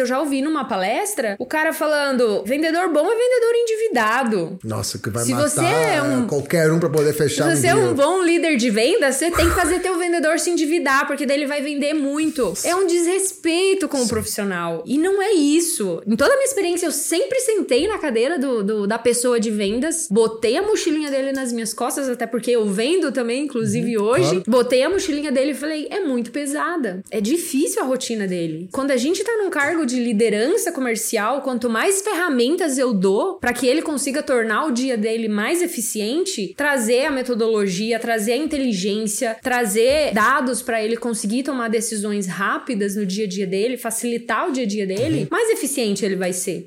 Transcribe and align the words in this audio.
Eu 0.00 0.06
já 0.06 0.20
ouvi 0.20 0.40
numa 0.42 0.64
palestra 0.64 1.34
o 1.40 1.44
cara 1.44 1.72
falando: 1.72 2.44
vendedor 2.44 2.88
bom 2.92 3.00
é 3.04 3.16
vendedor 3.16 3.52
endividado. 3.56 4.58
Nossa, 4.62 4.96
que 4.96 5.10
vai 5.10 5.24
Se 5.24 5.32
matar 5.32 5.48
você 5.48 5.64
é 5.64 6.00
um- 6.00 6.24
qualquer 6.28 6.70
um 6.70 6.78
pra 6.78 6.88
poder 6.88 7.12
fechar 7.12 7.50
Se 7.50 7.56
você 7.60 7.66
é 7.66 7.74
um 7.74 7.78
um 7.90 7.94
deal. 7.94 7.94
bom 7.96 8.22
líder 8.22 8.54
de 8.56 8.70
venda, 8.70 9.10
você 9.10 9.28
tem 9.28 9.48
que 9.48 9.56
fazer 9.56 9.80
teu 9.80 9.98
vendedor 9.98 10.38
se 10.38 10.50
endividar, 10.50 11.04
porque 11.08 11.26
daí 11.26 11.38
ele 11.38 11.48
vai 11.48 11.60
vender 11.62 11.94
muito. 11.94 12.54
É 12.62 12.76
um 12.76 12.86
desrespeito 12.86 13.88
com 13.88 14.00
o 14.00 14.06
profissional. 14.06 14.84
E 14.86 14.96
não 14.96 15.20
é 15.20 15.32
isso. 15.32 16.00
Em 16.06 16.14
toda 16.14 16.32
a 16.32 16.36
minha 16.36 16.46
experiência, 16.46 16.86
eu 16.86 16.92
sempre 16.92 17.40
sentei 17.40 17.88
na 17.88 17.98
cadeira 17.98 18.38
do, 18.38 18.62
do- 18.62 18.86
da 18.86 19.00
pessoa 19.00 19.40
de 19.40 19.50
vendas, 19.50 20.06
botei 20.08 20.56
a 20.56 20.62
mochilinha 20.62 21.10
dele 21.10 21.32
nas 21.32 21.52
minhas 21.52 21.74
costas, 21.74 22.08
até 22.08 22.24
porque 22.24 22.52
eu 22.52 22.64
vendo 22.68 23.10
também, 23.10 23.42
inclusive 23.46 23.98
hoje. 23.98 24.30
claro. 24.30 24.44
Botei 24.46 24.84
a 24.84 24.88
mochilinha 24.90 25.32
dele 25.32 25.50
e 25.50 25.54
falei: 25.56 25.88
é 25.90 25.98
muito 25.98 26.30
pesada. 26.30 27.02
É 27.10 27.20
difícil 27.20 27.82
a 27.82 27.84
rotina 27.84 28.28
dele. 28.28 28.68
Quando 28.70 28.92
a 28.92 28.96
gente 28.96 29.24
tá 29.24 29.32
num 29.38 29.50
cargo 29.50 29.87
de 29.88 30.00
liderança 30.00 30.70
comercial, 30.70 31.42
quanto 31.42 31.68
mais 31.68 32.02
ferramentas 32.02 32.78
eu 32.78 32.92
dou 32.92 33.38
para 33.38 33.52
que 33.52 33.66
ele 33.66 33.82
consiga 33.82 34.22
tornar 34.22 34.66
o 34.66 34.70
dia 34.70 34.96
dele 34.96 35.28
mais 35.28 35.62
eficiente, 35.62 36.54
trazer 36.56 37.06
a 37.06 37.10
metodologia, 37.10 37.98
trazer 37.98 38.32
a 38.32 38.36
inteligência, 38.36 39.36
trazer 39.42 40.12
dados 40.12 40.62
para 40.62 40.82
ele 40.82 40.96
conseguir 40.96 41.42
tomar 41.42 41.68
decisões 41.68 42.26
rápidas 42.26 42.94
no 42.94 43.06
dia 43.06 43.24
a 43.24 43.28
dia 43.28 43.46
dele, 43.46 43.76
facilitar 43.76 44.48
o 44.48 44.52
dia 44.52 44.64
a 44.64 44.66
dia 44.66 44.86
dele, 44.86 45.26
mais 45.30 45.50
eficiente 45.50 46.04
ele 46.04 46.16
vai 46.16 46.32
ser. 46.32 46.66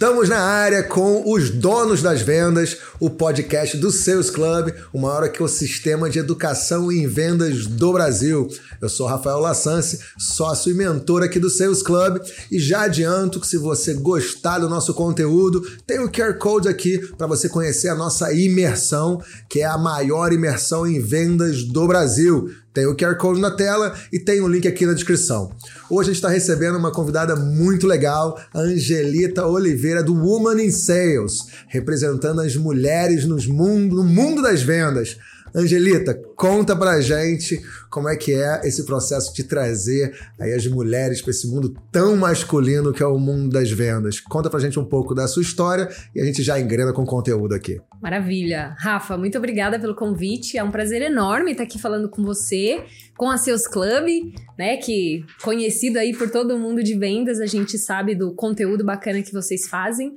Estamos 0.00 0.30
na 0.30 0.40
área 0.40 0.82
com 0.82 1.30
os 1.30 1.50
donos 1.50 2.00
das 2.00 2.22
vendas, 2.22 2.78
o 2.98 3.10
podcast 3.10 3.76
do 3.76 3.90
Sales 3.90 4.30
Club, 4.30 4.72
o 4.94 4.98
maior 4.98 5.24
ecossistema 5.24 6.08
de 6.08 6.18
educação 6.18 6.90
em 6.90 7.06
vendas 7.06 7.66
do 7.66 7.92
Brasil. 7.92 8.48
Eu 8.80 8.88
sou 8.88 9.06
Rafael 9.06 9.38
Lassance, 9.40 10.00
sócio 10.18 10.70
e 10.70 10.74
mentor 10.74 11.22
aqui 11.22 11.38
do 11.38 11.50
Sales 11.50 11.82
Club 11.82 12.18
e 12.50 12.58
já 12.58 12.84
adianto 12.84 13.38
que 13.38 13.46
se 13.46 13.58
você 13.58 13.92
gostar 13.92 14.60
do 14.60 14.70
nosso 14.70 14.94
conteúdo, 14.94 15.60
tem 15.86 15.98
o 15.98 16.10
QR 16.10 16.32
Code 16.38 16.66
aqui 16.66 16.96
para 17.18 17.26
você 17.26 17.46
conhecer 17.46 17.88
a 17.88 17.94
nossa 17.94 18.32
imersão, 18.32 19.22
que 19.50 19.60
é 19.60 19.66
a 19.66 19.76
maior 19.76 20.32
imersão 20.32 20.86
em 20.86 20.98
vendas 20.98 21.62
do 21.62 21.86
Brasil. 21.86 22.48
Tem 22.72 22.86
o 22.86 22.96
QR 22.96 23.16
Code 23.16 23.40
na 23.40 23.50
tela 23.50 23.94
e 24.12 24.18
tem 24.20 24.40
o 24.40 24.46
link 24.46 24.68
aqui 24.68 24.86
na 24.86 24.92
descrição. 24.92 25.50
Hoje 25.90 26.10
a 26.10 26.12
gente 26.12 26.22
está 26.22 26.28
recebendo 26.28 26.78
uma 26.78 26.92
convidada 26.92 27.34
muito 27.34 27.84
legal, 27.84 28.40
a 28.54 28.60
Angelita 28.60 29.44
Oliveira, 29.44 30.04
do 30.04 30.14
Woman 30.14 30.62
in 30.62 30.70
Sales, 30.70 31.46
representando 31.66 32.40
as 32.40 32.54
mulheres 32.54 33.24
nos 33.24 33.46
mundo, 33.46 33.96
no 33.96 34.04
mundo 34.04 34.40
das 34.40 34.62
vendas. 34.62 35.16
Angelita, 35.54 36.14
conta 36.36 36.76
pra 36.76 37.00
gente 37.00 37.60
como 37.90 38.08
é 38.08 38.16
que 38.16 38.32
é 38.32 38.60
esse 38.64 38.84
processo 38.84 39.34
de 39.34 39.44
trazer 39.44 40.16
aí 40.38 40.52
as 40.52 40.66
mulheres 40.66 41.20
para 41.20 41.30
esse 41.30 41.48
mundo 41.48 41.74
tão 41.90 42.16
masculino 42.16 42.92
que 42.92 43.02
é 43.02 43.06
o 43.06 43.18
mundo 43.18 43.50
das 43.50 43.70
vendas. 43.70 44.20
Conta 44.20 44.48
pra 44.48 44.60
gente 44.60 44.78
um 44.78 44.84
pouco 44.84 45.14
da 45.14 45.26
sua 45.26 45.42
história 45.42 45.88
e 46.14 46.20
a 46.20 46.24
gente 46.24 46.42
já 46.42 46.58
engrena 46.58 46.92
com 46.92 47.04
conteúdo 47.04 47.54
aqui. 47.54 47.80
Maravilha. 48.00 48.74
Rafa, 48.78 49.16
muito 49.18 49.36
obrigada 49.36 49.78
pelo 49.78 49.94
convite. 49.94 50.56
É 50.56 50.64
um 50.64 50.70
prazer 50.70 51.02
enorme 51.02 51.52
estar 51.52 51.64
aqui 51.64 51.78
falando 51.78 52.08
com 52.08 52.22
você, 52.22 52.84
com 53.16 53.28
a 53.28 53.36
Seus 53.36 53.66
Club, 53.66 54.32
né? 54.58 54.76
Que 54.76 55.24
conhecido 55.42 55.98
aí 55.98 56.16
por 56.16 56.30
todo 56.30 56.58
mundo 56.58 56.82
de 56.82 56.94
vendas, 56.94 57.40
a 57.40 57.46
gente 57.46 57.76
sabe 57.76 58.14
do 58.14 58.34
conteúdo 58.34 58.84
bacana 58.84 59.22
que 59.22 59.32
vocês 59.32 59.68
fazem. 59.68 60.16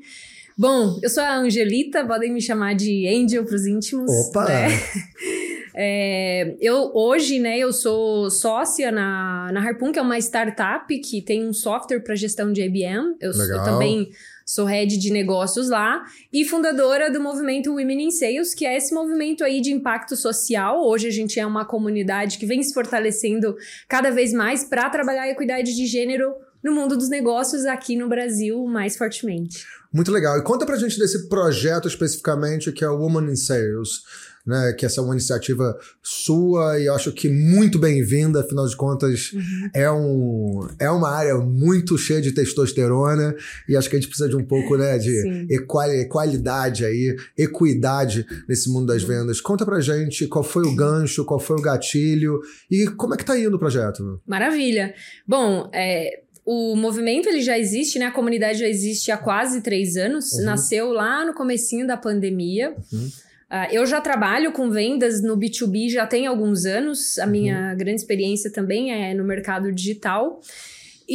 Bom, 0.57 0.99
eu 1.01 1.09
sou 1.09 1.23
a 1.23 1.37
Angelita, 1.37 2.05
podem 2.05 2.31
me 2.31 2.41
chamar 2.41 2.75
de 2.75 3.07
Angel 3.07 3.43
para 3.43 3.55
os 3.55 3.65
íntimos. 3.65 4.11
Opa! 4.29 4.45
né? 4.45 4.67
É, 5.75 6.55
eu 6.61 6.91
hoje, 6.93 7.39
né, 7.39 7.57
eu 7.57 7.73
sou 7.73 8.29
sócia 8.29 8.91
na, 8.91 9.49
na 9.51 9.59
Harpoon, 9.59 9.91
que 9.91 9.97
é 9.97 10.01
uma 10.03 10.19
startup 10.19 10.99
que 10.99 11.19
tem 11.19 11.47
um 11.47 11.51
software 11.51 12.01
para 12.01 12.15
gestão 12.15 12.53
de 12.53 12.61
IBM. 12.61 13.15
Eu, 13.19 13.31
eu 13.31 13.63
também 13.63 14.11
sou 14.45 14.65
head 14.65 14.95
de 14.97 15.11
negócios 15.11 15.69
lá 15.69 16.03
e 16.31 16.45
fundadora 16.45 17.09
do 17.09 17.19
movimento 17.19 17.71
Women 17.71 18.03
in 18.03 18.11
Sales, 18.11 18.53
que 18.53 18.65
é 18.65 18.77
esse 18.77 18.93
movimento 18.93 19.43
aí 19.43 19.61
de 19.61 19.71
impacto 19.71 20.15
social. 20.15 20.85
Hoje 20.85 21.07
a 21.07 21.11
gente 21.11 21.39
é 21.39 21.45
uma 21.45 21.65
comunidade 21.65 22.37
que 22.37 22.45
vem 22.45 22.61
se 22.61 22.73
fortalecendo 22.73 23.55
cada 23.87 24.11
vez 24.11 24.31
mais 24.31 24.63
para 24.63 24.89
trabalhar 24.91 25.23
a 25.23 25.29
equidade 25.29 25.75
de 25.75 25.87
gênero 25.87 26.35
no 26.63 26.71
mundo 26.71 26.95
dos 26.95 27.09
negócios 27.09 27.65
aqui 27.65 27.95
no 27.95 28.07
Brasil 28.07 28.63
mais 28.65 28.95
fortemente. 28.95 29.65
Muito 29.93 30.11
legal. 30.11 30.37
E 30.37 30.41
conta 30.43 30.65
pra 30.65 30.75
gente 30.77 30.97
desse 30.97 31.29
projeto 31.29 31.87
especificamente 31.87 32.71
que 32.71 32.83
é 32.83 32.89
o 32.89 32.97
Woman 32.97 33.31
in 33.31 33.35
Sales, 33.35 34.01
né? 34.45 34.73
Que 34.73 34.85
essa 34.85 34.99
é 34.99 35.03
uma 35.03 35.13
iniciativa 35.13 35.77
sua 36.01 36.79
e 36.79 36.87
eu 36.87 36.95
acho 36.95 37.11
que 37.13 37.29
muito 37.29 37.77
bem-vinda, 37.79 38.41
afinal 38.41 38.67
de 38.67 38.75
contas, 38.75 39.31
é, 39.73 39.89
um, 39.91 40.67
é 40.79 40.89
uma 40.89 41.09
área 41.09 41.37
muito 41.37 41.97
cheia 41.97 42.21
de 42.21 42.31
testosterona 42.33 43.35
e 43.69 43.77
acho 43.77 43.89
que 43.89 43.95
a 43.95 43.99
gente 43.99 44.09
precisa 44.09 44.27
de 44.27 44.35
um 44.35 44.43
pouco 44.43 44.75
né, 44.75 44.97
de 44.97 45.21
Sim. 45.21 45.47
equali- 45.49 46.01
equalidade 46.01 46.83
aí, 46.83 47.15
equidade 47.37 48.25
nesse 48.49 48.69
mundo 48.69 48.87
das 48.87 49.03
vendas. 49.03 49.39
Conta 49.39 49.63
pra 49.65 49.79
gente 49.79 50.27
qual 50.27 50.43
foi 50.43 50.63
o 50.63 50.75
gancho, 50.75 51.23
qual 51.23 51.39
foi 51.39 51.57
o 51.57 51.61
gatilho 51.61 52.39
e 52.69 52.87
como 52.87 53.13
é 53.13 53.17
que 53.17 53.23
tá 53.25 53.37
indo 53.39 53.55
o 53.55 53.59
projeto. 53.59 54.19
Maravilha. 54.27 54.93
Bom, 55.27 55.69
é, 55.73 56.21
o 56.45 56.75
movimento 56.75 57.29
ele 57.29 57.41
já 57.41 57.57
existe, 57.57 57.97
né? 57.97 58.05
A 58.05 58.11
comunidade 58.11 58.59
já 58.59 58.67
existe 58.67 59.11
há 59.11 59.17
quase 59.17 59.61
três 59.61 59.95
anos. 59.95 60.31
Uhum. 60.33 60.45
Nasceu 60.45 60.91
lá 60.91 61.25
no 61.25 61.33
comecinho 61.33 61.87
da 61.87 61.95
pandemia. 61.95 62.75
Uhum. 62.91 63.09
Ah, 63.49 63.67
eu 63.71 63.85
já 63.85 64.01
trabalho 64.01 64.51
com 64.51 64.69
vendas 64.71 65.21
no 65.21 65.37
B2B 65.37 65.89
já 65.89 66.07
tem 66.07 66.25
alguns 66.25 66.65
anos. 66.65 67.19
A 67.19 67.27
minha 67.27 67.75
grande 67.75 68.01
experiência 68.01 68.51
também 68.51 68.91
é 68.91 69.13
no 69.13 69.23
mercado 69.23 69.71
digital. 69.71 70.41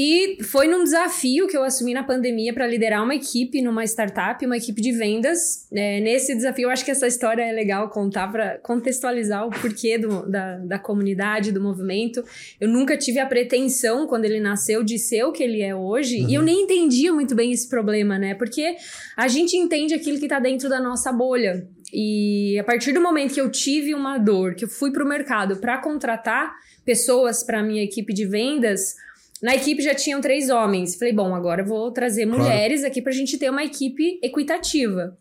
E 0.01 0.39
foi 0.45 0.69
num 0.69 0.85
desafio 0.85 1.49
que 1.49 1.57
eu 1.57 1.65
assumi 1.65 1.93
na 1.93 2.05
pandemia 2.05 2.55
para 2.55 2.69
liderar 2.69 3.03
uma 3.03 3.17
equipe 3.17 3.61
numa 3.61 3.83
startup, 3.83 4.47
uma 4.47 4.57
equipe 4.57 4.81
de 4.81 4.93
vendas. 4.93 5.67
É, 5.73 5.99
nesse 5.99 6.37
desafio, 6.37 6.67
eu 6.67 6.71
acho 6.71 6.85
que 6.85 6.93
essa 6.93 7.09
história 7.09 7.43
é 7.43 7.51
legal 7.51 7.91
contar 7.91 8.31
para 8.31 8.59
contextualizar 8.59 9.45
o 9.45 9.51
porquê 9.51 9.99
do- 9.99 10.31
da, 10.31 10.59
da 10.59 10.79
comunidade, 10.79 11.51
do 11.51 11.61
movimento. 11.61 12.23
Eu 12.61 12.69
nunca 12.69 12.97
tive 12.97 13.19
a 13.19 13.27
pretensão, 13.27 14.07
quando 14.07 14.25
ele 14.25 14.39
nasceu, 14.39 14.85
de 14.85 15.01
ser 15.01 15.25
o 15.25 15.33
que 15.33 15.43
ele 15.43 15.63
é 15.63 15.75
hoje. 15.75 16.19
E 16.29 16.33
eu 16.33 16.43
nem 16.43 16.63
entendia 16.63 17.13
muito 17.13 17.35
bem 17.35 17.51
esse 17.51 17.69
problema, 17.69 18.17
né? 18.21 18.37
Porque 18.37 18.77
a 19.17 19.27
gente 19.27 19.57
entende 19.57 19.95
aquilo 19.95 20.21
que 20.21 20.29
tá 20.29 20.39
dentro 20.39 20.69
da 20.69 20.79
nossa 20.79 21.11
bolha. 21.11 21.67
E 21.93 22.57
a 22.57 22.63
partir 22.63 22.93
do 22.93 23.01
momento 23.01 23.35
que 23.35 23.41
eu 23.41 23.51
tive 23.51 23.95
uma 23.95 24.17
dor, 24.17 24.55
que 24.55 24.65
eu 24.65 24.69
fui 24.69 24.93
pro 24.93 25.05
mercado 25.09 25.57
para 25.57 25.77
contratar 25.79 26.55
pessoas 26.85 27.43
para 27.43 27.65
minha 27.65 27.83
equipe 27.83 28.15
de 28.15 28.27
vendas, 28.27 28.95
na 29.43 29.55
equipe 29.55 29.83
já 29.83 29.95
tinham 29.95 30.21
três 30.21 30.51
homens. 30.51 30.97
Falei, 30.97 31.13
bom, 31.13 31.35
agora 31.35 31.63
eu 31.63 31.67
vou 31.67 31.91
trazer 31.91 32.27
Claro. 32.27 32.43
mulheres 32.43 32.85
aqui 32.85 33.01
pra 33.01 33.13
gente 33.13 33.39
ter 33.39 33.51
uma 33.51 33.65
equipe 33.65 34.19
equitativa. 34.23 35.17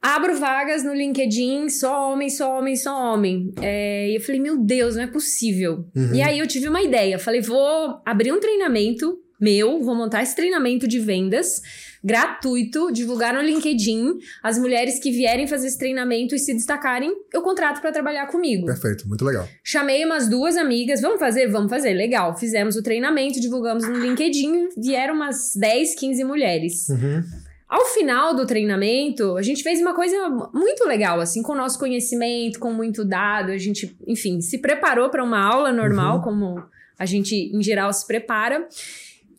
Abro 0.00 0.36
vagas 0.36 0.82
no 0.82 0.92
LinkedIn, 0.92 1.68
só 1.68 2.10
homem, 2.12 2.28
só 2.28 2.58
homem, 2.58 2.74
só 2.74 2.92
homem. 3.14 3.52
É, 3.62 4.10
e 4.10 4.16
eu 4.16 4.20
falei, 4.20 4.40
meu 4.40 4.58
Deus, 4.58 4.96
não 4.96 5.04
é 5.04 5.06
possível. 5.06 5.84
Uhum. 5.94 6.12
E 6.14 6.20
aí 6.20 6.40
eu 6.40 6.46
tive 6.46 6.68
uma 6.68 6.82
ideia. 6.82 7.20
Falei, 7.20 7.40
vou 7.40 8.00
abrir 8.04 8.32
um 8.32 8.40
treinamento 8.40 9.16
meu, 9.40 9.80
vou 9.80 9.94
montar 9.94 10.22
esse 10.22 10.34
treinamento 10.34 10.88
de 10.88 10.98
vendas 10.98 11.60
gratuito, 12.04 12.90
divulgar 12.92 13.32
no 13.32 13.40
LinkedIn. 13.40 14.18
As 14.42 14.58
mulheres 14.58 14.98
que 14.98 15.10
vierem 15.10 15.46
fazer 15.46 15.68
esse 15.68 15.78
treinamento 15.78 16.34
e 16.34 16.38
se 16.38 16.52
destacarem, 16.52 17.14
eu 17.32 17.42
contrato 17.42 17.80
pra 17.80 17.92
trabalhar 17.92 18.26
comigo. 18.26 18.66
Perfeito, 18.66 19.08
muito 19.08 19.24
legal. 19.24 19.48
Chamei 19.62 20.04
umas 20.04 20.28
duas 20.28 20.56
amigas, 20.56 21.00
vamos 21.00 21.18
fazer? 21.20 21.46
Vamos 21.48 21.70
fazer, 21.70 21.92
legal. 21.94 22.36
Fizemos 22.36 22.76
o 22.76 22.82
treinamento, 22.82 23.40
divulgamos 23.40 23.86
no 23.86 23.96
LinkedIn, 23.98 24.68
vieram 24.76 25.14
umas 25.14 25.54
10, 25.56 25.94
15 25.94 26.24
mulheres. 26.24 26.88
Uhum. 26.88 27.22
Ao 27.68 27.86
final 27.86 28.34
do 28.34 28.44
treinamento, 28.46 29.36
a 29.38 29.42
gente 29.42 29.62
fez 29.62 29.80
uma 29.80 29.94
coisa 29.94 30.28
muito 30.52 30.84
legal, 30.86 31.20
assim, 31.20 31.42
com 31.42 31.52
o 31.52 31.56
nosso 31.56 31.78
conhecimento, 31.78 32.58
com 32.58 32.70
muito 32.70 33.02
dado, 33.02 33.50
a 33.50 33.56
gente, 33.56 33.96
enfim, 34.06 34.42
se 34.42 34.58
preparou 34.58 35.08
para 35.08 35.24
uma 35.24 35.42
aula 35.42 35.72
normal, 35.72 36.16
Uhum. 36.16 36.22
como 36.22 36.62
a 36.98 37.06
gente, 37.06 37.34
em 37.34 37.62
geral, 37.62 37.90
se 37.92 38.06
prepara. 38.06 38.68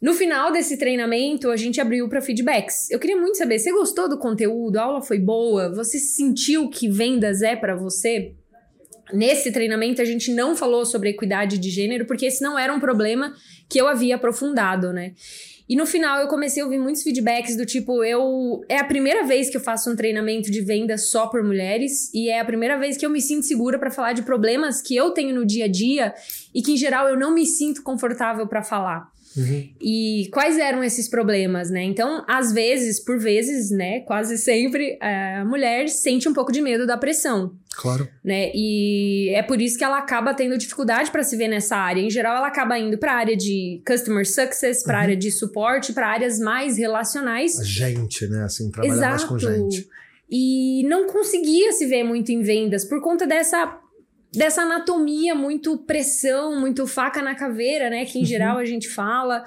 No 0.03 0.13
final 0.13 0.51
desse 0.51 0.75
treinamento, 0.75 1.49
a 1.49 1.55
gente 1.55 1.79
abriu 1.79 2.09
para 2.09 2.19
feedbacks. 2.19 2.91
Eu 2.91 2.99
queria 2.99 3.15
muito 3.15 3.37
saber, 3.37 3.57
você 3.57 3.71
gostou 3.71 4.09
do 4.09 4.17
conteúdo? 4.17 4.75
A 4.75 4.83
aula 4.83 5.01
foi 5.01 5.17
boa? 5.17 5.73
Você 5.73 5.97
sentiu 5.97 6.69
que 6.69 6.89
vendas 6.89 7.41
é 7.41 7.55
para 7.55 7.73
você? 7.73 8.33
Nesse 9.13 9.49
treinamento, 9.49 10.01
a 10.01 10.05
gente 10.05 10.33
não 10.33 10.57
falou 10.57 10.85
sobre 10.85 11.11
equidade 11.11 11.57
de 11.57 11.69
gênero, 11.69 12.05
porque 12.05 12.25
esse 12.25 12.43
não 12.43 12.59
era 12.59 12.73
um 12.73 12.81
problema 12.81 13.33
que 13.69 13.79
eu 13.79 13.87
havia 13.87 14.15
aprofundado, 14.15 14.91
né? 14.91 15.13
E 15.69 15.75
no 15.77 15.85
final 15.85 16.19
eu 16.19 16.27
comecei 16.27 16.61
a 16.61 16.65
ouvir 16.65 16.79
muitos 16.79 17.01
feedbacks 17.01 17.55
do 17.55 17.65
tipo, 17.65 18.03
eu 18.03 18.61
é 18.67 18.79
a 18.79 18.83
primeira 18.83 19.25
vez 19.25 19.49
que 19.49 19.55
eu 19.55 19.61
faço 19.61 19.89
um 19.89 19.95
treinamento 19.95 20.51
de 20.51 20.59
venda 20.59 20.97
só 20.97 21.27
por 21.27 21.41
mulheres 21.41 22.13
e 22.13 22.27
é 22.27 22.41
a 22.41 22.45
primeira 22.45 22.77
vez 22.77 22.97
que 22.97 23.05
eu 23.05 23.09
me 23.09 23.21
sinto 23.21 23.45
segura 23.45 23.79
para 23.79 23.89
falar 23.89 24.11
de 24.11 24.23
problemas 24.23 24.81
que 24.81 24.97
eu 24.97 25.11
tenho 25.11 25.33
no 25.33 25.45
dia 25.45 25.63
a 25.63 25.69
dia 25.69 26.13
e 26.53 26.61
que 26.61 26.73
em 26.73 26.77
geral 26.77 27.07
eu 27.07 27.17
não 27.17 27.33
me 27.33 27.45
sinto 27.45 27.81
confortável 27.81 28.45
para 28.45 28.61
falar. 28.61 29.12
Uhum. 29.35 29.69
E 29.81 30.29
quais 30.31 30.57
eram 30.57 30.83
esses 30.83 31.07
problemas, 31.07 31.69
né? 31.69 31.83
Então, 31.83 32.23
às 32.27 32.51
vezes, 32.51 32.99
por 32.99 33.19
vezes, 33.19 33.71
né, 33.71 34.01
quase 34.01 34.37
sempre, 34.37 34.97
a 35.01 35.43
mulher 35.45 35.89
sente 35.89 36.29
um 36.29 36.33
pouco 36.33 36.51
de 36.51 36.61
medo 36.61 36.85
da 36.85 36.97
pressão. 36.97 37.53
Claro. 37.75 38.07
Né? 38.23 38.51
E 38.53 39.29
é 39.33 39.41
por 39.41 39.59
isso 39.59 39.77
que 39.77 39.83
ela 39.83 39.97
acaba 39.97 40.33
tendo 40.33 40.57
dificuldade 40.57 41.09
para 41.09 41.23
se 41.23 41.35
ver 41.35 41.47
nessa 41.47 41.75
área. 41.75 42.01
Em 42.01 42.09
geral, 42.09 42.37
ela 42.37 42.47
acaba 42.47 42.77
indo 42.77 42.97
para 42.97 43.13
a 43.13 43.15
área 43.15 43.35
de 43.35 43.81
customer 43.85 44.27
success, 44.27 44.83
para 44.83 44.97
a 44.97 44.97
uhum. 44.97 45.03
área 45.03 45.15
de 45.15 45.31
suporte, 45.31 45.91
para 45.91 46.07
áreas 46.07 46.39
mais 46.39 46.77
relacionais. 46.77 47.59
A 47.59 47.63
gente, 47.63 48.27
né? 48.27 48.43
Assim, 48.43 48.69
trabalhar 48.69 48.93
Exato. 48.93 49.11
mais 49.11 49.23
com 49.23 49.39
gente. 49.39 49.87
E 50.29 50.83
não 50.87 51.07
conseguia 51.07 51.71
se 51.71 51.85
ver 51.85 52.03
muito 52.03 52.31
em 52.31 52.41
vendas 52.41 52.85
por 52.85 53.01
conta 53.01 53.27
dessa 53.27 53.79
dessa 54.33 54.63
anatomia 54.63 55.35
muito 55.35 55.77
pressão, 55.77 56.59
muito 56.59 56.87
faca 56.87 57.21
na 57.21 57.35
caveira, 57.35 57.89
né? 57.89 58.03
Que 58.05 58.17
em 58.17 58.21
uhum. 58.21 58.27
geral 58.27 58.57
a 58.57 58.65
gente 58.65 58.89
fala. 58.89 59.43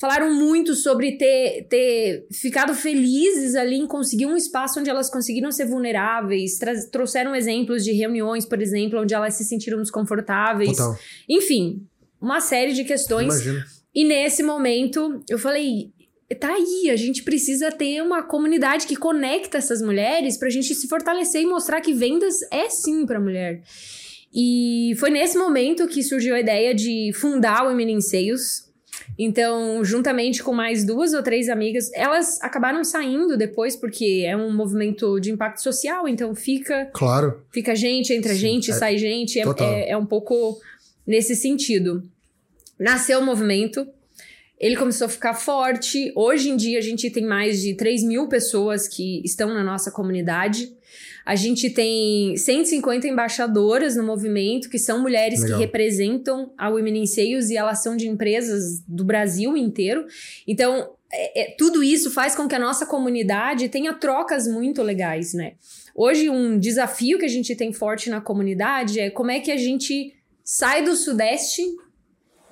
Falaram 0.00 0.32
muito 0.32 0.74
sobre 0.74 1.18
ter, 1.18 1.66
ter 1.68 2.26
ficado 2.32 2.74
felizes 2.74 3.54
ali 3.54 3.76
em 3.76 3.86
conseguir 3.86 4.26
um 4.26 4.36
espaço 4.36 4.80
onde 4.80 4.88
elas 4.88 5.10
conseguiram 5.10 5.52
ser 5.52 5.66
vulneráveis. 5.66 6.58
trouxeram 6.90 7.34
exemplos 7.34 7.84
de 7.84 7.92
reuniões, 7.92 8.46
por 8.46 8.62
exemplo, 8.62 9.00
onde 9.00 9.14
elas 9.14 9.34
se 9.34 9.44
sentiram 9.44 9.78
desconfortáveis. 9.78 10.76
Total. 10.76 10.96
Enfim, 11.28 11.86
uma 12.20 12.40
série 12.40 12.72
de 12.72 12.84
questões. 12.84 13.34
Imagina. 13.34 13.64
E 13.94 14.04
nesse 14.04 14.42
momento, 14.42 15.22
eu 15.28 15.38
falei, 15.38 15.92
tá 16.38 16.54
aí, 16.54 16.90
a 16.90 16.96
gente 16.96 17.22
precisa 17.24 17.70
ter 17.70 18.00
uma 18.02 18.22
comunidade 18.22 18.86
que 18.86 18.96
conecta 18.96 19.58
essas 19.58 19.82
mulheres 19.82 20.38
pra 20.38 20.48
gente 20.48 20.74
se 20.74 20.88
fortalecer 20.88 21.42
e 21.42 21.46
mostrar 21.46 21.80
que 21.80 21.92
vendas 21.92 22.36
é 22.50 22.70
sim 22.70 23.04
pra 23.04 23.20
mulher. 23.20 23.62
E 24.32 24.94
foi 24.98 25.10
nesse 25.10 25.36
momento 25.36 25.88
que 25.88 26.02
surgiu 26.02 26.34
a 26.34 26.40
ideia 26.40 26.74
de 26.74 27.12
fundar 27.14 27.64
o 27.64 27.68
Women 27.68 27.94
in 27.94 28.00
Sales. 28.00 28.70
Então, 29.18 29.84
juntamente 29.84 30.42
com 30.42 30.52
mais 30.52 30.84
duas 30.84 31.12
ou 31.12 31.22
três 31.22 31.48
amigas, 31.48 31.90
elas 31.92 32.40
acabaram 32.40 32.82
saindo 32.84 33.36
depois, 33.36 33.76
porque 33.76 34.24
é 34.26 34.36
um 34.36 34.54
movimento 34.54 35.18
de 35.20 35.30
impacto 35.30 35.62
social, 35.62 36.08
então 36.08 36.34
fica. 36.34 36.86
Claro. 36.92 37.42
Fica 37.52 37.74
gente, 37.74 38.12
entra 38.12 38.32
Sim, 38.32 38.38
gente, 38.38 38.70
é, 38.70 38.74
sai 38.74 38.98
gente. 38.98 39.38
É, 39.38 39.44
é, 39.58 39.90
é 39.90 39.96
um 39.96 40.06
pouco 40.06 40.60
nesse 41.06 41.34
sentido. 41.34 42.02
Nasceu 42.78 43.20
o 43.20 43.24
movimento, 43.24 43.86
ele 44.58 44.76
começou 44.76 45.06
a 45.06 45.08
ficar 45.08 45.34
forte. 45.34 46.12
Hoje 46.14 46.50
em 46.50 46.56
dia, 46.56 46.78
a 46.78 46.82
gente 46.82 47.10
tem 47.10 47.24
mais 47.24 47.60
de 47.62 47.74
3 47.74 48.04
mil 48.04 48.28
pessoas 48.28 48.86
que 48.86 49.22
estão 49.24 49.52
na 49.52 49.64
nossa 49.64 49.90
comunidade. 49.90 50.70
A 51.24 51.34
gente 51.34 51.70
tem 51.70 52.36
150 52.36 53.06
embaixadoras 53.06 53.96
no 53.96 54.02
movimento, 54.02 54.68
que 54.68 54.78
são 54.78 55.00
mulheres 55.00 55.40
Legal. 55.42 55.58
que 55.58 55.64
representam 55.64 56.52
a 56.56 56.68
Women 56.68 57.02
in 57.02 57.06
Sales 57.06 57.50
e 57.50 57.56
elas 57.56 57.82
são 57.82 57.96
de 57.96 58.08
empresas 58.08 58.82
do 58.86 59.04
Brasil 59.04 59.56
inteiro. 59.56 60.06
Então, 60.46 60.90
é, 61.12 61.42
é, 61.42 61.54
tudo 61.56 61.82
isso 61.82 62.10
faz 62.10 62.34
com 62.34 62.46
que 62.46 62.54
a 62.54 62.58
nossa 62.58 62.86
comunidade 62.86 63.68
tenha 63.68 63.92
trocas 63.92 64.46
muito 64.46 64.82
legais, 64.82 65.34
né? 65.34 65.54
Hoje, 65.94 66.30
um 66.30 66.58
desafio 66.58 67.18
que 67.18 67.24
a 67.24 67.28
gente 67.28 67.54
tem 67.56 67.72
forte 67.72 68.08
na 68.08 68.20
comunidade 68.20 69.00
é 69.00 69.10
como 69.10 69.30
é 69.30 69.40
que 69.40 69.50
a 69.50 69.56
gente 69.56 70.14
sai 70.44 70.84
do 70.84 70.94
Sudeste 70.94 71.62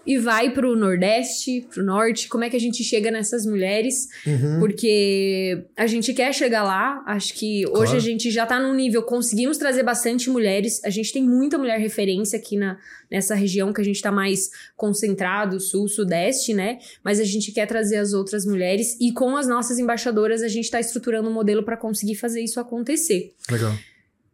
e 0.06 0.18
vai 0.18 0.50
pro 0.50 0.74
Nordeste, 0.74 1.66
pro 1.70 1.84
Norte. 1.84 2.28
Como 2.28 2.42
é 2.42 2.50
que 2.50 2.56
a 2.56 2.60
gente 2.60 2.82
chega 2.82 3.10
nessas 3.10 3.44
mulheres? 3.44 4.08
Uhum. 4.26 4.58
Porque 4.58 5.64
a 5.76 5.86
gente 5.86 6.14
quer 6.14 6.32
chegar 6.32 6.62
lá. 6.62 7.02
Acho 7.06 7.34
que 7.34 7.64
claro. 7.64 7.80
hoje 7.80 7.96
a 7.96 8.00
gente 8.00 8.30
já 8.30 8.46
tá 8.46 8.58
num 8.58 8.74
nível, 8.74 9.02
conseguimos 9.02 9.58
trazer 9.58 9.82
bastante 9.82 10.30
mulheres. 10.30 10.82
A 10.84 10.90
gente 10.90 11.12
tem 11.12 11.22
muita 11.22 11.58
mulher 11.58 11.78
referência 11.78 12.38
aqui 12.38 12.56
na, 12.56 12.78
nessa 13.10 13.34
região 13.34 13.72
que 13.72 13.80
a 13.80 13.84
gente 13.84 14.00
tá 14.00 14.10
mais 14.10 14.50
concentrado, 14.76 15.60
sul, 15.60 15.88
sudeste, 15.88 16.54
né? 16.54 16.78
Mas 17.04 17.20
a 17.20 17.24
gente 17.24 17.52
quer 17.52 17.66
trazer 17.66 17.96
as 17.96 18.12
outras 18.12 18.46
mulheres 18.46 18.96
e 19.00 19.12
com 19.12 19.36
as 19.36 19.46
nossas 19.46 19.78
embaixadoras 19.78 20.42
a 20.42 20.48
gente 20.48 20.70
tá 20.70 20.80
estruturando 20.80 21.28
um 21.28 21.32
modelo 21.32 21.62
para 21.62 21.76
conseguir 21.76 22.14
fazer 22.14 22.40
isso 22.40 22.58
acontecer. 22.58 23.34
Legal. 23.50 23.74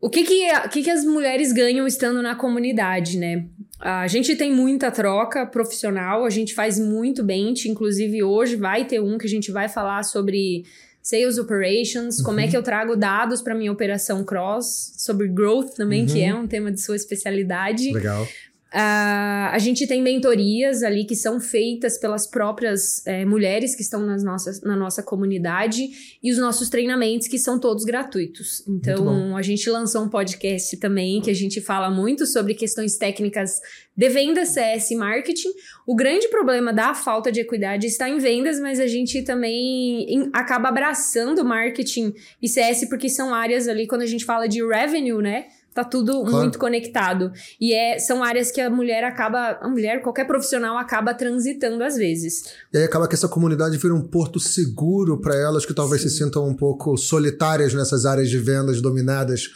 O 0.00 0.10
que 0.10 0.22
que, 0.22 0.69
que 0.69 0.82
que 0.82 0.90
as 0.90 1.02
mulheres 1.02 1.50
ganham 1.50 1.87
estando 1.87 2.20
na 2.20 2.34
comunidade, 2.34 3.17
né? 3.17 3.46
A 3.81 4.06
gente 4.06 4.37
tem 4.37 4.53
muita 4.53 4.91
troca 4.91 5.44
profissional, 5.44 6.25
a 6.25 6.31
gente 6.31 6.55
faz 6.55 6.79
muito 6.79 7.23
bem, 7.23 7.55
inclusive 7.67 8.23
hoje 8.23 8.56
vai 8.56 8.85
ter 8.85 9.00
um 9.00 9.19
que 9.19 9.26
a 9.26 9.31
gente 9.31 9.50
vai 9.50 9.69
falar 9.69 10.03
sobre 10.05 10.65
sales 11.03 11.37
operations, 11.37 12.19
uhum. 12.19 12.25
como 12.25 12.41
é 12.41 12.44
uhum. 12.44 12.50
que 12.50 12.56
eu 12.56 12.62
trago 12.62 12.97
dados 12.97 13.43
para 13.43 13.55
minha 13.55 13.71
operação 13.71 14.25
cross, 14.25 14.94
sobre 14.97 15.29
growth 15.29 15.75
também, 15.76 16.03
uhum. 16.03 16.06
que 16.06 16.23
é 16.23 16.35
um 16.35 16.47
tema 16.47 16.73
de 16.73 16.81
sua 16.81 16.97
especialidade. 16.97 17.93
Legal. 17.93 18.26
Uh, 18.75 19.53
a 19.53 19.59
gente 19.61 19.87
tem 19.87 20.03
mentorias 20.03 20.82
ali 20.82 21.05
que 21.05 21.15
são 21.15 21.38
feitas 21.38 21.97
pelas 21.97 22.26
próprias 22.26 23.06
é, 23.06 23.25
mulheres 23.25 23.73
que 23.76 23.82
estão 23.82 24.05
nas 24.05 24.25
nossas, 24.25 24.61
na 24.62 24.75
nossa 24.75 25.00
comunidade 25.00 26.19
e 26.21 26.32
os 26.32 26.38
nossos 26.38 26.69
treinamentos 26.69 27.29
que 27.29 27.38
são 27.38 27.56
todos 27.56 27.85
gratuitos. 27.85 28.67
Então, 28.67 29.37
a 29.37 29.43
gente 29.43 29.71
lançou 29.71 30.03
um 30.03 30.09
podcast 30.09 30.76
também 30.79 31.21
que 31.21 31.31
a 31.31 31.35
gente 31.35 31.61
fala 31.61 31.88
muito 31.88 32.26
sobre 32.26 32.53
questões 32.53 32.97
técnicas 32.97 33.61
de 33.97 34.09
vendas, 34.09 34.49
CS 34.49 34.91
e 34.91 34.97
marketing. 34.97 35.50
O 35.87 35.94
grande 35.94 36.27
problema 36.27 36.73
da 36.73 36.94
falta 36.94 37.31
de 37.31 37.38
equidade 37.38 37.87
está 37.87 38.09
em 38.09 38.19
vendas, 38.19 38.59
mas 38.59 38.81
a 38.81 38.88
gente 38.88 39.23
também 39.23 40.29
acaba 40.32 40.69
abraçando 40.70 41.44
marketing 41.44 42.12
e 42.43 42.49
CS 42.49 42.88
porque 42.88 43.09
são 43.09 43.32
áreas 43.32 43.69
ali, 43.69 43.87
quando 43.87 44.03
a 44.03 44.06
gente 44.06 44.25
fala 44.25 44.49
de 44.49 44.67
revenue, 44.67 45.23
né? 45.23 45.47
Tá 45.75 45.82
tudo 45.82 46.21
claro. 46.21 46.37
muito 46.37 46.56
conectado. 46.56 47.32
E 47.61 47.75
é, 47.75 47.99
são 47.99 48.23
áreas 48.23 48.53
que 48.53 48.61
a 48.61 48.71
mulher 48.71 49.03
acaba. 49.03 49.59
A 49.61 49.69
mulher, 49.69 50.03
qualquer 50.03 50.25
profissional, 50.25 50.79
acaba 50.79 51.12
transitando 51.12 51.82
às 51.82 51.97
vezes. 51.97 52.44
E 52.73 52.79
aí 52.79 52.85
acaba 52.85 53.09
que 53.09 53.15
essa 53.17 53.26
comunidade 53.26 53.76
vira 53.76 53.93
um 53.93 54.06
porto 54.06 54.38
seguro 54.38 55.21
para 55.21 55.35
elas 55.35 55.67
que 55.67 55.75
talvez 55.75 56.03
Sim. 56.03 56.09
se 56.09 56.19
sintam 56.19 56.47
um 56.47 56.55
pouco 56.55 56.97
solitárias 56.97 57.75
nessas 57.75 58.06
áreas 58.06 58.31
de 58.31 58.38
vendas 58.38 58.81
dominadas 58.81 59.49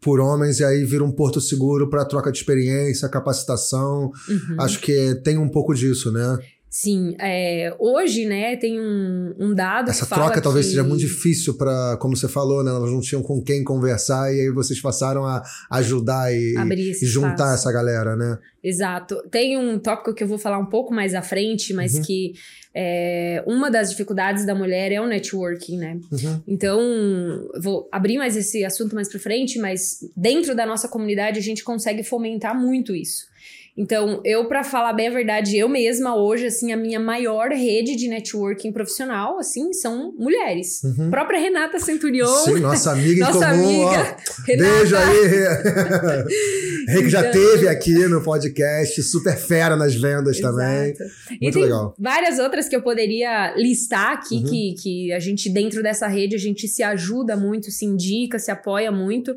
por 0.00 0.20
homens, 0.20 0.60
e 0.60 0.64
aí 0.64 0.84
vira 0.84 1.02
um 1.02 1.10
porto 1.10 1.40
seguro 1.40 1.88
para 1.88 2.04
troca 2.04 2.30
de 2.30 2.36
experiência, 2.36 3.08
capacitação. 3.08 4.12
Uhum. 4.28 4.56
Acho 4.60 4.78
que 4.78 5.14
tem 5.24 5.38
um 5.38 5.48
pouco 5.48 5.74
disso, 5.74 6.12
né? 6.12 6.38
Sim, 6.76 7.14
é, 7.20 7.72
hoje, 7.78 8.26
né, 8.26 8.56
tem 8.56 8.80
um, 8.80 9.32
um 9.38 9.54
dado. 9.54 9.90
Essa 9.90 10.06
troca 10.06 10.42
talvez 10.42 10.66
seja 10.66 10.82
muito 10.82 11.02
difícil 11.02 11.54
para, 11.56 11.96
como 12.00 12.16
você 12.16 12.26
falou, 12.26 12.64
né? 12.64 12.72
Elas 12.72 12.90
não 12.90 13.00
tinham 13.00 13.22
com 13.22 13.40
quem 13.40 13.62
conversar 13.62 14.34
e 14.34 14.40
aí 14.40 14.50
vocês 14.50 14.80
passaram 14.80 15.24
a 15.24 15.40
ajudar 15.70 16.34
e, 16.34 16.56
e 17.00 17.06
juntar 17.06 17.34
espaço. 17.34 17.54
essa 17.54 17.72
galera, 17.72 18.16
né? 18.16 18.38
Exato. 18.60 19.22
Tem 19.30 19.56
um 19.56 19.78
tópico 19.78 20.12
que 20.12 20.24
eu 20.24 20.26
vou 20.26 20.36
falar 20.36 20.58
um 20.58 20.66
pouco 20.66 20.92
mais 20.92 21.14
à 21.14 21.22
frente, 21.22 21.72
mas 21.72 21.94
uhum. 21.94 22.02
que 22.02 22.32
é, 22.74 23.44
uma 23.46 23.70
das 23.70 23.90
dificuldades 23.90 24.44
da 24.44 24.52
mulher 24.52 24.90
é 24.90 25.00
o 25.00 25.06
networking, 25.06 25.78
né? 25.78 26.00
Uhum. 26.10 26.42
Então, 26.44 26.80
vou 27.62 27.88
abrir 27.92 28.18
mais 28.18 28.36
esse 28.36 28.64
assunto 28.64 28.96
mais 28.96 29.08
para 29.08 29.20
frente, 29.20 29.60
mas 29.60 30.00
dentro 30.16 30.56
da 30.56 30.66
nossa 30.66 30.88
comunidade 30.88 31.38
a 31.38 31.42
gente 31.42 31.62
consegue 31.62 32.02
fomentar 32.02 32.52
muito 32.52 32.96
isso. 32.96 33.32
Então, 33.76 34.20
eu, 34.24 34.46
para 34.46 34.62
falar 34.62 34.92
bem 34.92 35.08
a 35.08 35.10
verdade, 35.10 35.58
eu 35.58 35.68
mesma 35.68 36.14
hoje, 36.14 36.46
assim, 36.46 36.70
a 36.70 36.76
minha 36.76 37.00
maior 37.00 37.50
rede 37.50 37.96
de 37.96 38.06
networking 38.06 38.70
profissional, 38.70 39.36
assim, 39.36 39.72
são 39.72 40.12
mulheres. 40.16 40.80
Uhum. 40.84 41.10
Própria 41.10 41.40
Renata 41.40 41.80
Centurion. 41.80 42.44
Sim, 42.44 42.60
nossa 42.60 42.92
amiga 42.92 43.26
nossa 43.26 43.52
em 43.52 43.62
comum. 43.62 43.88
Amiga, 43.88 44.16
ó, 44.16 44.56
beijo 44.56 44.96
aí, 44.96 45.26
Rê. 46.86 47.02
que 47.02 47.10
já 47.10 47.20
então, 47.20 47.32
teve 47.32 47.66
aqui 47.66 48.06
no 48.06 48.22
podcast, 48.22 49.02
super 49.02 49.36
fera 49.36 49.74
nas 49.74 49.96
vendas 49.96 50.38
exato. 50.38 50.54
também. 50.56 50.94
Muito 51.42 51.58
legal. 51.58 51.96
Várias 51.98 52.38
outras 52.38 52.68
que 52.68 52.76
eu 52.76 52.82
poderia 52.82 53.56
listar 53.56 54.12
aqui, 54.12 54.36
uhum. 54.36 54.44
que, 54.44 54.74
que 54.80 55.12
a 55.12 55.18
gente, 55.18 55.50
dentro 55.50 55.82
dessa 55.82 56.06
rede, 56.06 56.36
a 56.36 56.38
gente 56.38 56.68
se 56.68 56.84
ajuda 56.84 57.36
muito, 57.36 57.72
se 57.72 57.84
indica, 57.84 58.38
se 58.38 58.52
apoia 58.52 58.92
muito. 58.92 59.34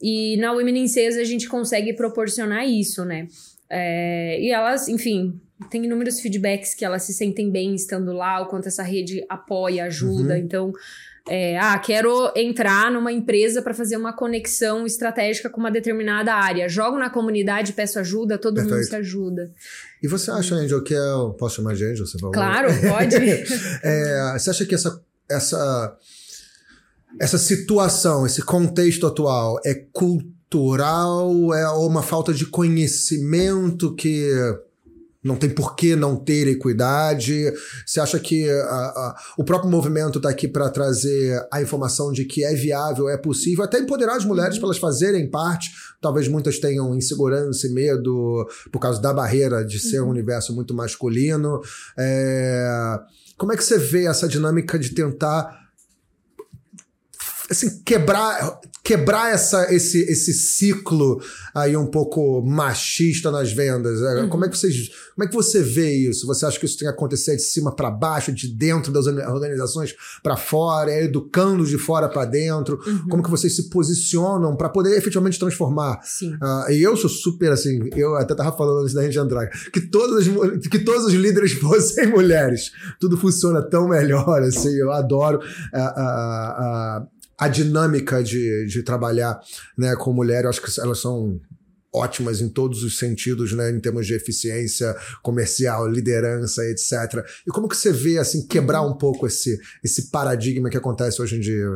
E 0.00 0.36
na 0.36 0.52
Women 0.52 0.84
in 0.84 0.88
Sales 0.88 1.16
a 1.16 1.24
gente 1.24 1.48
consegue 1.48 1.94
proporcionar 1.94 2.68
isso, 2.68 3.04
né? 3.04 3.26
É, 3.74 4.38
e 4.38 4.50
elas, 4.50 4.86
enfim, 4.86 5.40
tem 5.70 5.86
inúmeros 5.86 6.20
feedbacks 6.20 6.74
que 6.74 6.84
elas 6.84 7.04
se 7.04 7.14
sentem 7.14 7.50
bem 7.50 7.74
estando 7.74 8.12
lá, 8.12 8.42
o 8.42 8.46
quanto 8.46 8.68
essa 8.68 8.82
rede 8.82 9.24
apoia, 9.30 9.84
ajuda. 9.84 10.34
Uhum. 10.34 10.40
Então, 10.40 10.72
é, 11.26 11.58
ah, 11.58 11.78
quero 11.78 12.30
entrar 12.36 12.90
numa 12.90 13.10
empresa 13.10 13.62
para 13.62 13.72
fazer 13.72 13.96
uma 13.96 14.12
conexão 14.12 14.84
estratégica 14.84 15.48
com 15.48 15.58
uma 15.58 15.70
determinada 15.70 16.34
área. 16.34 16.68
Jogo 16.68 16.98
na 16.98 17.08
comunidade, 17.08 17.72
peço 17.72 17.98
ajuda, 17.98 18.36
todo 18.36 18.56
Perfeito. 18.56 18.76
mundo 18.76 18.84
se 18.84 18.96
ajuda. 18.96 19.50
E 20.02 20.08
você 20.08 20.30
acha, 20.30 20.54
Angel, 20.54 20.82
que 20.82 20.94
é. 20.94 21.00
Posso 21.38 21.56
chamar 21.56 21.74
de 21.74 21.84
Angel? 21.84 22.04
Você 22.04 22.18
falou? 22.18 22.34
Claro, 22.34 22.68
pode. 22.86 23.16
é, 23.82 24.34
você 24.36 24.50
acha 24.50 24.66
que 24.66 24.74
essa, 24.74 25.02
essa, 25.30 25.96
essa 27.18 27.38
situação, 27.38 28.26
esse 28.26 28.42
contexto 28.42 29.06
atual 29.06 29.58
é 29.64 29.74
cultural? 30.52 31.54
É 31.54 31.68
uma 31.70 32.02
falta 32.02 32.32
de 32.34 32.44
conhecimento 32.44 33.94
que 33.94 34.30
não 35.24 35.36
tem 35.36 35.48
por 35.48 35.74
que 35.74 35.96
não 35.96 36.16
ter 36.16 36.46
equidade? 36.48 37.52
Você 37.86 38.00
acha 38.00 38.18
que 38.18 38.48
a, 38.50 38.54
a, 38.54 39.16
o 39.38 39.44
próprio 39.44 39.70
movimento 39.70 40.18
está 40.18 40.28
aqui 40.28 40.46
para 40.46 40.68
trazer 40.68 41.40
a 41.50 41.62
informação 41.62 42.12
de 42.12 42.24
que 42.24 42.44
é 42.44 42.52
viável, 42.54 43.08
é 43.08 43.16
possível, 43.16 43.64
até 43.64 43.78
empoderar 43.78 44.16
as 44.16 44.24
mulheres 44.24 44.58
para 44.58 44.66
elas 44.66 44.78
fazerem 44.78 45.30
parte? 45.30 45.70
Talvez 46.00 46.28
muitas 46.28 46.58
tenham 46.58 46.94
insegurança 46.94 47.66
e 47.66 47.70
medo 47.70 48.46
por 48.70 48.80
causa 48.80 49.00
da 49.00 49.14
barreira 49.14 49.64
de 49.64 49.78
ser 49.78 50.00
um 50.00 50.04
uhum. 50.04 50.10
universo 50.10 50.54
muito 50.54 50.74
masculino. 50.74 51.60
É, 51.96 52.98
como 53.38 53.52
é 53.52 53.56
que 53.56 53.64
você 53.64 53.78
vê 53.78 54.06
essa 54.06 54.28
dinâmica 54.28 54.78
de 54.78 54.90
tentar 54.90 55.61
assim, 57.50 57.82
quebrar, 57.84 58.60
quebrar 58.82 59.32
essa, 59.32 59.72
esse, 59.74 60.00
esse 60.10 60.32
ciclo 60.32 61.20
aí 61.54 61.76
um 61.76 61.86
pouco 61.86 62.42
machista 62.42 63.30
nas 63.30 63.52
vendas. 63.52 64.00
É, 64.00 64.22
uhum. 64.22 64.28
Como 64.28 64.44
é 64.44 64.48
que 64.48 64.56
vocês, 64.56 64.90
como 65.14 65.24
é 65.24 65.28
que 65.28 65.34
você 65.34 65.62
vê 65.62 65.92
isso? 65.92 66.26
Você 66.26 66.46
acha 66.46 66.58
que 66.58 66.66
isso 66.66 66.78
tem 66.78 66.88
que 66.88 66.94
acontecer 66.94 67.36
de 67.36 67.42
cima 67.42 67.74
para 67.74 67.90
baixo, 67.90 68.32
de 68.32 68.48
dentro 68.48 68.92
das 68.92 69.06
organizações 69.06 69.94
para 70.22 70.36
fora, 70.36 70.90
é 70.90 71.04
educando 71.04 71.64
de 71.64 71.78
fora 71.78 72.08
para 72.08 72.24
dentro? 72.24 72.80
Uhum. 72.86 73.08
Como 73.08 73.22
que 73.22 73.30
vocês 73.30 73.54
se 73.54 73.68
posicionam 73.68 74.56
para 74.56 74.68
poder 74.68 74.96
efetivamente 74.96 75.38
transformar? 75.38 76.00
Sim. 76.02 76.34
Uh, 76.34 76.70
e 76.70 76.82
eu 76.82 76.96
sou 76.96 77.10
super 77.10 77.52
assim, 77.52 77.80
eu 77.94 78.14
até 78.16 78.34
tava 78.34 78.56
falando 78.56 78.80
antes 78.80 78.94
da 78.94 79.02
gente 79.02 79.18
entrar, 79.18 79.48
que 79.72 79.80
todas 79.80 80.26
as, 80.26 80.66
que 80.68 80.78
todos 80.78 81.06
os 81.06 81.14
líderes 81.14 81.52
fossem 81.60 82.06
mulheres. 82.06 82.72
Tudo 83.00 83.16
funciona 83.16 83.62
tão 83.62 83.88
melhor 83.88 84.42
assim, 84.42 84.74
eu 84.76 84.90
adoro 84.92 85.38
uh, 85.38 87.02
uh, 87.02 87.21
a 87.42 87.48
dinâmica 87.48 88.22
de, 88.22 88.66
de 88.66 88.84
trabalhar 88.84 89.40
né, 89.76 89.96
com 89.96 90.12
mulher, 90.12 90.44
eu 90.44 90.50
acho 90.50 90.62
que 90.62 90.80
elas 90.80 91.00
são 91.00 91.40
ótimas 91.92 92.40
em 92.40 92.48
todos 92.48 92.84
os 92.84 92.98
sentidos, 92.98 93.52
né, 93.52 93.68
em 93.70 93.80
termos 93.80 94.06
de 94.06 94.14
eficiência 94.14 94.94
comercial, 95.24 95.88
liderança, 95.88 96.62
etc. 96.66 97.26
E 97.44 97.50
como 97.50 97.68
que 97.68 97.76
você 97.76 97.92
vê 97.92 98.18
assim 98.18 98.46
quebrar 98.46 98.82
um 98.82 98.96
pouco 98.96 99.26
esse 99.26 99.58
esse 99.82 100.10
paradigma 100.10 100.70
que 100.70 100.76
acontece 100.76 101.20
hoje 101.20 101.36
em 101.36 101.40
dia? 101.40 101.66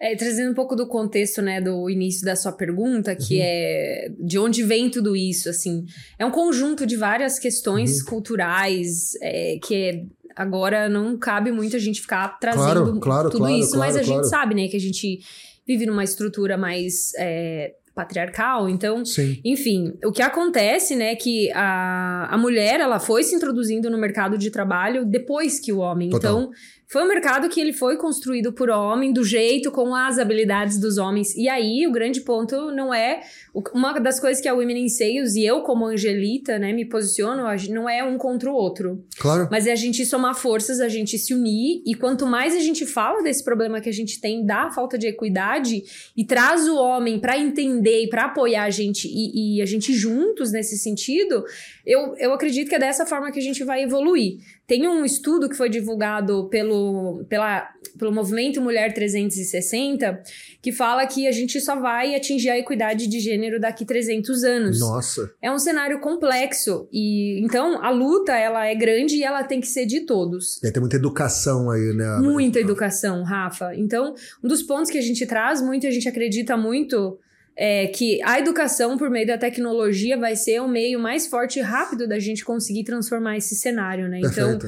É, 0.00 0.14
trazendo 0.14 0.52
um 0.52 0.54
pouco 0.54 0.76
do 0.76 0.86
contexto, 0.86 1.42
né, 1.42 1.60
do 1.60 1.90
início 1.90 2.24
da 2.24 2.36
sua 2.36 2.52
pergunta, 2.52 3.16
que 3.16 3.34
uhum. 3.34 3.42
é 3.42 4.12
de 4.20 4.38
onde 4.38 4.62
vem 4.62 4.88
tudo 4.88 5.16
isso, 5.16 5.48
assim. 5.48 5.84
É 6.16 6.24
um 6.24 6.30
conjunto 6.30 6.86
de 6.86 6.96
várias 6.96 7.38
questões 7.38 7.98
uhum. 7.98 8.04
culturais 8.06 9.14
é, 9.20 9.58
que 9.60 10.06
Agora 10.38 10.88
não 10.88 11.18
cabe 11.18 11.50
muito 11.50 11.74
a 11.74 11.80
gente 11.80 12.00
ficar 12.00 12.38
trazendo 12.38 12.84
claro, 12.84 13.00
claro, 13.00 13.30
tudo 13.30 13.40
claro, 13.40 13.56
isso, 13.56 13.76
mas 13.76 13.96
a 13.96 14.04
gente 14.04 14.28
sabe, 14.28 14.54
né, 14.54 14.68
que 14.68 14.76
a 14.76 14.80
gente 14.80 15.18
vive 15.66 15.84
numa 15.84 16.04
estrutura 16.04 16.56
mais 16.56 17.12
é, 17.18 17.74
patriarcal, 17.98 18.68
então, 18.68 19.04
Sim. 19.04 19.40
enfim, 19.44 19.92
o 20.04 20.12
que 20.12 20.22
acontece, 20.22 20.94
né, 20.94 21.16
que 21.16 21.50
a, 21.52 22.28
a 22.32 22.38
mulher, 22.38 22.78
ela 22.78 23.00
foi 23.00 23.24
se 23.24 23.34
introduzindo 23.34 23.90
no 23.90 23.98
mercado 23.98 24.38
de 24.38 24.52
trabalho 24.52 25.04
depois 25.04 25.58
que 25.58 25.72
o 25.72 25.78
homem, 25.78 26.10
Total. 26.10 26.42
então 26.42 26.50
foi 26.90 27.02
um 27.02 27.08
mercado 27.08 27.50
que 27.50 27.60
ele 27.60 27.74
foi 27.74 27.98
construído 27.98 28.50
por 28.50 28.70
homem, 28.70 29.12
do 29.12 29.22
jeito, 29.22 29.70
com 29.70 29.94
as 29.94 30.18
habilidades 30.18 30.80
dos 30.80 30.96
homens. 30.96 31.36
E 31.36 31.46
aí, 31.46 31.86
o 31.86 31.92
grande 31.92 32.22
ponto 32.22 32.70
não 32.70 32.94
é... 32.94 33.20
Uma 33.74 33.98
das 33.98 34.18
coisas 34.18 34.40
que 34.40 34.48
a 34.48 34.54
Women 34.54 34.84
in 34.84 34.88
Sales 34.88 35.34
e 35.34 35.44
eu, 35.44 35.60
como 35.60 35.84
Angelita, 35.84 36.58
né, 36.58 36.72
me 36.72 36.86
posiciono, 36.86 37.42
não 37.68 37.90
é 37.90 38.02
um 38.02 38.16
contra 38.16 38.50
o 38.50 38.54
outro. 38.54 39.04
Claro. 39.18 39.48
Mas 39.50 39.66
é 39.66 39.72
a 39.72 39.76
gente 39.76 40.06
somar 40.06 40.34
forças, 40.34 40.80
a 40.80 40.88
gente 40.88 41.18
se 41.18 41.34
unir. 41.34 41.82
E 41.84 41.94
quanto 41.94 42.26
mais 42.26 42.54
a 42.54 42.60
gente 42.60 42.86
fala 42.86 43.22
desse 43.22 43.44
problema 43.44 43.82
que 43.82 43.88
a 43.90 43.92
gente 43.92 44.18
tem 44.18 44.46
da 44.46 44.70
falta 44.70 44.96
de 44.96 45.08
equidade 45.08 45.82
e 46.16 46.24
traz 46.24 46.66
o 46.66 46.76
homem 46.76 47.20
para 47.20 47.38
entender 47.38 47.87
e 47.88 48.08
para 48.08 48.26
apoiar 48.26 48.64
a 48.64 48.70
gente 48.70 49.08
e, 49.08 49.58
e, 49.58 49.62
a 49.62 49.66
gente 49.66 49.92
juntos 49.94 50.52
nesse 50.52 50.76
sentido, 50.78 51.44
eu, 51.84 52.14
eu 52.18 52.32
acredito 52.32 52.68
que 52.68 52.74
é 52.74 52.78
dessa 52.78 53.06
forma 53.06 53.30
que 53.30 53.38
a 53.38 53.42
gente 53.42 53.62
vai 53.64 53.82
evoluir. 53.82 54.38
Tem 54.66 54.86
um 54.86 55.04
estudo 55.04 55.48
que 55.48 55.56
foi 55.56 55.70
divulgado 55.70 56.48
pelo, 56.50 57.24
pela, 57.28 57.68
pelo 57.98 58.12
Movimento 58.12 58.60
Mulher 58.60 58.92
360 58.92 60.22
que 60.60 60.72
fala 60.72 61.06
que 61.06 61.26
a 61.26 61.32
gente 61.32 61.60
só 61.60 61.80
vai 61.80 62.14
atingir 62.14 62.50
a 62.50 62.58
equidade 62.58 63.06
de 63.06 63.20
gênero 63.20 63.60
daqui 63.60 63.84
300 63.84 64.44
anos. 64.44 64.80
Nossa. 64.80 65.30
É 65.40 65.50
um 65.50 65.58
cenário 65.58 66.00
complexo 66.00 66.88
e 66.92 67.40
então 67.44 67.82
a 67.82 67.90
luta 67.90 68.32
ela 68.32 68.66
é 68.66 68.74
grande 68.74 69.16
e 69.16 69.22
ela 69.22 69.42
tem 69.42 69.60
que 69.60 69.68
ser 69.68 69.86
de 69.86 70.00
todos. 70.00 70.62
E 70.62 70.70
tem 70.70 70.80
muita 70.80 70.96
educação 70.96 71.70
aí, 71.70 71.94
né? 71.94 72.18
Muita 72.20 72.60
educação, 72.60 73.22
Rafa. 73.22 73.74
Então, 73.74 74.14
um 74.42 74.48
dos 74.48 74.62
pontos 74.62 74.90
que 74.90 74.98
a 74.98 75.02
gente 75.02 75.24
traz 75.26 75.62
muito, 75.62 75.86
a 75.86 75.90
gente 75.90 76.08
acredita 76.08 76.56
muito 76.56 77.18
é, 77.60 77.88
que 77.88 78.22
a 78.22 78.38
educação 78.38 78.96
por 78.96 79.10
meio 79.10 79.26
da 79.26 79.36
tecnologia 79.36 80.16
vai 80.16 80.36
ser 80.36 80.62
o 80.62 80.68
meio 80.68 81.00
mais 81.00 81.26
forte 81.26 81.58
e 81.58 81.62
rápido 81.62 82.06
da 82.06 82.20
gente 82.20 82.44
conseguir 82.44 82.84
transformar 82.84 83.36
esse 83.36 83.56
cenário, 83.56 84.08
né? 84.08 84.20
Então, 84.20 84.60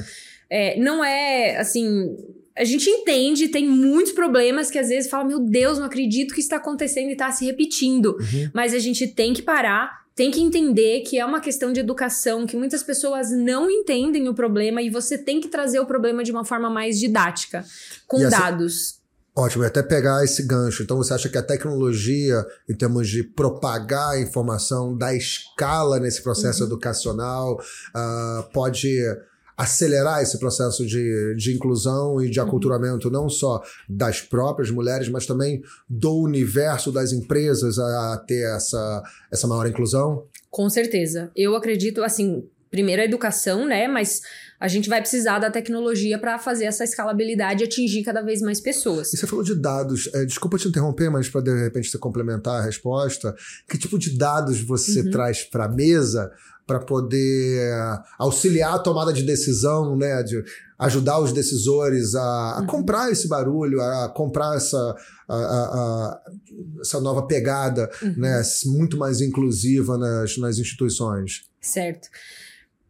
é, 0.49 0.77
não 0.77 1.01
é 1.01 1.57
assim. 1.57 2.17
A 2.53 2.65
gente 2.65 2.89
entende, 2.89 3.47
tem 3.47 3.65
muitos 3.65 4.11
problemas 4.11 4.69
que 4.69 4.77
às 4.77 4.89
vezes 4.89 5.09
fala, 5.09 5.23
meu 5.23 5.39
Deus, 5.39 5.79
não 5.79 5.85
acredito 5.85 6.33
que 6.33 6.41
está 6.41 6.57
acontecendo 6.57 7.07
e 7.07 7.13
está 7.13 7.31
se 7.31 7.45
repetindo. 7.45 8.17
Uhum. 8.19 8.51
Mas 8.53 8.73
a 8.73 8.79
gente 8.79 9.07
tem 9.07 9.33
que 9.33 9.41
parar, 9.41 10.01
tem 10.13 10.29
que 10.29 10.41
entender 10.41 10.99
que 11.03 11.17
é 11.17 11.25
uma 11.25 11.39
questão 11.39 11.71
de 11.71 11.79
educação, 11.79 12.45
que 12.45 12.57
muitas 12.57 12.83
pessoas 12.83 13.31
não 13.31 13.71
entendem 13.71 14.27
o 14.27 14.33
problema 14.33 14.81
e 14.81 14.89
você 14.89 15.17
tem 15.17 15.39
que 15.39 15.47
trazer 15.47 15.79
o 15.79 15.85
problema 15.85 16.25
de 16.25 16.31
uma 16.33 16.43
forma 16.43 16.69
mais 16.69 16.99
didática, 16.99 17.63
com 18.05 18.17
essa, 18.17 18.29
dados. 18.37 19.00
Ótimo, 19.35 19.63
e 19.63 19.67
até 19.67 19.81
pegar 19.81 20.23
esse 20.23 20.43
gancho. 20.45 20.83
Então, 20.83 20.97
você 20.97 21.13
acha 21.13 21.29
que 21.29 21.37
a 21.37 21.43
tecnologia, 21.43 22.45
em 22.69 22.75
termos 22.75 23.07
de 23.07 23.23
propagar 23.23 24.09
a 24.09 24.19
informação, 24.19 24.97
dar 24.97 25.15
escala 25.15 25.99
nesse 25.99 26.21
processo 26.21 26.61
uhum. 26.61 26.67
educacional, 26.67 27.55
uh, 27.55 28.51
pode 28.51 28.99
acelerar 29.55 30.21
esse 30.21 30.37
processo 30.37 30.85
de, 30.85 31.35
de 31.35 31.55
inclusão 31.55 32.21
e 32.21 32.29
de 32.29 32.39
uhum. 32.41 32.47
aculturamento, 32.47 33.09
não 33.09 33.29
só 33.29 33.61
das 33.87 34.19
próprias 34.19 34.69
mulheres, 34.69 35.07
mas 35.07 35.25
também 35.25 35.61
do 35.87 36.13
universo 36.17 36.91
das 36.91 37.13
empresas 37.13 37.79
a, 37.79 38.13
a 38.13 38.17
ter 38.17 38.43
essa, 38.53 39.03
essa 39.31 39.47
maior 39.47 39.65
inclusão? 39.65 40.25
Com 40.49 40.69
certeza. 40.69 41.31
Eu 41.33 41.55
acredito, 41.55 42.03
assim, 42.03 42.49
primeiro 42.71 43.01
a 43.01 43.05
educação, 43.05 43.67
né? 43.67 43.87
Mas 43.87 44.21
a 44.59 44.67
gente 44.67 44.87
vai 44.87 45.01
precisar 45.01 45.39
da 45.39 45.51
tecnologia 45.51 46.17
para 46.17 46.39
fazer 46.39 46.65
essa 46.65 46.83
escalabilidade 46.83 47.63
e 47.63 47.65
atingir 47.65 48.03
cada 48.03 48.21
vez 48.21 48.41
mais 48.41 48.61
pessoas. 48.61 49.13
E 49.13 49.17
você 49.17 49.27
falou 49.27 49.43
de 49.43 49.53
dados. 49.53 50.09
É, 50.13 50.23
desculpa 50.23 50.57
te 50.57 50.67
interromper, 50.67 51.09
mas 51.09 51.29
para 51.29 51.41
de 51.41 51.63
repente 51.63 51.89
você 51.89 51.97
complementar 51.97 52.61
a 52.61 52.63
resposta, 52.63 53.35
que 53.69 53.77
tipo 53.77 53.99
de 53.99 54.17
dados 54.17 54.61
você 54.61 55.01
uhum. 55.01 55.11
traz 55.11 55.43
para 55.43 55.65
a 55.65 55.69
mesa 55.69 56.31
para 56.65 56.79
poder 56.79 57.73
auxiliar 58.17 58.75
a 58.75 58.79
tomada 58.79 59.11
de 59.11 59.23
decisão, 59.23 59.97
né? 59.97 60.23
De 60.23 60.41
ajudar 60.79 61.19
os 61.19 61.33
decisores 61.33 62.15
a, 62.15 62.21
a 62.21 62.59
uhum. 62.61 62.67
comprar 62.67 63.11
esse 63.11 63.27
barulho, 63.27 63.81
a 63.81 64.09
comprar 64.09 64.55
essa, 64.55 64.95
a, 65.27 65.35
a, 65.35 66.21
essa 66.79 66.99
nova 67.01 67.27
pegada, 67.27 67.89
uhum. 68.01 68.13
né? 68.17 68.41
Muito 68.65 68.95
mais 68.95 69.19
inclusiva 69.21 69.97
nas, 69.97 70.37
nas 70.37 70.59
instituições. 70.59 71.49
Certo. 71.59 72.07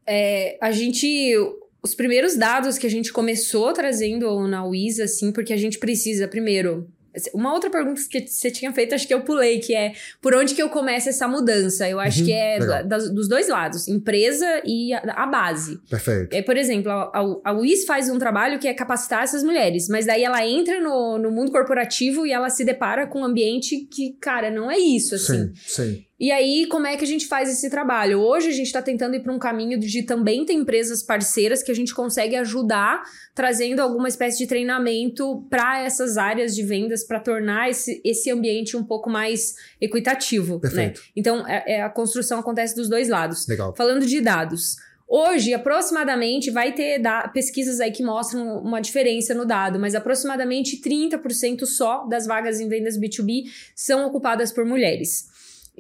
É, 0.05 0.57
a 0.61 0.71
gente. 0.71 1.35
Os 1.83 1.95
primeiros 1.95 2.35
dados 2.35 2.77
que 2.77 2.85
a 2.85 2.89
gente 2.89 3.11
começou 3.11 3.73
trazendo 3.73 4.47
na 4.47 4.63
WISA, 4.63 5.05
assim, 5.05 5.31
porque 5.31 5.51
a 5.51 5.57
gente 5.57 5.79
precisa, 5.79 6.27
primeiro, 6.27 6.87
uma 7.33 7.53
outra 7.53 7.69
pergunta 7.69 8.01
que 8.09 8.25
você 8.25 8.49
tinha 8.49 8.71
feito, 8.71 8.95
acho 8.95 9.07
que 9.07 9.13
eu 9.13 9.21
pulei, 9.21 9.59
que 9.59 9.75
é 9.75 9.93
por 10.21 10.33
onde 10.33 10.55
que 10.55 10.61
eu 10.61 10.69
começo 10.69 11.09
essa 11.09 11.27
mudança? 11.27 11.87
Eu 11.87 11.99
acho 11.99 12.19
uhum, 12.19 12.25
que 12.25 12.33
é 12.33 12.59
da, 12.83 12.97
dos 12.97 13.27
dois 13.27 13.49
lados, 13.49 13.87
empresa 13.87 14.61
e 14.65 14.93
a, 14.93 15.23
a 15.23 15.25
base. 15.25 15.77
Perfeito. 15.89 16.33
É, 16.33 16.41
por 16.41 16.55
exemplo, 16.55 16.89
a, 16.89 17.11
a, 17.43 17.51
WIS 17.51 17.85
faz 17.85 18.09
um 18.09 18.17
trabalho 18.17 18.59
que 18.59 18.67
é 18.67 18.73
capacitar 18.73 19.23
essas 19.23 19.43
mulheres, 19.43 19.89
mas 19.89 20.05
daí 20.05 20.23
ela 20.23 20.45
entra 20.45 20.79
no, 20.79 21.17
no 21.17 21.31
mundo 21.31 21.51
corporativo 21.51 22.25
e 22.25 22.31
ela 22.31 22.49
se 22.49 22.63
depara 22.63 23.05
com 23.05 23.21
um 23.21 23.25
ambiente 23.25 23.87
que, 23.91 24.13
cara, 24.21 24.49
não 24.49 24.71
é 24.71 24.77
isso, 24.77 25.15
assim. 25.15 25.51
Sim, 25.53 25.53
sim. 25.55 26.05
E 26.21 26.31
aí, 26.31 26.67
como 26.67 26.85
é 26.85 26.95
que 26.95 27.03
a 27.03 27.07
gente 27.07 27.25
faz 27.25 27.49
esse 27.49 27.67
trabalho? 27.67 28.19
Hoje 28.19 28.49
a 28.49 28.51
gente 28.51 28.67
está 28.67 28.79
tentando 28.79 29.15
ir 29.15 29.21
para 29.21 29.33
um 29.33 29.39
caminho 29.39 29.79
de 29.79 30.03
também 30.03 30.45
ter 30.45 30.53
empresas 30.53 31.01
parceiras 31.01 31.63
que 31.63 31.71
a 31.71 31.73
gente 31.73 31.95
consegue 31.95 32.35
ajudar, 32.35 33.01
trazendo 33.33 33.79
alguma 33.79 34.07
espécie 34.07 34.37
de 34.37 34.45
treinamento 34.45 35.43
para 35.49 35.83
essas 35.83 36.19
áreas 36.19 36.53
de 36.53 36.61
vendas, 36.61 37.03
para 37.03 37.19
tornar 37.19 37.71
esse, 37.71 37.99
esse 38.05 38.29
ambiente 38.29 38.77
um 38.77 38.83
pouco 38.83 39.09
mais 39.09 39.55
equitativo. 39.81 40.53
Né? 40.57 40.59
Perfeito. 40.59 40.99
Né? 40.99 41.07
Então, 41.15 41.47
é, 41.47 41.63
é, 41.65 41.81
a 41.81 41.89
construção 41.89 42.37
acontece 42.37 42.75
dos 42.75 42.87
dois 42.87 43.09
lados. 43.09 43.47
Legal. 43.47 43.73
Falando 43.75 44.05
de 44.05 44.21
dados. 44.21 44.75
Hoje, 45.09 45.55
aproximadamente, 45.55 46.51
vai 46.51 46.71
ter 46.71 47.01
pesquisas 47.33 47.79
aí 47.79 47.91
que 47.91 48.03
mostram 48.03 48.59
uma 48.59 48.79
diferença 48.79 49.33
no 49.33 49.43
dado, 49.43 49.79
mas 49.79 49.95
aproximadamente 49.95 50.79
30% 50.79 51.65
só 51.65 52.05
das 52.05 52.27
vagas 52.27 52.59
em 52.59 52.69
vendas 52.69 52.95
B2B 52.95 53.45
são 53.75 54.05
ocupadas 54.05 54.51
por 54.53 54.65
mulheres. 54.65 55.30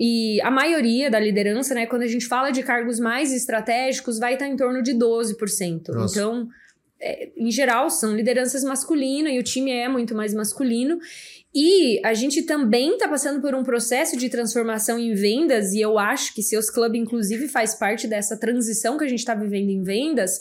E 0.03 0.41
a 0.41 0.49
maioria 0.49 1.11
da 1.11 1.19
liderança, 1.19 1.75
né, 1.75 1.85
quando 1.85 2.01
a 2.01 2.07
gente 2.07 2.25
fala 2.25 2.49
de 2.49 2.63
cargos 2.63 2.99
mais 2.99 3.31
estratégicos, 3.31 4.17
vai 4.17 4.33
estar 4.33 4.47
em 4.47 4.55
torno 4.55 4.81
de 4.81 4.95
12%. 4.95 5.89
Nossa. 5.89 6.17
Então, 6.17 6.47
é, 6.99 7.29
em 7.37 7.51
geral, 7.51 7.87
são 7.91 8.15
lideranças 8.15 8.63
masculinas 8.63 9.31
e 9.31 9.37
o 9.37 9.43
time 9.43 9.69
é 9.69 9.87
muito 9.87 10.15
mais 10.15 10.33
masculino. 10.33 10.97
E 11.53 12.03
a 12.03 12.15
gente 12.15 12.41
também 12.41 12.93
está 12.93 13.07
passando 13.07 13.41
por 13.41 13.53
um 13.53 13.61
processo 13.61 14.17
de 14.17 14.27
transformação 14.27 14.97
em 14.97 15.13
vendas, 15.13 15.71
e 15.73 15.81
eu 15.81 15.99
acho 15.99 16.33
que 16.33 16.41
Seus 16.41 16.71
Club, 16.71 16.95
inclusive, 16.95 17.47
faz 17.47 17.75
parte 17.75 18.07
dessa 18.07 18.35
transição 18.35 18.97
que 18.97 19.03
a 19.03 19.07
gente 19.07 19.19
está 19.19 19.35
vivendo 19.35 19.69
em 19.69 19.83
vendas, 19.83 20.39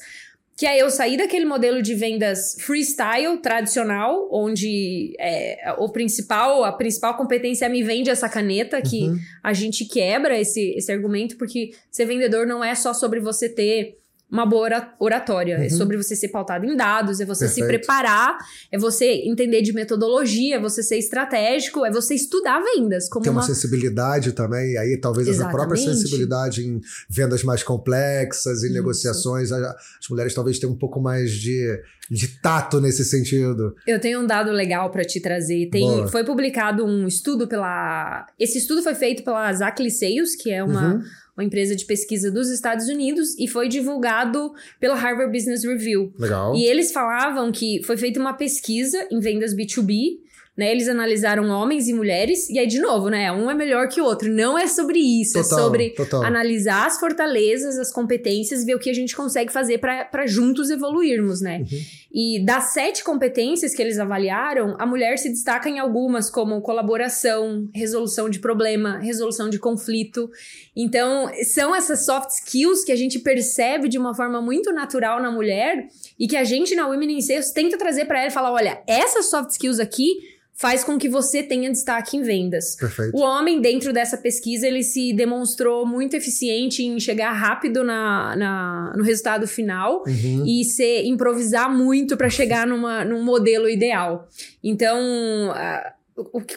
que 0.61 0.67
é 0.67 0.76
eu 0.76 0.90
sair 0.90 1.17
daquele 1.17 1.47
modelo 1.47 1.81
de 1.81 1.95
vendas 1.95 2.55
freestyle 2.61 3.38
tradicional, 3.38 4.29
onde 4.31 5.14
é, 5.19 5.75
o 5.79 5.88
principal, 5.88 6.64
a 6.64 6.71
principal 6.71 7.17
competência 7.17 7.64
é 7.64 7.69
me 7.71 7.83
vende 7.83 8.11
essa 8.11 8.29
caneta, 8.29 8.83
que 8.83 9.09
uhum. 9.09 9.19
a 9.43 9.55
gente 9.55 9.87
quebra 9.87 10.38
esse, 10.38 10.75
esse 10.76 10.93
argumento, 10.93 11.38
porque 11.38 11.71
ser 11.90 12.05
vendedor 12.05 12.47
não 12.47 12.62
é 12.62 12.75
só 12.75 12.93
sobre 12.93 13.21
você 13.21 13.49
ter 13.49 14.00
uma 14.30 14.46
boa 14.46 14.94
oratória. 14.99 15.54
É 15.54 15.58
uhum. 15.58 15.64
É 15.64 15.68
sobre 15.68 15.96
você 15.96 16.14
ser 16.14 16.28
pautado 16.28 16.64
em 16.64 16.76
dados, 16.76 17.20
é 17.20 17.25
você 17.25 17.46
Perfeito. 17.46 17.66
se 17.66 17.78
preparar, 17.78 18.38
é 18.70 18.78
você 18.78 19.06
entender 19.25 19.62
de 19.62 19.72
metodologia, 19.72 20.56
é 20.56 20.60
você 20.60 20.82
ser 20.82 20.99
estratégico, 20.99 21.84
é 21.84 21.90
você 21.90 22.14
estudar 22.14 22.62
vendas. 22.75 23.08
Como 23.08 23.22
Tem 23.22 23.32
uma, 23.32 23.40
uma 23.40 23.46
sensibilidade 23.46 24.32
também, 24.32 24.76
aí 24.78 24.96
talvez 24.96 25.26
Exatamente. 25.26 25.56
essa 25.56 25.66
própria 25.66 25.94
sensibilidade 25.94 26.66
em 26.66 26.80
vendas 27.08 27.42
mais 27.42 27.62
complexas, 27.62 28.62
em 28.62 28.66
Isso. 28.66 28.75
negociações, 28.75 29.50
as 29.50 30.08
mulheres 30.08 30.34
talvez 30.34 30.58
tenham 30.58 30.75
um 30.75 30.78
pouco 30.78 31.00
mais 31.00 31.32
de, 31.32 31.80
de 32.11 32.26
tato 32.40 32.81
nesse 32.81 33.05
sentido. 33.05 33.75
Eu 33.87 34.00
tenho 34.00 34.21
um 34.21 34.26
dado 34.26 34.50
legal 34.50 34.90
para 34.90 35.05
te 35.05 35.21
trazer. 35.21 35.69
Tem, 35.71 36.09
foi 36.09 36.25
publicado 36.25 36.85
um 36.85 37.07
estudo 37.07 37.47
pela. 37.47 38.26
Esse 38.38 38.59
estudo 38.59 38.83
foi 38.83 38.95
feito 38.95 39.23
pela 39.23 39.52
Zack 39.52 39.81
Liceus, 39.83 40.35
que 40.35 40.50
é 40.50 40.62
uma. 40.64 40.95
Uhum 40.95 41.02
uma 41.37 41.45
empresa 41.45 41.75
de 41.75 41.87
pesquisa 41.87 42.31
dos 42.31 42.50
Estados 42.50 42.87
Unidos, 42.88 43.35
e 43.38 43.49
foi 43.49 43.67
divulgado 43.67 44.52
pela 44.79 44.95
Harvard 44.95 45.33
Business 45.33 45.64
Review. 45.64 46.12
Legal. 46.19 46.55
E 46.55 46.64
eles 46.64 46.93
falavam 46.93 47.50
que 47.50 47.83
foi 47.85 47.97
feita 47.97 48.21
uma 48.21 48.35
pesquisa 48.35 49.07
em 49.11 49.21
vendas 49.21 49.55
B2B 49.55 50.19
né? 50.61 50.71
Eles 50.71 50.88
analisaram 50.88 51.49
homens 51.49 51.88
e 51.88 51.95
mulheres, 51.95 52.50
e 52.50 52.59
aí, 52.59 52.67
de 52.67 52.79
novo, 52.79 53.09
né? 53.09 53.33
Um 53.33 53.50
é 53.50 53.55
melhor 53.55 53.88
que 53.88 53.99
o 53.99 54.05
outro. 54.05 54.31
Não 54.31 54.59
é 54.59 54.67
sobre 54.67 54.99
isso, 54.99 55.38
é 55.38 55.43
total, 55.43 55.59
é 55.59 55.62
sobre 55.62 55.90
total. 55.90 56.23
analisar 56.23 56.87
as 56.87 57.00
fortalezas, 57.00 57.79
as 57.79 57.90
competências, 57.90 58.62
ver 58.62 58.75
o 58.75 58.79
que 58.79 58.90
a 58.90 58.95
gente 58.95 59.17
consegue 59.17 59.50
fazer 59.50 59.79
para 59.79 60.26
juntos 60.26 60.69
evoluirmos, 60.69 61.40
né? 61.40 61.61
Uhum. 61.61 61.79
E 62.12 62.45
das 62.45 62.73
sete 62.75 63.02
competências 63.02 63.75
que 63.75 63.81
eles 63.81 63.99
avaliaram, 63.99 64.76
a 64.79 64.85
mulher 64.85 65.17
se 65.17 65.31
destaca 65.31 65.69
em 65.69 65.79
algumas, 65.79 66.29
como 66.29 66.61
colaboração, 66.61 67.69
resolução 67.75 68.29
de 68.29 68.38
problema, 68.38 68.99
resolução 68.99 69.49
de 69.49 69.59
conflito. 69.59 70.29
Então, 70.76 71.31
são 71.45 71.75
essas 71.75 72.05
soft 72.05 72.31
skills 72.31 72.85
que 72.85 72.93
a 72.93 72.97
gente 72.97 73.19
percebe 73.21 73.88
de 73.88 73.97
uma 73.97 74.14
forma 74.14 74.43
muito 74.43 74.73
natural 74.73 75.23
na 75.23 75.31
mulher 75.31 75.88
e 76.19 76.29
que 76.29 76.37
a 76.37 76.45
gente 76.45 76.75
na 76.75 76.87
Women 76.87 77.17
in 77.17 77.21
Sales 77.23 77.50
tenta 77.50 77.79
trazer 77.79 78.05
para 78.05 78.19
ela 78.19 78.29
e 78.29 78.33
falar: 78.33 78.52
olha, 78.52 78.83
essas 78.87 79.31
soft 79.31 79.50
skills 79.50 79.79
aqui 79.79 80.40
faz 80.61 80.85
com 80.85 80.99
que 80.99 81.09
você 81.09 81.43
tenha 81.43 81.71
destaque 81.71 82.19
em 82.19 82.23
vendas. 82.23 82.76
Perfeito. 82.76 83.17
O 83.17 83.23
homem, 83.23 83.62
dentro 83.62 83.95
dessa 83.95 84.19
pesquisa, 84.19 84.67
ele 84.67 84.83
se 84.83 85.11
demonstrou 85.11 85.87
muito 85.87 86.14
eficiente 86.14 86.85
em 86.85 87.00
chegar 87.00 87.33
rápido 87.33 87.83
na, 87.83 88.37
na 88.37 88.93
no 88.95 89.02
resultado 89.02 89.49
final 89.49 90.05
uhum. 90.07 90.45
e 90.47 90.62
ser, 90.64 91.07
improvisar 91.07 91.75
muito 91.75 92.14
para 92.14 92.29
chegar 92.29 92.67
numa, 92.67 93.02
num 93.07 93.25
modelo 93.25 93.71
ideal. 93.71 94.29
Então, 94.62 95.00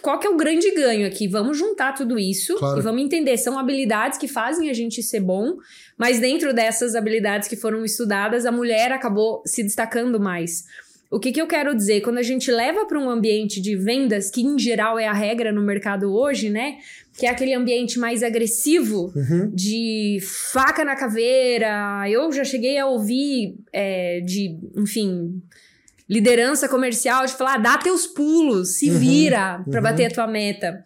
qual 0.01 0.19
que 0.19 0.27
é 0.27 0.29
o 0.29 0.35
grande 0.35 0.69
ganho 0.71 1.07
aqui? 1.07 1.25
Vamos 1.25 1.57
juntar 1.57 1.93
tudo 1.93 2.19
isso 2.19 2.55
claro. 2.55 2.79
e 2.79 2.81
vamos 2.81 3.01
entender. 3.01 3.37
São 3.37 3.57
habilidades 3.57 4.17
que 4.17 4.27
fazem 4.27 4.69
a 4.69 4.73
gente 4.73 5.01
ser 5.01 5.21
bom, 5.21 5.55
mas 5.97 6.19
dentro 6.19 6.53
dessas 6.53 6.95
habilidades 6.95 7.47
que 7.47 7.55
foram 7.55 7.85
estudadas, 7.85 8.45
a 8.45 8.51
mulher 8.51 8.91
acabou 8.91 9.41
se 9.45 9.63
destacando 9.63 10.19
mais. 10.19 10.65
O 11.13 11.19
que, 11.19 11.31
que 11.31 11.39
eu 11.39 11.45
quero 11.45 11.75
dizer? 11.75 12.01
Quando 12.01 12.17
a 12.17 12.23
gente 12.23 12.51
leva 12.51 12.87
para 12.87 12.99
um 12.99 13.07
ambiente 13.07 13.61
de 13.61 13.75
vendas, 13.75 14.31
que 14.31 14.41
em 14.41 14.57
geral 14.57 14.97
é 14.97 15.05
a 15.05 15.13
regra 15.13 15.51
no 15.51 15.61
mercado 15.61 16.11
hoje, 16.11 16.49
né? 16.49 16.77
Que 17.15 17.27
é 17.27 17.29
aquele 17.29 17.53
ambiente 17.53 17.99
mais 17.99 18.23
agressivo, 18.23 19.13
uhum. 19.15 19.51
de 19.53 20.17
faca 20.51 20.83
na 20.83 20.95
caveira. 20.95 22.03
Eu 22.09 22.31
já 22.31 22.43
cheguei 22.43 22.79
a 22.79 22.87
ouvir 22.87 23.55
é, 23.71 24.21
de, 24.21 24.57
enfim, 24.75 25.39
liderança 26.09 26.67
comercial 26.67 27.27
de 27.27 27.33
falar: 27.33 27.57
dá 27.57 27.77
teus 27.77 28.07
pulos, 28.07 28.79
se 28.79 28.89
uhum. 28.89 28.97
vira 28.97 29.63
para 29.69 29.77
uhum. 29.77 29.83
bater 29.83 30.05
a 30.05 30.11
tua 30.11 30.25
meta. 30.25 30.83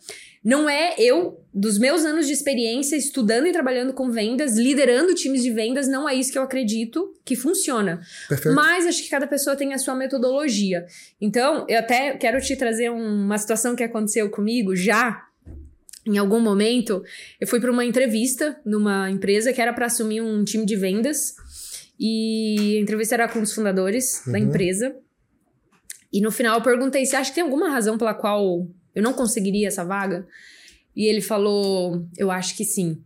Não 0.48 0.70
é 0.70 0.96
eu, 0.98 1.44
dos 1.54 1.77
meus 1.77 2.06
anos 2.06 2.25
de 2.25 2.32
experiência, 2.32 2.96
estudando 2.96 3.48
e 3.48 3.51
trabalhando 3.51 3.92
com 3.92 4.10
vendas, 4.10 4.56
liderando 4.56 5.13
times 5.13 5.44
de 5.44 5.51
vendas, 5.51 5.89
não 5.89 6.08
é 6.08 6.16
isso 6.16 6.32
que 6.32 6.38
eu 6.38 6.42
acredito 6.42 7.13
que 7.25 7.36
funciona. 7.36 8.00
Perfeito. 8.30 8.56
Mas 8.56 8.86
acho 8.86 9.04
que 9.04 9.10
cada 9.10 9.27
pessoa 9.27 9.58
tem 9.58 9.74
a 9.74 9.77
sua 9.77 9.94
metodologia. 9.94 10.86
Então, 11.20 11.66
eu 11.68 11.77
até 11.77 12.16
quero 12.16 12.39
te 12.39 12.56
trazer 12.56 12.89
uma 12.89 13.38
situação 13.38 13.75
que 13.75 13.84
aconteceu 13.84 14.30
comigo 14.30 14.74
já. 14.74 15.22
Em 16.06 16.18
algum 16.18 16.39
momento, 16.39 17.04
eu 17.42 17.46
fui 17.46 17.60
para 17.60 17.70
uma 17.70 17.84
entrevista 17.84 18.58
numa 18.66 19.12
empresa 19.12 19.51
que 19.51 19.62
era 19.62 19.74
para 19.74 19.88
assumir 19.88 20.22
um 20.22 20.46
time 20.46 20.66
de 20.66 20.77
vendas. 20.77 21.36
E 22.00 22.77
a 22.77 22.81
entrevista 22.81 23.16
era 23.16 23.27
com 23.27 23.42
os 23.42 23.53
fundadores 23.53 24.25
uhum. 24.25 24.31
da 24.31 24.40
empresa. 24.40 24.96
E 26.14 26.22
no 26.22 26.31
final 26.31 26.60
eu 26.60 26.64
perguntei: 26.64 27.05
você 27.05 27.18
acha 27.18 27.31
que 27.31 27.36
tem 27.36 27.44
alguma 27.44 27.70
razão 27.70 27.98
pela 27.98 28.14
qual 28.14 28.66
eu 28.98 29.03
não 29.03 29.14
conseguiria 29.14 29.68
essa 29.68 29.86
vaga? 29.86 30.27
E 30.96 31.05
ele 31.05 31.22
falou: 31.22 32.03
Eu 32.18 32.31
acho 32.31 32.57
que 32.57 32.66
sim. 32.66 32.98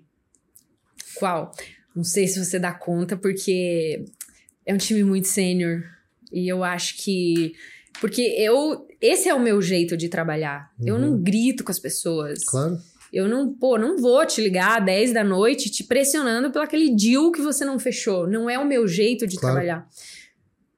Qual? 1.16 1.52
Não 1.94 2.06
sei 2.06 2.30
se 2.30 2.44
você 2.44 2.58
dá 2.58 2.72
conta, 2.72 3.18
porque 3.18 4.06
é 4.66 4.74
um 4.74 4.78
time 4.78 5.04
muito 5.04 5.28
sênior. 5.28 5.84
E 6.32 6.48
eu 6.48 6.64
acho 6.64 6.96
que. 7.04 7.54
Porque 8.00 8.22
eu. 8.22 8.88
Esse 9.02 9.28
é 9.28 9.34
o 9.34 9.40
meu 9.42 9.62
jeito 9.62 9.98
de 9.98 10.08
trabalhar. 10.08 10.72
Uhum. 10.80 10.88
Eu 10.88 10.98
não 10.98 11.10
uhum. 11.10 11.22
grito 11.22 11.62
com 11.62 11.72
as 11.72 11.80
pessoas. 11.80 12.46
Claro. 12.46 12.80
Eu 13.12 13.28
não, 13.28 13.54
pô, 13.54 13.78
não 13.78 13.98
vou 13.98 14.26
te 14.26 14.40
ligar 14.40 14.80
às 14.80 14.86
10 14.86 15.12
da 15.12 15.26
noite 15.26 15.70
te 15.70 15.84
pressionando 15.84 16.52
pelo 16.52 16.64
aquele 16.64 16.96
deal 16.96 17.34
que 17.34 17.42
você 17.42 17.66
não 17.66 17.78
fechou. 17.78 18.26
Não 18.26 18.50
é 18.50 18.58
o 18.58 18.66
meu 18.66 18.88
jeito 18.88 19.28
de 19.28 19.36
claro. 19.36 19.56
trabalhar. 19.56 19.90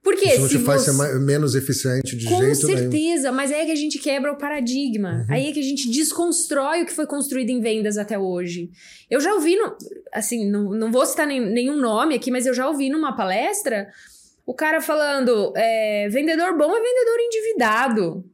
Porque 0.04 0.26
Isso 0.26 0.42
não 0.42 0.50
te 0.50 0.60
faz 0.60 0.82
você... 0.82 0.92
ser 0.92 1.20
menos 1.20 1.56
eficiente 1.56 2.18
de 2.18 2.26
Com 2.26 2.42
jeito 2.42 2.68
nenhum. 2.68 2.76
Com 2.76 2.92
certeza, 2.92 3.32
mas 3.32 3.52
aí 3.54 3.62
é 3.62 3.66
que 3.66 3.72
a 3.72 3.76
gente 3.76 3.98
quebra 3.98 4.34
o 4.34 4.38
paradigma. 4.38 5.26
Uhum. 5.30 5.34
Aí 5.34 5.50
é 5.50 5.54
que 5.54 5.62
a 5.62 5.63
gente 5.63 5.89
desconstrói 5.89 6.84
o 6.84 6.86
que 6.86 6.92
foi 6.92 7.08
construído 7.08 7.50
em 7.50 7.62
vendas 7.62 7.98
até 7.98 8.20
hoje. 8.20 8.70
Eu 9.10 9.22
já 9.22 9.34
ouvi, 9.34 9.56
no, 9.56 9.78
assim, 10.13 10.50
não, 10.50 10.72
não 10.72 10.92
vou 10.92 11.06
citar 11.06 11.26
nem, 11.26 11.39
nenhum 11.39 11.78
nome 11.78 12.16
aqui, 12.16 12.30
mas 12.30 12.46
eu 12.46 12.54
já 12.54 12.68
ouvi 12.68 12.89
numa 12.89 13.16
palestra 13.16 13.88
o 14.46 14.54
cara 14.54 14.82
falando: 14.82 15.54
é, 15.56 16.10
vendedor 16.10 16.58
bom 16.58 16.70
é 16.76 16.82
vendedor 16.82 17.20
endividado. 17.20 18.26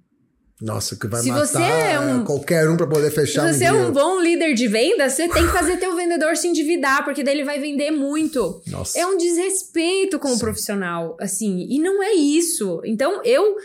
Nossa, 0.62 0.98
que 0.98 1.08
vai 1.08 1.22
se 1.22 1.30
matar 1.30 1.62
é 1.62 1.98
um, 1.98 2.26
qualquer 2.26 2.70
um 2.70 2.76
para 2.76 2.86
poder 2.86 3.10
fechar 3.12 3.48
Se 3.54 3.60
você 3.60 3.72
um 3.72 3.76
é 3.76 3.88
um 3.88 3.92
bom 3.94 4.20
líder 4.20 4.54
de 4.54 4.68
venda, 4.68 5.10
você 5.10 5.30
tem 5.30 5.46
que 5.46 5.54
fazer 5.54 5.78
teu 5.78 5.96
vendedor 5.96 6.36
se 6.36 6.48
endividar, 6.50 7.06
porque 7.06 7.24
daí 7.24 7.36
ele 7.36 7.46
vai 7.46 7.60
vender 7.60 7.92
muito. 7.92 8.62
Nossa. 8.68 9.00
É 9.00 9.06
um 9.06 9.16
desrespeito 9.16 10.20
com 10.20 10.28
Sim. 10.28 10.36
o 10.36 10.40
profissional, 10.40 11.16
assim, 11.20 11.66
e 11.70 11.80
não 11.80 12.04
é 12.04 12.12
isso. 12.12 12.82
Então, 12.84 13.22
eu, 13.24 13.56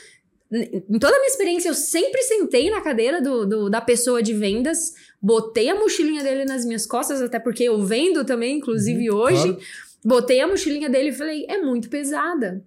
em 0.53 0.99
toda 1.01 1.17
a 1.17 1.19
minha 1.19 1.31
experiência, 1.31 1.69
eu 1.69 1.75
sempre 1.75 2.23
sentei 2.23 2.71
na 2.71 2.81
cadeira 2.81 3.21
do, 3.21 3.45
do 3.45 3.69
da 3.69 3.81
pessoa 3.81 4.23
de 4.23 4.33
vendas, 4.33 4.93
botei 5.21 5.69
a 5.69 5.75
mochilinha 5.75 6.23
dele 6.23 6.45
nas 6.45 6.65
minhas 6.65 6.87
costas, 6.87 7.21
até 7.21 7.41
porque 7.41 7.65
eu 7.65 7.85
vendo 7.85 8.25
também, 8.25 8.59
inclusive 8.59 9.11
uhum, 9.11 9.17
hoje, 9.17 9.49
claro. 9.49 9.59
botei 10.05 10.41
a 10.41 10.47
mochilinha 10.47 10.89
dele 10.89 11.09
e 11.09 11.13
falei, 11.13 11.45
é 11.49 11.59
muito 11.59 11.91
pesada. 11.91 12.63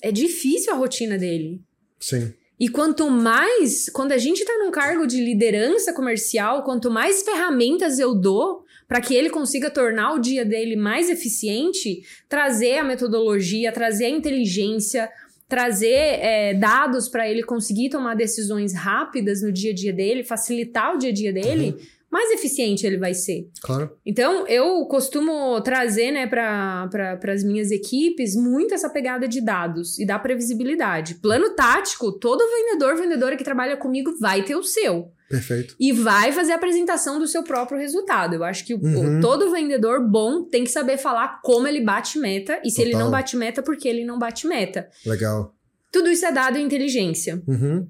É 0.00 0.10
difícil 0.10 0.72
a 0.72 0.76
rotina 0.76 1.16
dele. 1.16 1.60
Sim. 2.00 2.34
E 2.62 2.68
quanto 2.68 3.10
mais, 3.10 3.88
quando 3.88 4.12
a 4.12 4.18
gente 4.18 4.38
está 4.38 4.56
num 4.56 4.70
cargo 4.70 5.04
de 5.04 5.20
liderança 5.20 5.92
comercial, 5.92 6.62
quanto 6.62 6.92
mais 6.92 7.24
ferramentas 7.24 7.98
eu 7.98 8.14
dou 8.14 8.64
para 8.86 9.00
que 9.00 9.16
ele 9.16 9.30
consiga 9.30 9.68
tornar 9.68 10.12
o 10.14 10.20
dia 10.20 10.44
dele 10.44 10.76
mais 10.76 11.10
eficiente, 11.10 12.04
trazer 12.28 12.78
a 12.78 12.84
metodologia, 12.84 13.72
trazer 13.72 14.04
a 14.04 14.10
inteligência, 14.10 15.10
trazer 15.48 16.20
é, 16.20 16.54
dados 16.54 17.08
para 17.08 17.28
ele 17.28 17.42
conseguir 17.42 17.88
tomar 17.90 18.14
decisões 18.14 18.72
rápidas 18.72 19.42
no 19.42 19.50
dia 19.50 19.72
a 19.72 19.74
dia 19.74 19.92
dele, 19.92 20.22
facilitar 20.22 20.94
o 20.94 20.98
dia 20.98 21.10
a 21.10 21.12
dia 21.12 21.32
dele. 21.32 21.74
Uhum 21.76 22.01
mais 22.12 22.30
eficiente 22.30 22.86
ele 22.86 22.98
vai 22.98 23.14
ser. 23.14 23.48
Claro. 23.62 23.90
Então, 24.04 24.46
eu 24.46 24.84
costumo 24.84 25.58
trazer, 25.62 26.10
né, 26.10 26.26
para 26.26 26.86
pra, 26.88 27.32
as 27.32 27.42
minhas 27.42 27.70
equipes 27.70 28.36
muito 28.36 28.74
essa 28.74 28.90
pegada 28.90 29.26
de 29.26 29.40
dados 29.40 29.98
e 29.98 30.04
da 30.04 30.18
previsibilidade. 30.18 31.14
Plano 31.14 31.54
tático, 31.54 32.12
todo 32.12 32.44
vendedor, 32.46 32.96
vendedora 32.96 33.34
que 33.34 33.42
trabalha 33.42 33.78
comigo 33.78 34.14
vai 34.20 34.42
ter 34.42 34.54
o 34.54 34.62
seu. 34.62 35.10
Perfeito. 35.30 35.74
E 35.80 35.90
vai 35.90 36.30
fazer 36.30 36.52
a 36.52 36.56
apresentação 36.56 37.18
do 37.18 37.26
seu 37.26 37.42
próprio 37.42 37.78
resultado. 37.78 38.34
Eu 38.34 38.44
acho 38.44 38.66
que 38.66 38.74
uhum. 38.74 39.18
o, 39.18 39.20
todo 39.22 39.50
vendedor 39.50 40.06
bom 40.06 40.44
tem 40.44 40.64
que 40.64 40.70
saber 40.70 40.98
falar 40.98 41.40
como 41.42 41.66
ele 41.66 41.80
bate 41.80 42.18
meta 42.18 42.60
e 42.62 42.68
se 42.68 42.76
Total. 42.76 42.90
ele 42.90 42.98
não 42.98 43.10
bate 43.10 43.38
meta, 43.38 43.62
porque 43.62 43.88
ele 43.88 44.04
não 44.04 44.18
bate 44.18 44.46
meta. 44.46 44.90
Legal. 45.06 45.56
Tudo 45.90 46.10
isso 46.10 46.26
é 46.26 46.32
dado 46.32 46.58
em 46.58 46.64
inteligência. 46.66 47.42
Uhum. 47.48 47.88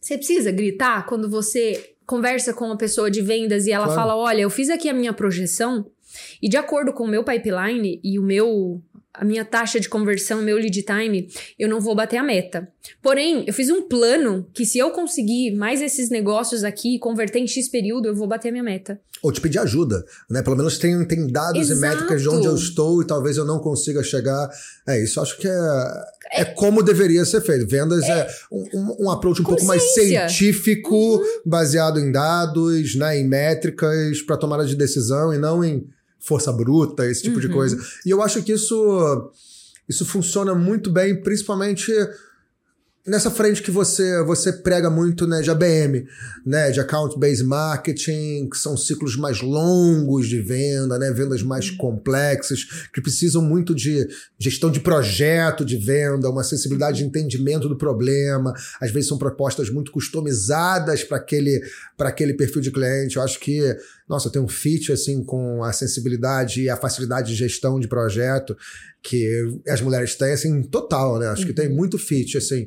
Você 0.00 0.16
precisa 0.16 0.52
gritar 0.52 1.06
quando 1.06 1.28
você 1.28 1.93
conversa 2.06 2.52
com 2.52 2.66
uma 2.66 2.76
pessoa 2.76 3.10
de 3.10 3.20
vendas 3.20 3.66
e 3.66 3.72
ela 3.72 3.86
claro. 3.86 4.00
fala: 4.00 4.16
Olha, 4.16 4.40
eu 4.40 4.50
fiz 4.50 4.70
aqui 4.70 4.88
a 4.88 4.94
minha 4.94 5.12
projeção 5.12 5.86
e 6.40 6.48
de 6.48 6.56
acordo 6.56 6.92
com 6.92 7.04
o 7.04 7.08
meu 7.08 7.24
pipeline 7.24 8.00
e 8.02 8.18
o 8.18 8.22
meu 8.22 8.82
a 9.14 9.24
minha 9.24 9.44
taxa 9.44 9.78
de 9.78 9.88
conversão, 9.88 10.42
meu 10.42 10.56
lead 10.56 10.82
time, 10.82 11.28
eu 11.56 11.68
não 11.68 11.80
vou 11.80 11.94
bater 11.94 12.16
a 12.16 12.22
meta. 12.22 12.68
Porém, 13.00 13.44
eu 13.46 13.54
fiz 13.54 13.70
um 13.70 13.82
plano 13.82 14.46
que 14.52 14.66
se 14.66 14.78
eu 14.78 14.90
conseguir 14.90 15.52
mais 15.52 15.80
esses 15.80 16.10
negócios 16.10 16.64
aqui, 16.64 16.98
converter 16.98 17.38
em 17.38 17.46
X 17.46 17.68
período, 17.68 18.08
eu 18.08 18.14
vou 18.14 18.26
bater 18.26 18.48
a 18.48 18.52
minha 18.52 18.64
meta. 18.64 19.00
Ou 19.22 19.32
te 19.32 19.40
pedir 19.40 19.58
ajuda, 19.60 20.04
né? 20.28 20.42
Pelo 20.42 20.56
menos 20.56 20.76
tem, 20.76 21.02
tem 21.06 21.26
dados 21.28 21.70
Exato. 21.70 21.78
e 21.78 21.80
métricas 21.80 22.20
de 22.20 22.28
onde 22.28 22.46
eu 22.46 22.54
estou 22.54 23.00
e 23.00 23.06
talvez 23.06 23.36
eu 23.36 23.44
não 23.46 23.58
consiga 23.58 24.02
chegar. 24.02 24.50
É, 24.86 25.02
isso 25.02 25.18
acho 25.20 25.38
que 25.38 25.48
é, 25.48 26.04
é 26.32 26.44
como 26.44 26.82
deveria 26.82 27.24
ser 27.24 27.40
feito. 27.40 27.66
Vendas 27.66 28.04
é, 28.04 28.28
um, 28.52 28.64
um, 28.74 28.96
um 29.04 29.10
approach 29.10 29.40
um 29.40 29.44
pouco 29.44 29.64
mais 29.64 29.82
científico, 29.94 30.94
Uhum. 30.94 31.22
baseado 31.46 31.98
em 32.00 32.10
dados, 32.12 32.94
né, 32.96 33.18
em 33.18 33.26
métricas 33.26 34.20
para 34.22 34.36
tomada 34.36 34.64
de 34.64 34.74
decisão 34.76 35.32
e 35.32 35.38
não 35.38 35.64
em 35.64 35.86
força 36.26 36.52
bruta, 36.52 37.06
esse 37.06 37.22
tipo 37.22 37.40
de 37.40 37.46
Uhum. 37.46 37.52
coisa. 37.52 37.78
E 38.04 38.10
eu 38.10 38.22
acho 38.22 38.42
que 38.42 38.52
isso, 38.52 39.30
isso 39.88 40.04
funciona 40.04 40.54
muito 40.54 40.90
bem, 40.90 41.22
principalmente 41.22 41.92
nessa 43.06 43.30
frente 43.30 43.62
que 43.62 43.70
você 43.70 44.22
você 44.24 44.50
prega 44.50 44.88
muito 44.88 45.26
né, 45.26 45.42
de 45.42 45.50
ABM, 45.50 46.06
né, 46.46 46.70
de 46.70 46.80
account 46.80 47.18
based 47.18 47.44
marketing, 47.44 48.48
que 48.48 48.56
são 48.56 48.76
ciclos 48.78 49.14
mais 49.14 49.42
longos 49.42 50.26
de 50.26 50.40
venda, 50.40 50.98
né, 50.98 51.12
vendas 51.12 51.42
mais 51.42 51.70
complexas, 51.70 52.64
que 52.94 53.02
precisam 53.02 53.42
muito 53.42 53.74
de 53.74 54.08
gestão 54.38 54.70
de 54.70 54.80
projeto 54.80 55.66
de 55.66 55.76
venda, 55.76 56.30
uma 56.30 56.42
sensibilidade 56.42 56.98
de 56.98 57.04
entendimento 57.04 57.68
do 57.68 57.76
problema. 57.76 58.54
Às 58.80 58.90
vezes 58.90 59.08
são 59.08 59.18
propostas 59.18 59.68
muito 59.68 59.92
customizadas 59.92 61.04
para 61.04 61.18
aquele 61.18 61.60
para 61.98 62.08
aquele 62.08 62.32
perfil 62.32 62.62
de 62.62 62.70
cliente. 62.70 63.16
Eu 63.16 63.22
acho 63.22 63.38
que 63.38 63.60
nossa, 64.08 64.30
tem 64.30 64.40
um 64.40 64.48
fit 64.48 64.92
assim 64.92 65.24
com 65.24 65.62
a 65.64 65.72
sensibilidade 65.72 66.62
e 66.62 66.68
a 66.70 66.76
facilidade 66.76 67.28
de 67.28 67.34
gestão 67.34 67.80
de 67.80 67.88
projeto 67.88 68.56
que 69.02 69.60
as 69.68 69.80
mulheres 69.80 70.14
têm 70.14 70.32
assim 70.32 70.62
total, 70.62 71.18
né? 71.18 71.28
Acho 71.28 71.46
que 71.46 71.52
tem 71.54 71.68
muito 71.68 71.98
fit 71.98 72.36
assim. 72.36 72.66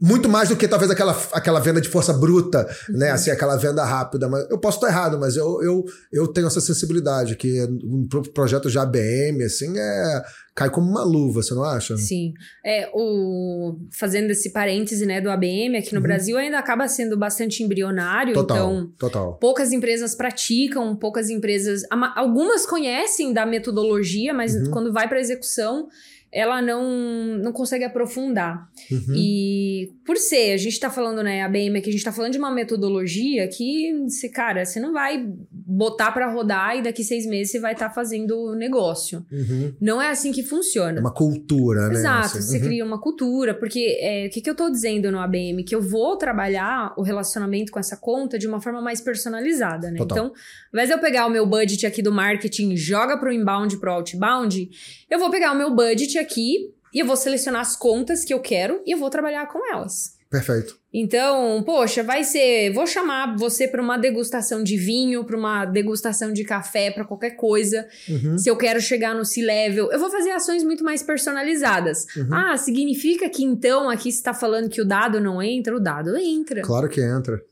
Muito 0.00 0.28
mais 0.28 0.48
do 0.48 0.54
que 0.56 0.68
talvez 0.68 0.92
aquela, 0.92 1.10
aquela 1.32 1.58
venda 1.58 1.80
de 1.80 1.88
força 1.88 2.12
bruta, 2.12 2.68
né? 2.90 3.10
Assim, 3.10 3.30
aquela 3.30 3.56
venda 3.56 3.84
rápida. 3.84 4.28
Mas 4.28 4.48
eu 4.48 4.56
posso 4.56 4.76
estar 4.76 4.88
errado, 4.88 5.18
mas 5.18 5.34
eu, 5.36 5.60
eu, 5.60 5.84
eu 6.12 6.28
tenho 6.28 6.46
essa 6.46 6.60
sensibilidade 6.60 7.34
que 7.34 7.64
um 7.82 8.06
pro- 8.06 8.22
projeto 8.32 8.70
de 8.70 8.78
ABM, 8.78 9.42
assim, 9.44 9.76
é, 9.76 10.22
cai 10.58 10.70
como 10.70 10.90
uma 10.90 11.04
luva, 11.04 11.40
você 11.40 11.54
não 11.54 11.62
acha? 11.62 11.96
Sim. 11.96 12.34
É, 12.66 12.90
o, 12.92 13.78
fazendo 13.92 14.32
esse 14.32 14.52
parêntese, 14.52 15.06
né, 15.06 15.20
do 15.20 15.30
ABM, 15.30 15.76
aqui 15.78 15.94
no 15.94 16.00
Brasil 16.00 16.36
ainda 16.36 16.58
acaba 16.58 16.88
sendo 16.88 17.16
bastante 17.16 17.62
embrionário, 17.62 18.34
Total, 18.34 18.56
então 18.56 18.92
total. 18.98 19.34
poucas 19.38 19.70
empresas 19.70 20.16
praticam, 20.16 20.96
poucas 20.96 21.30
empresas. 21.30 21.82
Algumas 22.16 22.66
conhecem 22.66 23.32
da 23.32 23.46
metodologia, 23.46 24.34
mas 24.34 24.52
Uhum. 24.56 24.70
quando 24.72 24.92
vai 24.92 25.08
para 25.08 25.20
execução, 25.20 25.86
ela 26.30 26.60
não, 26.60 27.38
não 27.38 27.52
consegue 27.52 27.84
aprofundar. 27.84 28.68
Uhum. 28.90 29.14
E 29.16 29.92
por 30.04 30.16
ser, 30.18 30.52
a 30.52 30.56
gente 30.58 30.78
tá 30.78 30.90
falando, 30.90 31.22
né, 31.22 31.42
ABM 31.42 31.78
aqui, 31.78 31.88
a 31.88 31.92
gente 31.92 32.04
tá 32.04 32.12
falando 32.12 32.32
de 32.32 32.38
uma 32.38 32.50
metodologia 32.50 33.48
que, 33.48 33.94
você, 34.06 34.28
cara, 34.28 34.64
você 34.64 34.78
não 34.78 34.92
vai 34.92 35.24
botar 35.50 36.12
para 36.12 36.30
rodar 36.30 36.76
e 36.76 36.82
daqui 36.82 37.02
seis 37.02 37.24
meses 37.24 37.52
você 37.52 37.58
vai 37.60 37.72
estar 37.72 37.88
fazendo 37.90 38.54
negócio. 38.54 39.24
Uhum. 39.32 39.72
Não 39.80 40.02
é 40.02 40.10
assim 40.10 40.30
que 40.30 40.42
funciona. 40.48 41.00
Uma 41.00 41.12
cultura, 41.12 41.88
né? 41.88 41.94
Exato, 41.94 42.38
assim. 42.38 42.40
você 42.42 42.56
Uhum. 42.58 42.64
cria 42.64 42.84
uma 42.84 43.00
cultura, 43.00 43.54
porque 43.54 43.98
é, 44.00 44.26
o 44.26 44.30
que, 44.30 44.40
que 44.40 44.48
eu 44.50 44.54
tô 44.54 44.70
dizendo 44.70 45.12
no 45.12 45.20
ABM? 45.20 45.62
Que 45.64 45.74
eu 45.74 45.80
vou 45.82 46.16
trabalhar 46.16 46.92
o 46.96 47.02
relacionamento 47.02 47.70
com 47.70 47.78
essa 47.78 47.96
conta 47.96 48.38
de 48.38 48.46
uma 48.48 48.60
forma 48.60 48.80
mais 48.80 49.00
personalizada, 49.00 49.90
né? 49.90 49.98
Total. 49.98 50.16
Então, 50.18 50.26
ao 50.28 50.32
invés 50.72 50.88
de 50.88 50.94
eu 50.94 50.98
pegar 50.98 51.26
o 51.26 51.30
meu 51.30 51.46
budget 51.46 51.86
aqui 51.86 52.02
do 52.02 52.10
marketing 52.10 52.70
e 52.72 52.76
joga 52.76 53.16
pro 53.18 53.32
inbound, 53.32 53.76
pro 53.78 53.92
outbound, 53.92 54.70
eu 55.10 55.18
vou 55.18 55.30
pegar 55.30 55.52
o 55.52 55.56
meu 55.56 55.74
budget 55.74 56.18
aqui 56.18 56.72
e 56.92 56.98
eu 57.00 57.06
vou 57.06 57.16
selecionar 57.16 57.60
as 57.60 57.76
contas 57.76 58.24
que 58.24 58.32
eu 58.32 58.40
quero 58.40 58.80
e 58.86 58.92
eu 58.94 58.98
vou 58.98 59.10
trabalhar 59.10 59.46
com 59.46 59.60
elas. 59.72 60.17
Perfeito. 60.30 60.76
Então, 60.92 61.62
poxa, 61.64 62.02
vai 62.02 62.22
ser. 62.22 62.70
Vou 62.72 62.86
chamar 62.86 63.36
você 63.36 63.66
para 63.66 63.80
uma 63.80 63.96
degustação 63.96 64.62
de 64.62 64.76
vinho, 64.76 65.24
para 65.24 65.36
uma 65.36 65.64
degustação 65.64 66.32
de 66.32 66.44
café, 66.44 66.90
para 66.90 67.04
qualquer 67.04 67.30
coisa. 67.30 67.86
Uhum. 68.08 68.36
Se 68.38 68.50
eu 68.50 68.56
quero 68.56 68.80
chegar 68.80 69.14
no 69.14 69.24
C-level, 69.24 69.90
eu 69.90 69.98
vou 69.98 70.10
fazer 70.10 70.30
ações 70.30 70.62
muito 70.62 70.84
mais 70.84 71.02
personalizadas. 71.02 72.04
Uhum. 72.16 72.28
Ah, 72.30 72.56
significa 72.56 73.28
que 73.28 73.42
então 73.42 73.88
aqui 73.88 74.10
você 74.10 74.18
está 74.18 74.34
falando 74.34 74.68
que 74.68 74.82
o 74.82 74.84
dado 74.84 75.20
não 75.20 75.42
entra? 75.42 75.74
O 75.74 75.80
dado 75.80 76.16
entra. 76.16 76.62
Claro 76.62 76.88
que 76.88 77.00
entra. 77.00 77.42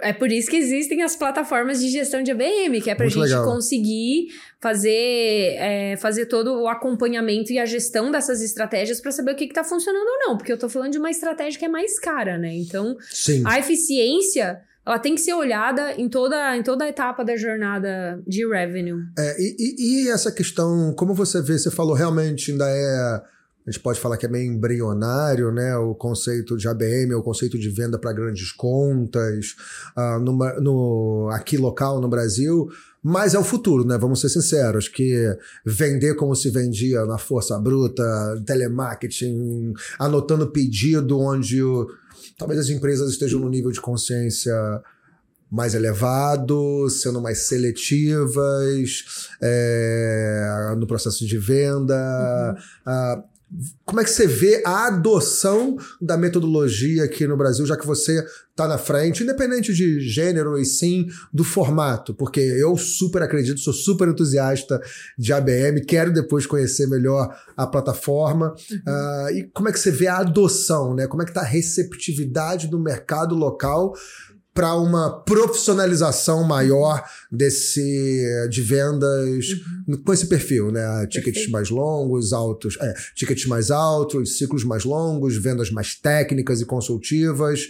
É 0.00 0.12
por 0.12 0.32
isso 0.32 0.50
que 0.50 0.56
existem 0.56 1.02
as 1.02 1.14
plataformas 1.14 1.80
de 1.80 1.88
gestão 1.88 2.22
de 2.22 2.32
ABM, 2.32 2.80
que 2.82 2.90
é 2.90 2.94
para 2.94 3.06
a 3.06 3.08
gente 3.08 3.20
legal. 3.20 3.44
conseguir 3.44 4.26
fazer, 4.60 5.54
é, 5.58 5.96
fazer 5.96 6.26
todo 6.26 6.60
o 6.60 6.68
acompanhamento 6.68 7.52
e 7.52 7.58
a 7.58 7.64
gestão 7.64 8.10
dessas 8.10 8.42
estratégias 8.42 9.00
para 9.00 9.12
saber 9.12 9.32
o 9.32 9.36
que 9.36 9.44
está 9.44 9.62
funcionando 9.62 10.06
ou 10.06 10.18
não. 10.28 10.36
Porque 10.36 10.50
eu 10.50 10.56
estou 10.56 10.68
falando 10.68 10.92
de 10.92 10.98
uma 10.98 11.10
estratégia 11.10 11.58
que 11.58 11.64
é 11.64 11.68
mais 11.68 11.98
cara, 12.00 12.36
né? 12.36 12.52
Então, 12.56 12.96
Sim. 13.10 13.42
a 13.46 13.58
eficiência 13.58 14.60
ela 14.84 14.98
tem 15.00 15.14
que 15.16 15.20
ser 15.20 15.34
olhada 15.34 15.94
em 15.98 16.08
toda, 16.08 16.56
em 16.56 16.62
toda 16.62 16.84
a 16.84 16.88
etapa 16.88 17.24
da 17.24 17.36
jornada 17.36 18.22
de 18.26 18.46
revenue. 18.46 19.02
É, 19.18 19.36
e, 19.40 19.56
e- 19.58 20.04
e 20.04 20.10
essa 20.10 20.30
questão, 20.30 20.92
como 20.96 21.12
você 21.12 21.42
vê, 21.42 21.58
você 21.58 21.70
falou 21.72 21.94
realmente 21.94 22.52
ainda 22.52 22.66
é. 22.68 23.35
A 23.66 23.70
gente 23.70 23.82
pode 23.82 23.98
falar 23.98 24.16
que 24.16 24.26
é 24.26 24.28
meio 24.28 24.52
embrionário, 24.52 25.50
né? 25.50 25.76
O 25.76 25.92
conceito 25.94 26.56
de 26.56 26.68
ABM, 26.68 27.14
o 27.14 27.22
conceito 27.22 27.58
de 27.58 27.68
venda 27.68 27.98
para 27.98 28.12
grandes 28.12 28.52
contas, 28.52 29.56
ah, 29.96 30.18
numa- 30.20 30.54
no, 30.60 31.28
aqui 31.32 31.56
local 31.56 32.00
no 32.00 32.08
Brasil. 32.08 32.68
Mas 33.02 33.34
é 33.34 33.38
o 33.38 33.44
futuro, 33.44 33.84
né? 33.84 33.98
Vamos 33.98 34.20
ser 34.20 34.28
sinceros, 34.28 34.88
que 34.88 35.36
vender 35.64 36.14
como 36.14 36.34
se 36.36 36.50
vendia 36.50 37.04
na 37.06 37.18
força 37.18 37.58
bruta, 37.58 38.02
telemarketing, 38.46 39.72
anotando 39.98 40.46
pedido 40.50 41.18
onde 41.18 41.62
o- 41.62 41.86
talvez 42.38 42.60
as 42.60 42.68
empresas 42.68 43.10
estejam 43.10 43.40
no 43.40 43.48
nível 43.48 43.70
de 43.72 43.80
consciência 43.80 44.54
mais 45.50 45.74
elevado, 45.74 46.88
sendo 46.90 47.20
mais 47.20 47.46
seletivas 47.46 49.04
é, 49.42 50.74
no 50.76 50.86
processo 50.86 51.24
de 51.26 51.38
venda. 51.38 52.56
Ah, 52.84 53.22
como 53.84 54.00
é 54.00 54.04
que 54.04 54.10
você 54.10 54.26
vê 54.26 54.60
a 54.66 54.88
adoção 54.88 55.76
da 56.00 56.16
metodologia 56.16 57.04
aqui 57.04 57.26
no 57.26 57.36
Brasil, 57.36 57.64
já 57.64 57.76
que 57.76 57.86
você 57.86 58.24
está 58.50 58.66
na 58.66 58.76
frente, 58.76 59.22
independente 59.22 59.72
de 59.72 60.00
gênero 60.00 60.58
e 60.58 60.64
sim 60.64 61.06
do 61.32 61.44
formato? 61.44 62.12
Porque 62.12 62.40
eu 62.40 62.76
super 62.76 63.22
acredito, 63.22 63.60
sou 63.60 63.72
super 63.72 64.08
entusiasta 64.08 64.80
de 65.16 65.32
ABM, 65.32 65.84
quero 65.86 66.12
depois 66.12 66.44
conhecer 66.44 66.88
melhor 66.88 67.32
a 67.56 67.66
plataforma. 67.66 68.52
Ah, 68.86 69.28
e 69.32 69.44
como 69.54 69.68
é 69.68 69.72
que 69.72 69.78
você 69.78 69.92
vê 69.92 70.08
a 70.08 70.18
adoção, 70.18 70.94
né? 70.94 71.06
Como 71.06 71.22
é 71.22 71.24
que 71.24 71.30
está 71.30 71.42
a 71.42 71.44
receptividade 71.44 72.66
do 72.66 72.80
mercado 72.80 73.34
local 73.34 73.94
para 74.56 74.74
uma 74.74 75.10
profissionalização 75.10 76.42
maior 76.42 77.04
desse 77.30 78.48
de 78.48 78.62
vendas 78.62 79.48
com 80.02 80.12
esse 80.14 80.26
perfil, 80.26 80.72
né? 80.72 81.06
Tickets 81.06 81.24
Perfeito. 81.24 81.52
mais 81.52 81.68
longos, 81.68 82.32
altos, 82.32 82.78
é, 82.80 82.94
tickets 83.14 83.46
mais 83.46 83.70
altos, 83.70 84.38
ciclos 84.38 84.64
mais 84.64 84.84
longos, 84.84 85.36
vendas 85.36 85.70
mais 85.70 85.94
técnicas 85.94 86.62
e 86.62 86.64
consultivas, 86.64 87.60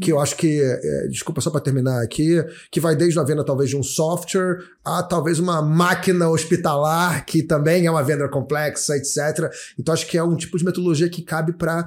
que 0.00 0.10
eu 0.10 0.18
acho 0.18 0.36
que, 0.36 0.60
é, 0.60 1.06
desculpa 1.06 1.40
só 1.40 1.48
para 1.48 1.60
terminar 1.60 2.02
aqui, 2.02 2.44
que 2.72 2.80
vai 2.80 2.96
desde 2.96 3.20
a 3.20 3.22
venda 3.22 3.44
talvez 3.44 3.70
de 3.70 3.76
um 3.76 3.82
software 3.82 4.58
a 4.84 5.00
talvez 5.00 5.38
uma 5.38 5.62
máquina 5.62 6.28
hospitalar, 6.28 7.24
que 7.24 7.40
também 7.40 7.86
é 7.86 7.90
uma 7.90 8.02
venda 8.02 8.28
complexa, 8.28 8.96
etc. 8.96 9.48
Então 9.78 9.94
acho 9.94 10.08
que 10.08 10.18
é 10.18 10.24
um 10.24 10.34
tipo 10.34 10.58
de 10.58 10.64
metodologia 10.64 11.08
que 11.08 11.22
cabe 11.22 11.52
para 11.52 11.86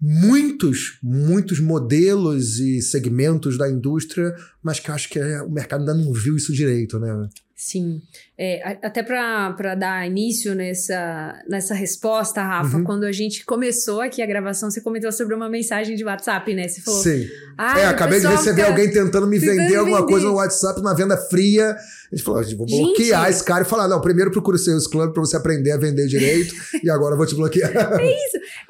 muitos, 0.00 0.98
muitos 1.02 1.60
modelos 1.60 2.58
e 2.58 2.80
segmentos 2.80 3.58
da 3.58 3.70
indústria, 3.70 4.34
mas 4.62 4.80
que 4.80 4.90
eu 4.90 4.94
acho 4.94 5.08
que 5.08 5.18
é, 5.18 5.42
o 5.42 5.50
mercado 5.50 5.80
ainda 5.80 5.94
não 5.94 6.12
viu 6.12 6.36
isso 6.36 6.52
direito, 6.52 6.98
né? 6.98 7.28
Sim. 7.62 8.00
É, 8.38 8.78
até 8.82 9.02
para 9.02 9.74
dar 9.74 10.06
início 10.06 10.54
nessa, 10.54 11.38
nessa 11.46 11.74
resposta, 11.74 12.42
Rafa, 12.42 12.78
Uhum. 12.78 12.84
quando 12.84 13.04
a 13.04 13.12
gente 13.12 13.44
começou 13.44 14.00
aqui 14.00 14.22
a 14.22 14.26
gravação, 14.26 14.70
você 14.70 14.80
comentou 14.80 15.12
sobre 15.12 15.34
uma 15.34 15.46
mensagem 15.46 15.94
de 15.94 16.02
WhatsApp, 16.02 16.54
né? 16.54 16.66
Você 16.66 16.80
falou. 16.80 17.02
Sim. 17.02 17.28
Ah, 17.58 17.78
é, 17.80 17.84
acabei 17.86 18.18
de 18.18 18.26
receber 18.26 18.62
fica- 18.62 18.68
alguém 18.68 18.90
tentando 18.90 19.26
me 19.26 19.38
tentando 19.38 19.58
vender 19.58 19.76
alguma 19.76 19.98
vender. 19.98 20.10
coisa 20.10 20.26
no 20.26 20.34
WhatsApp, 20.36 20.80
uma 20.80 20.94
venda 20.96 21.18
fria. 21.18 21.76
A 22.10 22.16
gente 22.16 22.24
falou, 22.24 22.40
a 22.40 22.42
gente 22.42 22.56
vou 22.56 22.66
Gente. 22.66 22.82
bloquear 22.82 23.28
esse 23.28 23.44
cara 23.44 23.62
e 23.62 23.66
falar, 23.66 23.86
não, 23.88 24.00
primeiro 24.00 24.30
procura 24.30 24.56
o 24.56 24.58
Sales 24.58 24.86
Club 24.86 25.12
para 25.12 25.20
você 25.20 25.36
aprender 25.36 25.72
a 25.72 25.76
vender 25.76 26.06
direito 26.06 26.54
e 26.82 26.88
agora 26.88 27.12
eu 27.12 27.18
vou 27.18 27.26
te 27.26 27.34
bloquear. 27.34 27.70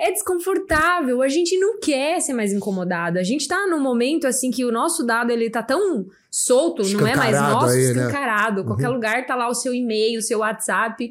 É 0.01 0.11
desconfortável, 0.11 1.23
a 1.23 1.29
gente 1.29 1.57
não 1.59 1.79
quer 1.79 2.21
ser 2.21 2.33
mais 2.35 2.53
incomodado. 2.53 3.19
A 3.21 3.23
gente 3.23 3.47
tá 3.47 3.67
num 3.69 3.81
momento 3.81 4.27
assim 4.27 4.51
que 4.51 4.65
o 4.65 4.73
nosso 4.73 5.07
dado 5.07 5.31
ele 5.31 5.49
tá 5.49 5.63
tão 5.63 6.07
solto, 6.31 6.83
não 6.85 7.07
é 7.07 7.17
mais 7.17 7.37
nosso, 7.37 7.75
aí, 7.75 7.83
né? 7.87 7.91
escancarado. 7.91 8.65
Qualquer 8.65 8.89
lugar 8.89 9.27
tá 9.27 9.35
lá 9.35 9.49
o 9.49 9.55
seu 9.55 9.75
e-mail, 9.75 10.21
o 10.21 10.23
seu 10.23 10.39
WhatsApp, 10.39 11.11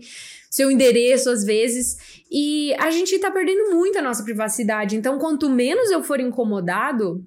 seu 0.50 0.72
endereço 0.72 1.30
às 1.30 1.44
vezes. 1.44 2.24
E 2.32 2.74
a 2.80 2.90
gente 2.90 3.20
tá 3.20 3.30
perdendo 3.30 3.76
muito 3.76 4.00
a 4.00 4.02
nossa 4.02 4.24
privacidade. 4.24 4.96
Então, 4.96 5.20
quanto 5.20 5.50
menos 5.50 5.92
eu 5.92 6.02
for 6.02 6.20
incomodado, 6.20 7.26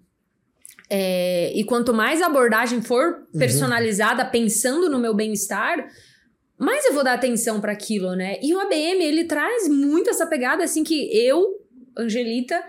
é, 0.89 1.53
e 1.55 1.65
quanto 1.65 1.93
mais 1.93 2.23
a 2.23 2.27
abordagem 2.27 2.81
for 2.81 3.27
personalizada, 3.39 4.25
pensando 4.25 4.89
no 4.89 4.99
meu 4.99 5.15
bem-estar, 5.15 5.87
mais 6.59 6.85
eu 6.87 6.95
vou 6.95 7.03
dar 7.03 7.15
atenção 7.15 7.61
para 7.61 7.73
aquilo, 7.73 8.15
né? 8.15 8.39
E 8.43 8.55
o 8.55 8.61
ABM, 8.61 9.03
ele 9.03 9.25
traz 9.25 9.69
muito 9.69 10.11
essa 10.11 10.27
pegada 10.27 10.63
assim 10.65 10.85
que 10.85 11.11
eu, 11.17 11.61
Angelita, 11.97 12.63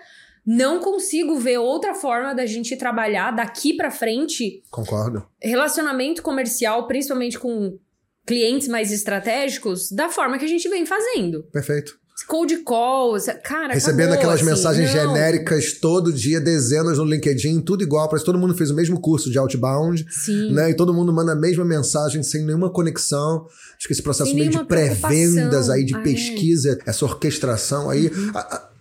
não 0.46 0.80
consigo 0.80 1.38
ver 1.40 1.58
outra 1.58 1.94
forma 1.94 2.34
da 2.36 2.46
gente 2.46 2.76
trabalhar 2.76 3.32
daqui 3.32 3.74
para 3.76 3.90
frente. 3.92 4.62
Concordo. 4.70 5.26
Relacionamento 5.42 6.22
comercial, 6.22 6.86
principalmente 6.88 7.40
com 7.40 7.78
clientes 8.26 8.68
mais 8.68 8.92
estratégicos, 8.92 9.92
da 9.92 10.10
forma 10.10 10.38
que 10.38 10.46
a 10.46 10.48
gente 10.48 10.68
vem 10.70 10.86
fazendo. 10.86 11.44
Perfeito. 11.52 12.02
Cold 12.28 12.58
calls, 12.64 13.26
cara. 13.44 13.74
Recebendo 13.74 14.14
acabou, 14.14 14.20
aquelas 14.20 14.36
assim, 14.42 14.46
mensagens 14.50 14.94
não. 14.94 15.02
genéricas 15.16 15.74
todo 15.74 16.14
dia, 16.14 16.40
dezenas 16.40 16.98
no 17.00 17.04
LinkedIn, 17.04 17.60
tudo 17.62 17.84
igual. 17.84 18.08
Parece 18.08 18.24
que 18.24 18.32
todo 18.32 18.40
mundo 18.40 18.54
fez 18.56 18.70
o 18.70 18.76
mesmo 18.76 19.02
curso 19.02 19.30
de 19.32 19.38
outbound, 19.38 20.06
Sim. 20.10 20.54
né? 20.54 20.70
E 20.70 20.76
todo 20.76 20.94
mundo 20.94 21.12
manda 21.12 21.34
a 21.34 21.36
mesma 21.36 21.66
mensagem 21.66 22.22
sem 22.24 22.46
nenhuma 22.46 22.72
conexão. 22.72 23.46
Acho 23.78 23.88
que 23.88 23.94
esse 23.94 24.02
processo 24.04 24.34
meio 24.34 24.52
de 24.52 24.64
pré-vendas 24.64 25.70
aí, 25.70 25.84
de 25.84 25.96
Ah, 25.96 26.00
é. 26.00 26.04
pesquisa, 26.04 26.78
essa 26.86 27.04
orquestração 27.04 27.90
aí. 27.90 28.10
A- 28.34 28.40
a- 28.56 28.73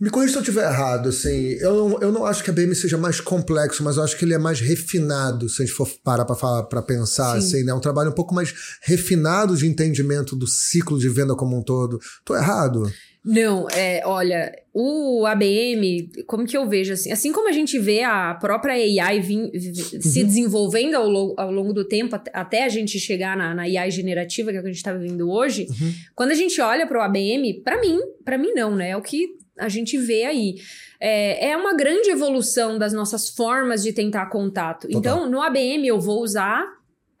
me 0.00 0.10
corrija 0.10 0.32
se 0.32 0.38
eu 0.38 0.42
estiver 0.42 0.64
errado, 0.70 1.08
assim. 1.08 1.52
Eu 1.60 1.74
não, 1.88 2.00
eu 2.00 2.12
não 2.12 2.24
acho 2.24 2.44
que 2.44 2.50
a 2.50 2.52
BM 2.52 2.74
seja 2.74 2.96
mais 2.96 3.20
complexo, 3.20 3.82
mas 3.82 3.96
eu 3.96 4.02
acho 4.04 4.16
que 4.16 4.24
ele 4.24 4.34
é 4.34 4.38
mais 4.38 4.60
refinado, 4.60 5.48
se 5.48 5.62
a 5.62 5.66
gente 5.66 5.74
for 5.74 5.88
parar 6.04 6.24
pra, 6.24 6.36
falar, 6.36 6.62
pra 6.64 6.82
pensar, 6.82 7.32
Sim. 7.32 7.38
assim, 7.38 7.64
né? 7.64 7.74
Um 7.74 7.80
trabalho 7.80 8.10
um 8.10 8.14
pouco 8.14 8.34
mais 8.34 8.54
refinado 8.82 9.56
de 9.56 9.66
entendimento 9.66 10.36
do 10.36 10.46
ciclo 10.46 10.98
de 10.98 11.08
venda 11.08 11.34
como 11.34 11.56
um 11.58 11.62
todo. 11.62 11.98
Tô 12.24 12.36
errado? 12.36 12.90
Não, 13.24 13.66
é, 13.72 14.00
olha, 14.06 14.50
o 14.72 15.26
ABM, 15.26 16.08
como 16.26 16.46
que 16.46 16.56
eu 16.56 16.66
vejo 16.68 16.92
assim? 16.94 17.10
Assim 17.12 17.32
como 17.32 17.48
a 17.48 17.52
gente 17.52 17.78
vê 17.78 18.02
a 18.02 18.32
própria 18.34 18.72
AI 18.74 19.20
vim- 19.20 19.50
vi- 19.52 19.74
se 20.00 20.22
desenvolvendo 20.24 20.94
ao, 20.94 21.06
lo- 21.08 21.34
ao 21.36 21.50
longo 21.50 21.74
do 21.74 21.84
tempo, 21.86 22.14
at- 22.14 22.30
até 22.32 22.64
a 22.64 22.68
gente 22.68 22.98
chegar 22.98 23.36
na, 23.36 23.52
na 23.54 23.62
AI 23.64 23.90
generativa, 23.90 24.50
que 24.50 24.56
é 24.56 24.60
o 24.60 24.62
que 24.62 24.68
a 24.68 24.72
gente 24.72 24.78
está 24.78 24.92
vivendo 24.94 25.28
hoje, 25.30 25.66
quando 26.14 26.30
a 26.30 26.34
gente 26.34 26.58
olha 26.60 26.86
para 26.86 26.98
o 26.98 27.02
ABM, 27.02 27.60
para 27.62 27.78
mim, 27.80 27.98
para 28.24 28.38
mim 28.38 28.52
não, 28.54 28.74
né? 28.74 28.90
É 28.90 28.96
o 28.96 29.02
que 29.02 29.26
a 29.58 29.68
gente 29.68 29.98
vê 29.98 30.24
aí. 30.24 30.54
É, 31.00 31.50
é 31.50 31.56
uma 31.56 31.74
grande 31.74 32.10
evolução 32.10 32.78
das 32.78 32.92
nossas 32.92 33.28
formas 33.28 33.82
de 33.82 33.92
tentar 33.92 34.26
contato. 34.26 34.88
Total. 34.88 34.98
Então, 34.98 35.30
no 35.30 35.40
ABM, 35.40 35.86
eu 35.86 36.00
vou 36.00 36.22
usar 36.22 36.66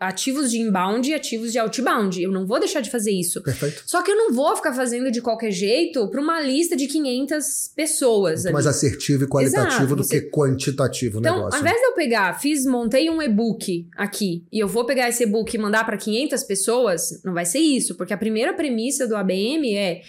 ativos 0.00 0.48
de 0.52 0.58
inbound 0.60 1.10
e 1.10 1.14
ativos 1.14 1.50
de 1.50 1.58
outbound. 1.58 2.22
Eu 2.22 2.30
não 2.30 2.46
vou 2.46 2.60
deixar 2.60 2.80
de 2.80 2.88
fazer 2.88 3.10
isso. 3.10 3.42
Perfeito. 3.42 3.82
Só 3.84 4.00
que 4.00 4.10
eu 4.12 4.16
não 4.16 4.32
vou 4.32 4.54
ficar 4.54 4.72
fazendo 4.72 5.10
de 5.10 5.20
qualquer 5.20 5.50
jeito 5.50 6.08
para 6.08 6.20
uma 6.20 6.40
lista 6.40 6.76
de 6.76 6.86
500 6.86 7.72
pessoas. 7.74 8.44
Mais 8.44 8.66
assertivo 8.66 9.24
e 9.24 9.28
qualitativo 9.28 9.68
Exato, 9.76 9.96
do 9.96 10.04
você- 10.04 10.20
que 10.20 10.30
quantitativo 10.30 11.16
o 11.18 11.20
Então, 11.20 11.36
negócio. 11.36 11.56
ao 11.56 11.60
invés 11.66 11.80
de 11.80 11.86
eu 11.86 11.94
pegar, 11.94 12.38
fiz, 12.40 12.64
montei 12.64 13.10
um 13.10 13.20
e-book 13.20 13.88
aqui 13.96 14.44
e 14.52 14.60
eu 14.60 14.68
vou 14.68 14.84
pegar 14.86 15.08
esse 15.08 15.24
e-book 15.24 15.52
e 15.52 15.58
mandar 15.58 15.84
para 15.84 15.96
500 15.96 16.44
pessoas, 16.44 17.20
não 17.24 17.34
vai 17.34 17.44
ser 17.44 17.58
isso, 17.58 17.96
porque 17.96 18.12
a 18.12 18.18
primeira 18.18 18.52
premissa 18.54 19.06
do 19.06 19.16
ABM 19.16 19.76
é 19.76 20.02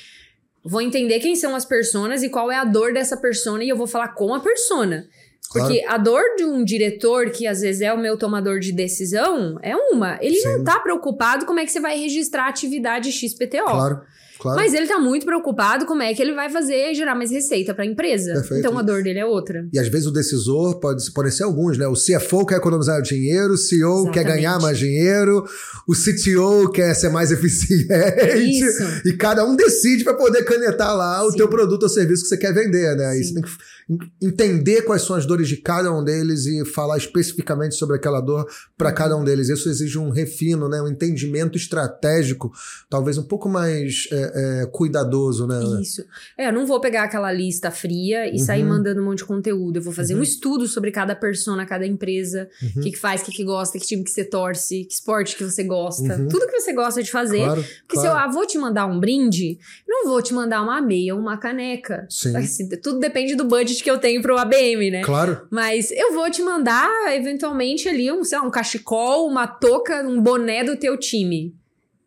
vou 0.64 0.82
entender 0.82 1.20
quem 1.20 1.36
são 1.36 1.56
as 1.56 1.66
personas 1.66 2.24
e 2.24 2.30
qual 2.30 2.52
é 2.52 2.58
a 2.58 2.64
dor 2.64 2.94
dessa 2.94 3.18
persona 3.18 3.64
e 3.64 3.70
eu 3.70 3.78
vou 3.78 3.88
falar 3.88 4.10
com 4.10 4.34
a 4.34 4.40
persona. 4.40 5.08
Porque 5.52 5.84
a 5.88 5.98
dor 5.98 6.22
de 6.38 6.44
um 6.44 6.64
diretor, 6.64 7.32
que 7.32 7.48
às 7.48 7.62
vezes 7.62 7.82
é 7.82 7.92
o 7.92 7.98
meu 7.98 8.16
tomador 8.18 8.60
de 8.60 8.72
decisão, 8.72 9.58
é 9.64 9.76
uma. 9.76 10.20
Ele 10.22 10.36
Sim. 10.36 10.58
não 10.58 10.64
tá 10.64 10.80
preocupado 10.80 11.46
como 11.48 11.60
é 11.60 11.66
que 11.66 11.72
você 11.72 11.80
vai 11.80 11.98
registrar 11.98 12.46
a 12.46 12.50
atividade 12.50 13.12
XPTO. 13.12 13.66
Claro, 13.66 14.02
claro. 14.40 14.58
Mas 14.60 14.74
ele 14.74 14.88
tá 14.88 14.98
muito 15.00 15.26
preocupado 15.26 15.86
como 15.86 16.02
é 16.02 16.14
que 16.14 16.22
ele 16.22 16.34
vai 16.34 16.50
fazer 16.50 16.94
gerar 16.94 17.16
mais 17.16 17.32
receita 17.32 17.74
pra 17.74 17.86
empresa. 17.86 18.34
Perfeito. 18.34 18.60
Então 18.60 18.78
a 18.78 18.82
dor 18.82 19.04
dele 19.04 19.20
é 19.20 19.26
outra. 19.26 19.68
E 19.74 19.78
às 19.80 19.88
vezes 19.88 20.08
o 20.08 20.12
decisor 20.12 20.80
pode, 20.80 21.04
pode 21.14 21.32
ser 21.32 21.44
alguns, 21.44 21.78
né? 21.78 21.88
O 21.88 21.94
CFO 21.94 22.46
quer 22.46 22.56
economizar 22.58 23.02
dinheiro, 23.02 23.54
o 23.54 23.58
CEO 23.58 24.06
quer 24.12 24.22
Exatamente. 24.22 24.36
ganhar 24.36 24.60
mais 24.60 24.78
dinheiro, 24.78 25.44
o 25.88 25.94
CTO 25.94 26.72
quer 26.72 26.94
ser 26.96 27.10
mais 27.10 27.32
eficiente. 27.34 28.60
Isso. 28.60 28.84
E 29.06 29.14
cada 29.14 29.46
um 29.46 29.56
decide 29.56 30.04
para 30.04 30.14
poder 30.16 30.44
canetar 30.44 30.96
lá 30.96 31.24
o 31.26 31.32
Sim. 31.32 31.38
teu 31.38 31.48
produto 31.48 31.84
ou 31.84 31.90
serviço 31.90 32.24
que 32.24 32.30
você 32.30 32.38
quer 32.38 32.54
vender, 32.54 32.96
né? 32.96 33.06
Aí 33.08 33.24
você 33.24 33.34
tem 33.34 33.44
que 33.44 33.50
en- 33.90 34.28
entender 34.30 34.84
quais 34.84 35.02
são 35.02 35.16
as 35.16 35.26
dores 35.26 35.48
de 35.48 35.58
cada 35.58 35.92
um 35.94 36.04
deles 36.04 36.46
e 36.46 36.64
falar 36.66 36.98
especificamente 36.98 37.76
sobre 37.76 37.96
aquela 37.96 38.22
dor 38.22 38.48
para 38.78 38.92
cada 38.92 39.16
um 39.18 39.24
deles. 39.24 39.50
Isso 39.50 39.70
exige 39.70 39.98
um 39.98 40.10
refino, 40.10 40.70
né? 40.70 40.82
Um 40.82 40.88
entendimento 40.88 41.58
estratégico, 41.58 42.52
talvez 42.90 43.18
um 43.18 43.24
pouco 43.24 43.50
mais 43.50 44.08
é, 44.12 44.29
é, 44.34 44.66
cuidadoso, 44.72 45.46
né? 45.48 45.60
Isso. 45.82 46.04
É, 46.38 46.48
eu 46.48 46.54
não 46.54 46.66
vou 46.66 46.80
pegar 46.80 47.04
aquela 47.04 47.32
lista 47.32 47.70
fria 47.72 48.34
e 48.34 48.40
sair 48.40 48.64
Uhum. 48.64 48.70
mandando 48.70 49.02
um 49.02 49.06
monte 49.06 49.20
de 49.20 49.26
conteúdo. 49.26 49.78
Eu 49.78 49.82
vou 49.82 49.94
fazer 49.94 50.16
um 50.16 50.22
estudo 50.22 50.68
sobre 50.68 50.92
cada 50.92 51.16
persona, 51.16 51.66
cada 51.66 51.86
empresa, 51.86 52.50
o 52.62 52.66
Uhum. 52.78 52.84
que, 52.84 52.92
que 52.92 52.98
faz, 52.98 53.22
o 53.22 53.26
que, 53.26 53.32
que 53.32 53.44
gosta, 53.44 53.78
que 53.80 53.86
time 53.86 54.04
que 54.04 54.12
você 54.12 54.24
torce, 54.24 54.86
que 54.86 54.94
esporte 54.94 55.36
que 55.36 55.44
você 55.44 55.64
gosta. 55.64 56.16
Uhum. 56.18 56.28
Tudo 56.28 56.48
que 56.48 56.60
você 56.60 56.74
gosta 56.74 57.02
de 57.04 57.12
fazer. 57.12 57.44
Claro, 57.44 57.64
Porque 57.88 58.00
se 58.00 58.06
eu 58.08 58.12
claro. 58.12 58.30
ah, 58.30 58.32
vou 58.32 58.46
te 58.46 58.58
mandar 58.58 58.86
um 58.86 59.00
brinde, 59.00 59.58
não 59.88 60.08
vou 60.08 60.22
te 60.22 60.34
mandar 60.34 60.62
uma 60.62 60.82
meia 60.82 61.16
ou 61.16 61.22
uma 61.22 61.38
caneca. 61.38 62.06
Sim. 62.10 62.36
Assim, 62.36 62.68
tudo 62.82 63.00
depende 63.00 63.36
do 63.36 63.46
budget 63.46 63.84
que 63.84 63.90
eu 63.90 63.98
tenho 63.98 64.22
pro 64.22 64.38
ABM, 64.38 64.92
né? 64.92 65.02
Claro. 65.04 65.42
Mas 65.50 65.92
eu 65.92 66.14
vou 66.14 66.30
te 66.30 66.42
mandar, 66.42 66.90
eventualmente, 67.16 67.88
ali, 67.88 68.12
um, 68.12 68.24
sei 68.24 68.38
lá, 68.38 68.46
um 68.46 68.52
cachecol, 68.52 69.28
uma 69.28 69.48
touca, 69.48 70.02
um 70.08 70.22
boné 70.22 70.64
do 70.64 70.76
teu 70.76 70.98
time. 70.98 71.56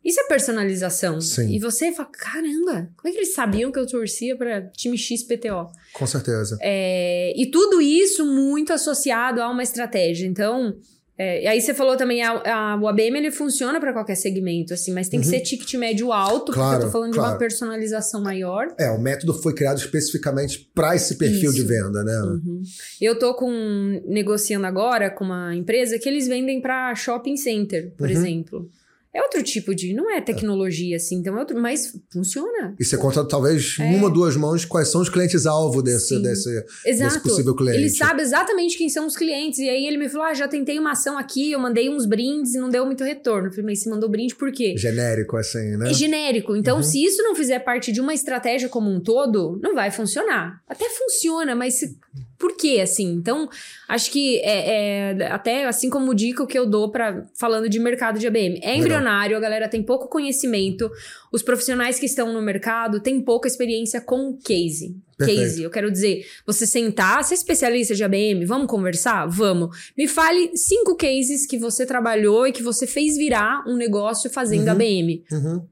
Isso 0.04 0.20
é 0.20 0.24
personalização. 0.24 1.20
Sim. 1.20 1.48
E 1.54 1.58
você 1.58 1.92
fala, 1.92 2.08
caramba, 2.10 2.90
como 2.96 3.08
é 3.08 3.10
que 3.12 3.18
eles 3.18 3.34
sabiam 3.34 3.70
que 3.70 3.78
eu 3.78 3.86
torcia 3.86 4.36
para 4.36 4.62
time 4.70 4.98
XPTO? 4.98 5.70
Com 5.92 6.06
certeza. 6.06 6.58
É, 6.60 7.32
e 7.40 7.50
tudo 7.50 7.80
isso 7.80 8.24
muito 8.26 8.72
associado 8.72 9.40
a 9.40 9.48
uma 9.48 9.62
estratégia. 9.62 10.26
Então, 10.26 10.74
é, 11.16 11.46
aí 11.46 11.60
você 11.60 11.72
falou 11.72 11.96
também, 11.96 12.20
a, 12.22 12.32
a- 12.32 12.80
o 12.80 12.88
ABM 12.88 13.16
ele 13.18 13.30
funciona 13.30 13.78
para 13.78 13.92
qualquer 13.92 14.16
segmento, 14.16 14.74
assim, 14.74 14.92
mas 14.92 15.08
tem 15.08 15.20
que 15.20 15.26
Uhum. 15.26 15.32
ser 15.32 15.40
ticket 15.40 15.74
médio 15.74 16.10
alto, 16.12 16.46
porque 16.46 16.58
Claro, 16.58 16.80
eu 16.82 16.86
tô 16.86 16.90
falando 16.92 17.12
de 17.12 17.18
claro. 17.18 17.32
uma 17.34 17.38
personalização 17.38 18.20
maior. 18.22 18.74
É, 18.80 18.90
o 18.90 19.00
método 19.00 19.34
foi 19.34 19.54
criado 19.54 19.78
especificamente 19.78 20.68
para 20.74 20.96
esse 20.96 21.16
perfil 21.16 21.50
Isso. 21.50 21.54
de 21.54 21.62
venda, 21.62 22.02
né? 22.02 22.18
Uhum. 22.22 22.62
Eu 23.00 23.16
tô 23.18 23.34
com 23.34 24.02
negociando 24.08 24.66
agora 24.66 25.10
com 25.10 25.24
uma 25.24 25.54
empresa 25.54 25.96
que 25.98 26.08
eles 26.08 26.26
vendem 26.26 26.60
para 26.60 26.92
shopping 26.96 27.36
center, 27.36 27.92
por 27.96 28.06
Uhum. 28.08 28.12
exemplo. 28.12 28.70
É 29.14 29.20
outro 29.22 29.42
tipo 29.42 29.74
de, 29.74 29.92
não 29.92 30.10
é 30.10 30.20
tecnologia 30.22 30.96
assim, 30.96 31.16
então 31.16 31.36
é 31.36 31.40
outro, 31.40 31.60
mas 31.60 31.92
funciona. 32.10 32.74
E 32.80 32.84
você 32.84 32.96
conta, 32.96 33.22
talvez, 33.24 33.76
É. 33.78 33.84
em 33.84 33.96
uma 33.96 34.06
ou 34.06 34.10
duas 34.12 34.36
mãos, 34.36 34.64
quais 34.64 34.88
são 34.88 35.02
os 35.02 35.08
clientes-alvo 35.10 35.82
desse, 35.82 36.18
desse, 36.22 36.64
desse 36.84 37.20
possível 37.20 37.54
cliente. 37.54 37.78
Ele 37.78 37.90
sabe 37.90 38.22
exatamente 38.22 38.78
quem 38.78 38.88
são 38.88 39.06
os 39.06 39.14
clientes. 39.16 39.58
E 39.58 39.68
aí 39.68 39.86
ele 39.86 39.98
me 39.98 40.08
falou: 40.08 40.26
Ah, 40.26 40.34
já 40.34 40.48
tentei 40.48 40.78
uma 40.78 40.92
ação 40.92 41.18
aqui, 41.18 41.52
eu 41.52 41.58
mandei 41.58 41.90
uns 41.90 42.06
brindes 42.06 42.54
e 42.54 42.58
não 42.58 42.70
deu 42.70 42.86
muito 42.86 43.04
retorno. 43.04 43.48
Eu 43.48 43.50
falei, 43.50 43.66
mas 43.66 43.82
você 43.82 43.90
mandou 43.90 44.08
brinde 44.08 44.34
por 44.34 44.50
quê? 44.50 44.74
Genérico, 44.78 45.36
assim, 45.36 45.76
né? 45.76 45.90
É 45.90 45.94
genérico. 45.94 46.56
Então, 46.56 46.78
Uhum. 46.78 46.82
se 46.82 47.04
isso 47.04 47.22
não 47.22 47.34
fizer 47.34 47.58
parte 47.58 47.92
de 47.92 48.00
uma 48.00 48.14
estratégia 48.14 48.68
como 48.70 48.90
um 48.90 48.98
todo, 49.00 49.58
não 49.62 49.74
vai 49.74 49.90
funcionar. 49.90 50.62
Até 50.66 50.88
funciona, 50.88 51.54
mas 51.54 51.74
se- 51.74 51.96
por 52.42 52.56
quê, 52.56 52.80
assim? 52.82 53.06
Então, 53.12 53.48
acho 53.88 54.10
que 54.10 54.38
é, 54.40 55.12
é- 55.20 55.26
até 55.30 55.64
assim 55.64 55.88
como 55.88 56.12
dica 56.12 56.42
o 56.42 56.46
que 56.46 56.58
eu 56.58 56.66
dou 56.66 56.90
para 56.90 57.24
falando 57.38 57.68
de 57.68 57.78
mercado 57.78 58.18
de 58.18 58.26
ABM. 58.26 58.58
É 58.60 58.74
embrionário, 58.76 59.36
a 59.36 59.40
galera 59.40 59.68
tem 59.68 59.80
pouco 59.80 60.08
conhecimento. 60.08 60.90
Os 61.32 61.40
profissionais 61.40 62.00
que 62.00 62.06
estão 62.06 62.32
no 62.32 62.42
mercado 62.42 62.98
têm 63.00 63.20
pouca 63.20 63.46
experiência 63.46 64.00
com 64.00 64.36
case. 64.36 64.96
Perfeito. 65.16 65.40
Case, 65.40 65.62
eu 65.62 65.70
quero 65.70 65.88
dizer, 65.90 66.26
você 66.44 66.66
sentar, 66.66 67.22
você 67.22 67.34
é 67.34 67.36
especialista 67.36 67.94
de 67.94 68.02
ABM, 68.02 68.44
vamos 68.44 68.66
conversar? 68.66 69.24
Vamos. 69.26 69.92
Me 69.96 70.08
fale 70.08 70.50
cinco 70.56 70.96
cases 70.96 71.46
que 71.46 71.56
você 71.56 71.86
trabalhou 71.86 72.44
e 72.48 72.52
que 72.52 72.62
você 72.62 72.88
fez 72.88 73.16
virar 73.16 73.62
um 73.68 73.76
negócio 73.76 74.28
fazendo 74.28 74.64
Uhum. 74.66 74.72
ABM. 74.72 75.24
Uhum. 75.30 75.66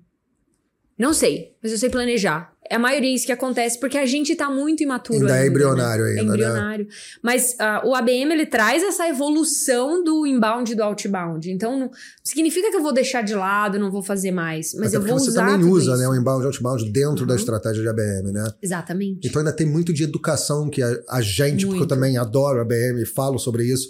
Não 0.96 1.12
sei, 1.12 1.56
mas 1.62 1.72
eu 1.72 1.78
sei 1.78 1.88
planejar. 1.90 2.52
É 2.70 2.76
a 2.76 2.78
maioria 2.78 3.12
isso 3.12 3.26
que 3.26 3.32
acontece 3.32 3.78
porque 3.80 3.98
a 3.98 4.06
gente 4.06 4.34
tá 4.36 4.48
muito 4.48 4.82
imaturo 4.82 5.18
Ainda 5.18 5.32
ainda. 5.34 5.44
é 5.44 5.48
embrionário 5.48 6.04
né? 6.04 6.10
ainda, 6.10 6.20
É 6.20 6.24
né? 6.24 6.30
embrionário. 6.32 6.88
Mas 7.20 7.56
ah, 7.58 7.82
o 7.84 7.94
ABM, 7.96 8.32
ele 8.32 8.46
traz 8.46 8.82
essa 8.82 9.08
evolução 9.08 10.02
do 10.04 10.24
inbound 10.26 10.70
e 10.72 10.74
do 10.76 10.82
outbound. 10.82 11.50
Então, 11.50 11.78
não 11.78 11.90
significa 12.22 12.70
que 12.70 12.76
eu 12.76 12.82
vou 12.82 12.92
deixar 12.92 13.22
de 13.22 13.34
lado, 13.34 13.78
não 13.78 13.90
vou 13.90 14.02
fazer 14.02 14.30
mais. 14.30 14.72
Mas 14.74 14.88
Até 14.94 14.96
eu 14.98 15.02
vou 15.08 15.18
você 15.18 15.30
usar 15.30 15.46
também 15.46 15.60
tudo 15.60 15.72
usa 15.72 15.92
isso. 15.94 16.00
né, 16.00 16.08
o 16.08 16.14
inbound 16.14 16.42
e 16.44 16.46
outbound 16.46 16.90
dentro 16.92 17.26
da 17.26 17.34
Uhum. 17.34 17.38
estratégia 17.40 17.82
de 17.82 17.88
ABM, 17.88 18.32
né? 18.32 18.52
Exatamente. 18.62 19.26
Então 19.26 19.40
ainda 19.40 19.52
tem 19.52 19.66
muito 19.66 19.92
de 19.92 20.04
educação 20.04 20.68
que 20.70 20.82
a, 20.82 20.96
a 21.08 21.20
gente, 21.20 21.64
porque 21.66 21.74
eu 21.82 21.86
Muito. 21.86 21.88
também 21.88 22.16
adoro 22.18 22.60
ABM 22.60 23.02
e 23.02 23.06
falo 23.06 23.38
sobre 23.38 23.64
isso, 23.64 23.88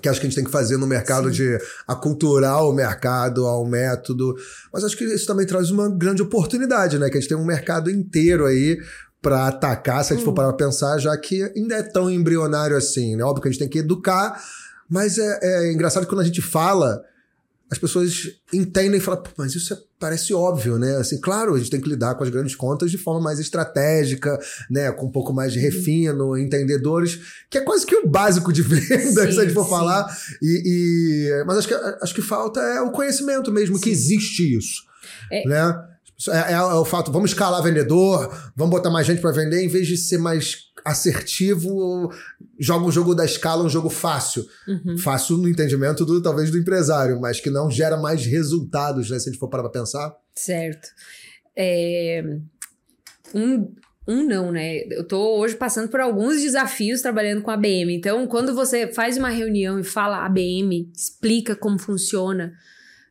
que 0.00 0.08
acho 0.08 0.20
que 0.20 0.26
a 0.26 0.30
gente 0.30 0.36
tem 0.36 0.44
que 0.44 0.50
fazer 0.50 0.76
no 0.76 0.86
mercado 0.86 1.28
Sim. 1.28 1.34
de 1.34 1.58
aculturar 1.86 2.64
o 2.64 2.72
mercado 2.72 3.46
ao 3.46 3.66
método. 3.66 4.34
Mas 4.72 4.84
acho 4.84 4.96
que 4.96 5.04
isso 5.04 5.26
também 5.26 5.46
traz 5.46 5.70
uma 5.70 5.88
grande 5.88 6.22
oportunidade, 6.22 6.98
né? 6.98 7.08
Que 7.10 7.18
a 7.18 7.20
gente 7.20 7.28
tem 7.28 7.38
um 7.38 7.44
mercado 7.44 7.90
inteiro 7.90 8.46
aí 8.46 8.78
para 9.22 9.48
atacar, 9.48 10.04
se 10.04 10.12
a 10.12 10.16
gente 10.16 10.24
for 10.24 10.30
Hum. 10.30 10.34
parar 10.34 10.52
pra 10.52 10.66
pensar, 10.66 10.98
já 10.98 11.16
que 11.16 11.42
ainda 11.56 11.74
é 11.74 11.82
tão 11.82 12.10
embrionário 12.10 12.76
assim, 12.76 13.16
né? 13.16 13.24
Óbvio 13.24 13.42
que 13.42 13.48
a 13.48 13.50
gente 13.50 13.60
tem 13.60 13.68
que 13.68 13.78
educar, 13.80 14.40
mas 14.88 15.18
é, 15.18 15.38
é 15.42 15.72
engraçado 15.72 16.04
que 16.04 16.08
quando 16.08 16.20
a 16.20 16.24
gente 16.24 16.40
fala 16.40 17.02
as 17.70 17.78
pessoas 17.78 18.28
entendem 18.52 18.98
e 18.98 19.02
falam, 19.02 19.22
mas 19.36 19.54
isso 19.54 19.74
é, 19.74 19.78
parece 19.98 20.32
óbvio, 20.32 20.78
né? 20.78 20.96
Assim, 20.96 21.20
claro, 21.20 21.54
a 21.54 21.58
gente 21.58 21.70
tem 21.70 21.80
que 21.80 21.88
lidar 21.88 22.14
com 22.14 22.22
as 22.22 22.30
grandes 22.30 22.54
contas 22.54 22.90
de 22.90 22.98
forma 22.98 23.20
mais 23.20 23.40
estratégica, 23.40 24.38
né? 24.70 24.92
Com 24.92 25.06
um 25.06 25.10
pouco 25.10 25.32
mais 25.32 25.52
de 25.52 25.58
refino, 25.58 26.28
uhum. 26.28 26.38
entendedores, 26.38 27.18
que 27.50 27.58
é 27.58 27.60
quase 27.60 27.84
que 27.84 27.96
o 27.96 28.06
básico 28.06 28.52
de 28.52 28.62
vendas, 28.62 29.14
sim, 29.14 29.32
se 29.32 29.40
a 29.40 29.42
gente 29.42 29.52
for 29.52 29.64
sim. 29.64 29.70
falar. 29.70 30.16
E, 30.40 30.62
e, 30.64 31.44
mas 31.44 31.58
acho 31.58 31.68
que, 31.68 31.74
acho 31.74 32.14
que 32.14 32.22
falta 32.22 32.60
é 32.60 32.80
o 32.80 32.92
conhecimento 32.92 33.50
mesmo, 33.50 33.76
sim. 33.76 33.82
que 33.82 33.90
existe 33.90 34.56
isso. 34.56 34.82
É. 35.32 35.48
Né? 35.48 35.82
É, 36.28 36.52
é, 36.52 36.54
é, 36.54 36.62
o 36.62 36.84
fato, 36.84 37.12
vamos 37.12 37.30
escalar 37.30 37.62
vendedor, 37.62 38.32
vamos 38.54 38.70
botar 38.70 38.90
mais 38.90 39.06
gente 39.06 39.20
para 39.20 39.32
vender, 39.32 39.62
em 39.62 39.68
vez 39.68 39.86
de 39.86 39.96
ser 39.96 40.18
mais 40.18 40.65
assertivo, 40.86 42.12
joga 42.58 42.86
um 42.86 42.92
jogo 42.92 43.14
da 43.14 43.24
escala, 43.24 43.64
um 43.64 43.68
jogo 43.68 43.90
fácil. 43.90 44.46
Uhum. 44.68 44.96
Fácil 44.98 45.36
no 45.36 45.48
entendimento 45.48 46.06
do 46.06 46.22
talvez 46.22 46.50
do 46.50 46.58
empresário, 46.58 47.20
mas 47.20 47.40
que 47.40 47.50
não 47.50 47.68
gera 47.68 47.96
mais 47.96 48.24
resultados, 48.24 49.10
né? 49.10 49.18
Se 49.18 49.28
a 49.28 49.32
gente 49.32 49.40
for 49.40 49.48
parar 49.48 49.64
pra 49.64 49.80
pensar. 49.80 50.16
Certo. 50.34 50.88
É... 51.56 52.22
Um, 53.34 53.74
um 54.06 54.22
não, 54.24 54.52
né? 54.52 54.84
Eu 54.90 55.02
tô 55.02 55.38
hoje 55.38 55.56
passando 55.56 55.88
por 55.88 56.00
alguns 56.00 56.40
desafios 56.40 57.02
trabalhando 57.02 57.42
com 57.42 57.50
a 57.50 57.56
BM. 57.56 57.92
Então, 57.92 58.24
quando 58.28 58.54
você 58.54 58.86
faz 58.86 59.16
uma 59.16 59.28
reunião 59.28 59.80
e 59.80 59.84
fala 59.84 60.24
ABM, 60.24 60.88
explica 60.94 61.56
como 61.56 61.78
funciona, 61.78 62.52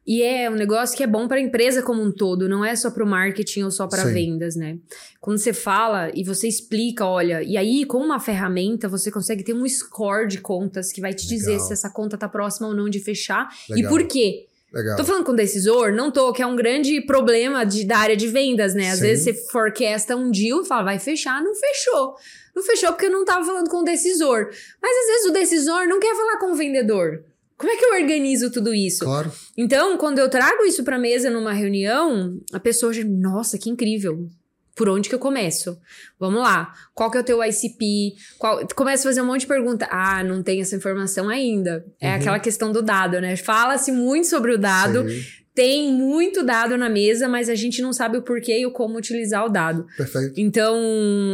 e 0.05 0.21
é 0.21 0.49
um 0.49 0.55
negócio 0.55 0.95
que 0.95 1.03
é 1.03 1.07
bom 1.07 1.27
para 1.27 1.37
a 1.37 1.41
empresa 1.41 1.81
como 1.81 2.01
um 2.01 2.11
todo, 2.11 2.47
não 2.47 2.63
é 2.63 2.75
só 2.75 2.91
para 2.91 3.03
o 3.03 3.07
marketing 3.07 3.63
ou 3.63 3.71
só 3.71 3.87
para 3.87 4.03
vendas, 4.05 4.55
né? 4.55 4.77
Quando 5.19 5.39
você 5.39 5.51
fala 5.51 6.11
e 6.13 6.23
você 6.23 6.47
explica, 6.47 7.05
olha, 7.05 7.41
e 7.41 7.57
aí 7.57 7.85
com 7.85 7.97
uma 7.97 8.19
ferramenta 8.19 8.87
você 8.87 9.09
consegue 9.09 9.43
ter 9.43 9.53
um 9.53 9.67
score 9.67 10.27
de 10.27 10.39
contas 10.39 10.91
que 10.91 11.01
vai 11.01 11.13
te 11.13 11.23
Legal. 11.23 11.37
dizer 11.37 11.59
se 11.59 11.73
essa 11.73 11.89
conta 11.89 12.17
tá 12.17 12.29
próxima 12.29 12.67
ou 12.67 12.75
não 12.75 12.87
de 12.87 12.99
fechar 12.99 13.49
Legal. 13.69 13.85
e 13.85 13.87
por 13.89 14.07
quê. 14.07 14.45
Legal. 14.71 14.97
Tô 14.97 15.03
falando 15.05 15.23
com 15.23 15.33
decisor? 15.33 15.91
Não 15.91 16.11
tô, 16.11 16.31
que 16.33 16.41
é 16.41 16.45
um 16.45 16.55
grande 16.55 17.01
problema 17.01 17.65
de, 17.65 17.85
da 17.85 17.97
área 17.97 18.15
de 18.15 18.27
vendas, 18.27 18.75
né? 18.75 18.89
Às 18.89 18.99
Sim. 18.99 19.05
vezes 19.05 19.23
você 19.23 19.33
forecasta 19.49 20.15
um 20.15 20.29
deal 20.29 20.61
e 20.61 20.65
fala, 20.65 20.83
vai 20.83 20.99
fechar, 20.99 21.41
não 21.41 21.55
fechou. 21.55 22.15
Não 22.55 22.61
fechou 22.61 22.91
porque 22.91 23.05
eu 23.07 23.11
não 23.11 23.25
tava 23.25 23.43
falando 23.45 23.69
com 23.69 23.77
o 23.77 23.83
decisor. 23.83 24.49
Mas 24.81 24.97
às 24.97 25.07
vezes 25.07 25.25
o 25.29 25.33
decisor 25.33 25.87
não 25.87 25.99
quer 25.99 26.15
falar 26.15 26.37
com 26.39 26.51
o 26.51 26.55
vendedor. 26.55 27.23
Como 27.57 27.71
é 27.71 27.77
que 27.77 27.85
eu 27.85 28.01
organizo 28.01 28.51
tudo 28.51 28.73
isso? 28.73 29.05
Claro. 29.05 29.31
Então, 29.57 29.97
quando 29.97 30.19
eu 30.19 30.29
trago 30.29 30.63
isso 30.65 30.83
para 30.83 30.97
mesa 30.97 31.29
numa 31.29 31.53
reunião, 31.53 32.39
a 32.51 32.59
pessoa 32.59 32.91
já, 32.93 33.03
nossa, 33.03 33.57
que 33.57 33.69
incrível. 33.69 34.27
Por 34.75 34.89
onde 34.89 35.07
que 35.07 35.15
eu 35.15 35.19
começo? 35.19 35.79
Vamos 36.19 36.41
lá. 36.41 36.73
Qual 36.93 37.09
que 37.09 37.17
é 37.17 37.21
o 37.21 37.23
teu 37.23 37.41
ICP? 37.41 38.15
Qual... 38.37 38.67
Começa 38.75 39.07
a 39.07 39.09
fazer 39.09 39.21
um 39.21 39.25
monte 39.25 39.41
de 39.41 39.47
pergunta. 39.47 39.87
Ah, 39.89 40.21
não 40.21 40.43
tem 40.43 40.59
essa 40.59 40.75
informação 40.75 41.29
ainda. 41.29 41.85
É 41.99 42.09
uhum. 42.09 42.15
aquela 42.15 42.39
questão 42.39 42.73
do 42.73 42.81
dado, 42.81 43.21
né? 43.21 43.37
Fala-se 43.37 43.89
muito 43.89 44.27
sobre 44.27 44.53
o 44.53 44.57
dado. 44.57 45.07
Sim. 45.07 45.23
Tem 45.53 45.89
muito 45.93 46.43
dado 46.43 46.77
na 46.77 46.89
mesa, 46.89 47.29
mas 47.29 47.47
a 47.47 47.55
gente 47.55 47.81
não 47.81 47.93
sabe 47.93 48.17
o 48.17 48.21
porquê 48.21 48.59
e 48.59 48.65
o 48.65 48.71
como 48.71 48.97
utilizar 48.97 49.45
o 49.45 49.49
dado. 49.49 49.87
Perfeito. 49.95 50.33
Então, 50.35 50.75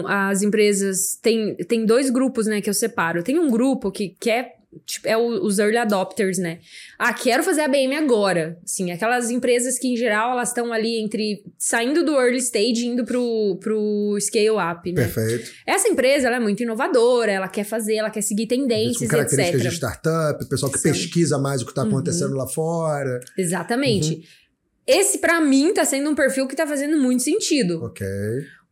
as 0.06 0.44
empresas. 0.44 1.18
Tem, 1.20 1.56
tem 1.56 1.84
dois 1.84 2.12
grupos, 2.12 2.46
né, 2.46 2.62
que 2.62 2.70
eu 2.70 2.74
separo. 2.76 3.24
Tem 3.24 3.40
um 3.40 3.50
grupo 3.50 3.92
que 3.92 4.16
quer 4.20 4.61
tipo, 4.86 5.08
é 5.08 5.18
o, 5.18 5.44
os 5.44 5.60
early 5.60 5.78
adopters, 5.78 6.38
né? 6.38 6.60
Ah, 6.98 7.14
quero 7.14 7.44
fazer 7.44 7.62
a 7.62 7.68
BM 7.68 7.96
agora. 7.96 8.58
Assim, 8.64 8.92
aquelas 8.92 9.30
empresas 9.30 9.78
que, 9.78 9.88
em 9.88 9.98
geral, 9.98 10.32
elas 10.32 10.50
estão 10.50 10.72
ali 10.72 11.02
entre 11.02 11.44
saindo 11.58 12.04
do 12.04 12.20
early 12.20 12.38
stage 12.38 12.84
e 12.84 12.88
indo 12.88 13.04
pro, 13.04 13.58
pro 13.62 14.18
scale 14.20 14.50
up, 14.50 14.92
né? 14.92 15.04
Perfeito. 15.08 15.52
Essa 15.66 15.88
empresa, 15.88 16.28
ela 16.28 16.38
é 16.38 16.40
muito 16.40 16.64
inovadora, 16.64 17.32
ela 17.32 17.48
quer 17.48 17.64
fazer, 17.64 17.96
ela 17.96 18.10
quer 18.10 18.22
seguir 18.22 18.48
tendências, 18.48 19.00
com 19.00 19.08
características 19.08 19.62
de 19.62 19.70
startup, 19.70 20.50
pessoal 20.50 20.72
que 20.72 20.80
Sim. 20.80 20.92
pesquisa 20.92 21.38
mais 21.38 21.62
o 21.62 21.66
que 21.66 21.72
está 21.72 21.84
acontecendo 21.84 22.32
uhum. 22.32 22.38
lá 22.38 22.48
fora. 22.48 23.20
Exatamente. 23.38 24.16
Uhum. 24.16 24.22
Esse, 24.88 25.20
para 25.20 25.40
mim, 25.40 25.74
tá 25.74 25.86
sendo 25.86 26.10
um 26.10 26.16
perfil 26.16 26.48
que 26.48 26.56
tá 26.56 26.66
fazendo 26.66 26.98
muito 26.98 27.24
sentido. 27.24 27.84
Ok. 27.84 28.06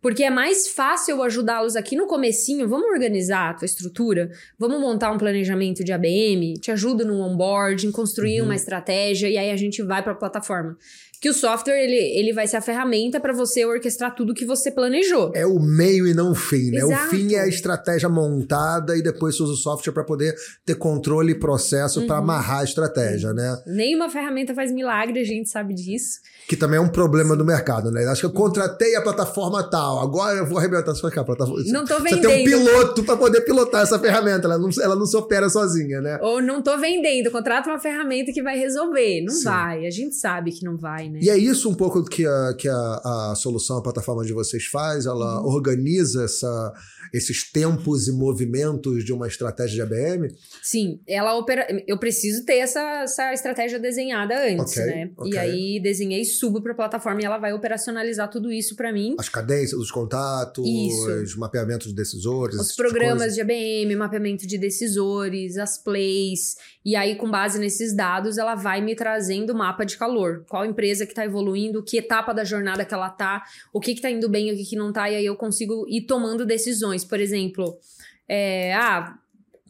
Porque 0.01 0.23
é 0.23 0.29
mais 0.29 0.69
fácil 0.69 1.17
eu 1.17 1.23
ajudá-los 1.23 1.75
aqui 1.75 1.95
no 1.95 2.07
comecinho, 2.07 2.67
vamos 2.67 2.89
organizar 2.89 3.49
a 3.49 3.53
tua 3.53 3.65
estrutura, 3.65 4.31
vamos 4.57 4.79
montar 4.79 5.11
um 5.11 5.17
planejamento 5.17 5.83
de 5.83 5.91
ABM, 5.91 6.53
te 6.59 6.71
ajudo 6.71 7.05
no 7.05 7.19
onboarding, 7.19 7.91
construir 7.91 8.39
uhum. 8.39 8.47
uma 8.47 8.55
estratégia 8.55 9.27
e 9.27 9.37
aí 9.37 9.51
a 9.51 9.57
gente 9.57 9.83
vai 9.83 10.01
para 10.01 10.13
a 10.13 10.15
plataforma 10.15 10.77
que 11.21 11.29
o 11.29 11.33
software 11.33 11.83
ele, 11.83 11.97
ele 12.17 12.33
vai 12.33 12.47
ser 12.47 12.57
a 12.57 12.61
ferramenta 12.61 13.19
para 13.19 13.33
você 13.33 13.65
orquestrar 13.65 14.15
tudo 14.15 14.33
que 14.33 14.45
você 14.45 14.71
planejou. 14.71 15.31
É 15.35 15.45
o 15.45 15.59
meio 15.59 16.07
e 16.07 16.13
não 16.13 16.31
o 16.31 16.35
fim, 16.35 16.71
né? 16.71 16.77
Exato. 16.77 17.07
O 17.07 17.09
fim 17.09 17.33
é 17.33 17.41
a 17.41 17.47
estratégia 17.47 18.07
montada 18.07 18.95
e 18.95 19.01
depois 19.01 19.35
você 19.35 19.43
usa 19.43 19.53
o 19.53 19.57
software 19.57 19.91
para 19.91 20.05
poder 20.05 20.33
ter 20.65 20.75
controle 20.75 21.33
e 21.33 21.35
processo 21.35 21.99
uhum. 21.99 22.07
para 22.07 22.17
amarrar 22.17 22.59
a 22.59 22.63
estratégia, 22.63 23.33
né? 23.33 23.61
Nenhuma 23.67 24.09
ferramenta 24.09 24.53
faz 24.53 24.71
milagre, 24.71 25.19
a 25.19 25.25
gente 25.25 25.49
sabe 25.49 25.73
disso. 25.73 26.19
Que 26.47 26.55
também 26.55 26.77
é 26.77 26.81
um 26.81 26.87
problema 26.87 27.31
Sim. 27.31 27.37
do 27.37 27.45
mercado, 27.45 27.91
né? 27.91 28.05
Acho 28.05 28.21
que 28.21 28.27
eu 28.27 28.33
contratei 28.33 28.95
a 28.95 29.01
plataforma 29.01 29.61
tal, 29.69 29.99
agora 29.99 30.37
eu 30.37 30.45
vou 30.45 30.57
arrebentar 30.57 30.95
sua 30.95 31.11
plataforma. 31.11 31.63
Não 31.67 31.83
tô 31.83 31.99
vendendo. 31.99 32.21
Você 32.21 32.27
tem 32.27 32.41
um 32.41 32.45
piloto 32.45 33.03
para 33.03 33.17
poder 33.17 33.41
pilotar 33.41 33.83
essa 33.83 33.99
ferramenta, 33.99 34.47
ela 34.47 34.57
não, 34.57 34.69
ela 34.81 34.95
não 34.95 35.05
se 35.05 35.17
opera 35.17 35.49
sozinha, 35.49 35.99
né? 35.99 36.17
Ou 36.21 36.41
não 36.41 36.61
tô 36.61 36.77
vendendo, 36.77 37.29
contrata 37.29 37.69
uma 37.69 37.79
ferramenta 37.79 38.31
que 38.31 38.41
vai 38.41 38.57
resolver. 38.57 39.21
Não 39.21 39.33
Sim. 39.33 39.43
vai, 39.43 39.85
a 39.85 39.91
gente 39.91 40.15
sabe 40.15 40.51
que 40.51 40.63
não 40.63 40.77
vai 40.77 41.08
né? 41.09 41.19
E 41.21 41.29
é 41.29 41.37
isso 41.37 41.69
um 41.69 41.73
pouco 41.73 42.03
que 42.03 42.25
a, 42.25 42.53
que 42.57 42.67
a, 42.67 43.31
a 43.31 43.35
solução, 43.35 43.77
a 43.77 43.81
plataforma 43.81 44.23
de 44.23 44.33
vocês 44.33 44.65
faz, 44.65 45.05
ela 45.05 45.41
uhum. 45.41 45.47
organiza 45.47 46.23
essa, 46.23 46.73
esses 47.13 47.49
tempos 47.51 48.07
e 48.07 48.11
movimentos 48.11 49.03
de 49.03 49.13
uma 49.13 49.27
estratégia 49.27 49.85
de 49.85 49.93
ABM? 49.93 50.27
Sim, 50.61 50.99
ela 51.07 51.37
opera. 51.37 51.67
Eu 51.87 51.97
preciso 51.97 52.45
ter 52.45 52.57
essa, 52.57 53.01
essa 53.03 53.33
estratégia 53.33 53.79
desenhada 53.79 54.35
antes, 54.35 54.73
okay, 54.73 54.85
né? 54.85 55.11
Okay. 55.17 55.33
E 55.33 55.37
aí 55.37 55.79
desenhei 55.81 56.23
subo 56.25 56.61
para 56.61 56.73
a 56.73 56.75
plataforma 56.75 57.21
e 57.21 57.25
ela 57.25 57.37
vai 57.37 57.53
operacionalizar 57.53 58.29
tudo 58.29 58.51
isso 58.51 58.75
para 58.75 58.91
mim. 58.91 59.15
As 59.17 59.29
cadências, 59.29 59.79
os 59.79 59.91
contatos, 59.91 60.65
isso. 60.67 61.39
mapeamento 61.39 61.87
de 61.87 61.93
decisores. 61.93 62.59
Os 62.59 62.75
programas 62.75 63.35
de, 63.35 63.35
de 63.35 63.41
ABM, 63.41 63.95
mapeamento 63.95 64.45
de 64.45 64.57
decisores, 64.57 65.57
as 65.57 65.77
plays. 65.77 66.55
E 66.83 66.95
aí, 66.95 67.15
com 67.15 67.29
base 67.29 67.59
nesses 67.59 67.93
dados, 67.93 68.37
ela 68.37 68.55
vai 68.55 68.81
me 68.81 68.95
trazendo 68.95 69.51
o 69.51 69.55
mapa 69.55 69.85
de 69.85 69.97
calor. 69.97 70.45
Qual 70.47 70.65
empresa 70.65 71.05
que 71.05 71.11
está 71.11 71.25
evoluindo, 71.25 71.83
que 71.83 71.97
etapa 71.97 72.33
da 72.33 72.43
jornada 72.43 72.85
que 72.85 72.93
ela 72.93 73.09
tá, 73.09 73.43
o 73.73 73.79
que, 73.79 73.93
que 73.93 74.01
tá 74.01 74.09
indo 74.09 74.29
bem, 74.29 74.51
o 74.51 74.55
que, 74.55 74.65
que 74.65 74.75
não 74.75 74.91
tá, 74.91 75.09
e 75.09 75.15
aí 75.15 75.25
eu 75.25 75.35
consigo 75.35 75.85
ir 75.87 76.01
tomando 76.01 76.45
decisões. 76.45 76.98
Por 77.03 77.19
exemplo, 77.19 77.77
é, 78.27 78.73
ah, 78.73 79.17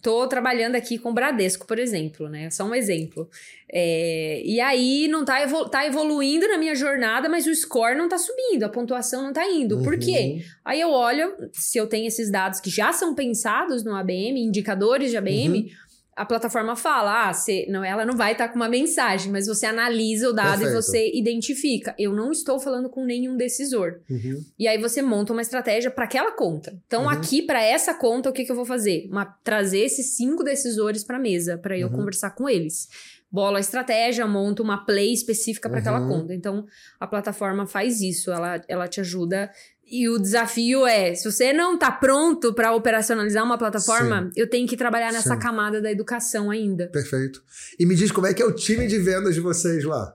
tô 0.02 0.28
trabalhando 0.28 0.76
aqui 0.76 0.98
com 0.98 1.14
Bradesco, 1.14 1.66
por 1.66 1.80
exemplo, 1.80 2.30
né? 2.30 2.50
Só 2.50 2.66
um 2.66 2.74
exemplo. 2.74 3.30
É, 3.72 4.42
e 4.44 4.60
aí 4.60 5.08
não 5.08 5.24
tá, 5.24 5.42
evolu 5.42 5.70
tá 5.70 5.86
evoluindo 5.86 6.48
na 6.48 6.58
minha 6.58 6.76
jornada, 6.76 7.30
mas 7.30 7.46
o 7.46 7.54
score 7.54 7.98
não 7.98 8.08
tá 8.08 8.18
subindo, 8.18 8.64
a 8.64 8.70
pontuação 8.70 9.24
não 9.24 9.34
tá 9.34 9.48
indo. 9.48 9.78
Uhum. 9.78 9.84
Por 9.84 9.98
quê? 9.98 10.36
Uhum. 10.36 10.42
Aí 10.66 10.82
eu 10.82 10.90
olho, 10.90 11.34
se 11.52 11.78
eu 11.78 11.88
tenho 11.88 12.08
esses 12.08 12.32
dados 12.32 12.60
que 12.60 12.70
já 12.70 12.92
são 12.94 13.14
pensados 13.14 13.84
no 13.84 13.96
ABM, 13.96 14.40
indicadores 14.40 15.12
de 15.12 15.18
ABM, 15.18 15.60
uhum 15.60 15.89
a 16.20 16.26
plataforma 16.26 16.76
fala, 16.76 17.30
ah, 17.30 17.34
você, 17.34 17.66
não, 17.70 17.82
ela 17.82 18.06
não 18.06 18.18
vai 18.18 18.34
estar 18.34 18.48
tá 18.48 18.50
com 18.52 18.58
uma 18.58 18.68
mensagem, 18.68 19.32
mas 19.32 19.48
você 19.48 19.66
analisa 19.66 20.28
o 20.28 20.34
dado 20.34 20.60
Perfeito. 20.60 20.72
e 20.72 20.82
você 20.82 21.12
identifica. 21.14 21.96
Eu 21.98 22.12
não 22.12 22.30
estou 22.30 22.60
falando 22.60 22.90
com 22.90 23.06
nenhum 23.06 23.38
decisor. 23.38 24.02
Uhum. 24.10 24.44
E 24.60 24.68
aí 24.68 24.78
você 24.78 25.02
monta 25.02 25.32
uma 25.32 25.42
estratégia 25.42 25.90
para 25.90 26.04
aquela 26.04 26.34
conta. 26.34 26.78
Então, 26.86 27.04
uhum. 27.04 27.10
aqui, 27.10 27.42
para 27.42 27.64
essa 27.64 27.94
conta, 27.94 28.30
o 28.30 28.34
que, 28.34 28.44
que 28.44 28.52
eu 28.52 28.56
vou 28.58 28.66
fazer? 28.66 29.08
Uma, 29.10 29.24
trazer 29.46 29.80
esses 29.80 30.18
cinco 30.18 30.44
decisores 30.44 31.06
para 31.06 31.18
mesa, 31.18 31.58
para 31.58 31.78
eu 31.78 31.88
uhum. 31.88 31.96
conversar 31.96 32.32
com 32.32 32.50
eles. 32.50 32.90
Bola 33.32 33.60
a 33.60 33.62
estratégia, 33.62 34.28
monta 34.28 34.62
uma 34.62 34.86
play 34.86 35.14
específica 35.14 35.70
para 35.70 35.80
aquela 35.80 36.02
uhum. 36.02 36.10
conta. 36.10 36.34
Então, 36.34 36.66
a 37.00 37.08
plataforma 37.08 37.66
faz 37.66 38.02
isso, 38.02 38.30
ela, 38.30 38.62
ela 38.68 38.90
te 38.90 39.00
ajuda 39.00 39.50
e 39.92 40.08
o 40.10 40.18
desafio 40.18 40.86
é, 40.86 41.14
se 41.16 41.30
você 41.30 41.52
não 41.52 41.76
está 41.76 41.92
pronto 41.92 42.54
para 42.54 42.74
operacionalizar 42.74 43.44
uma 43.44 43.58
plataforma, 43.58 44.24
Sim. 44.24 44.32
eu 44.36 44.50
tenho 44.50 44.68
que 44.68 44.78
trabalhar 44.78 45.12
nessa 45.12 45.36
Sim. 45.36 45.40
camada 45.40 45.82
da 45.82 45.92
educação 45.92 46.52
ainda. 46.52 46.88
Perfeito. 46.88 47.42
E 47.80 47.86
me 47.86 47.96
diz 47.96 48.12
como 48.12 48.28
é 48.28 48.34
que 48.34 48.42
é 48.42 48.46
o 48.46 48.54
time 48.54 48.88
de 48.88 49.00
vendas 49.00 49.36
de 49.36 49.42
vocês 49.42 49.84
lá? 49.84 50.14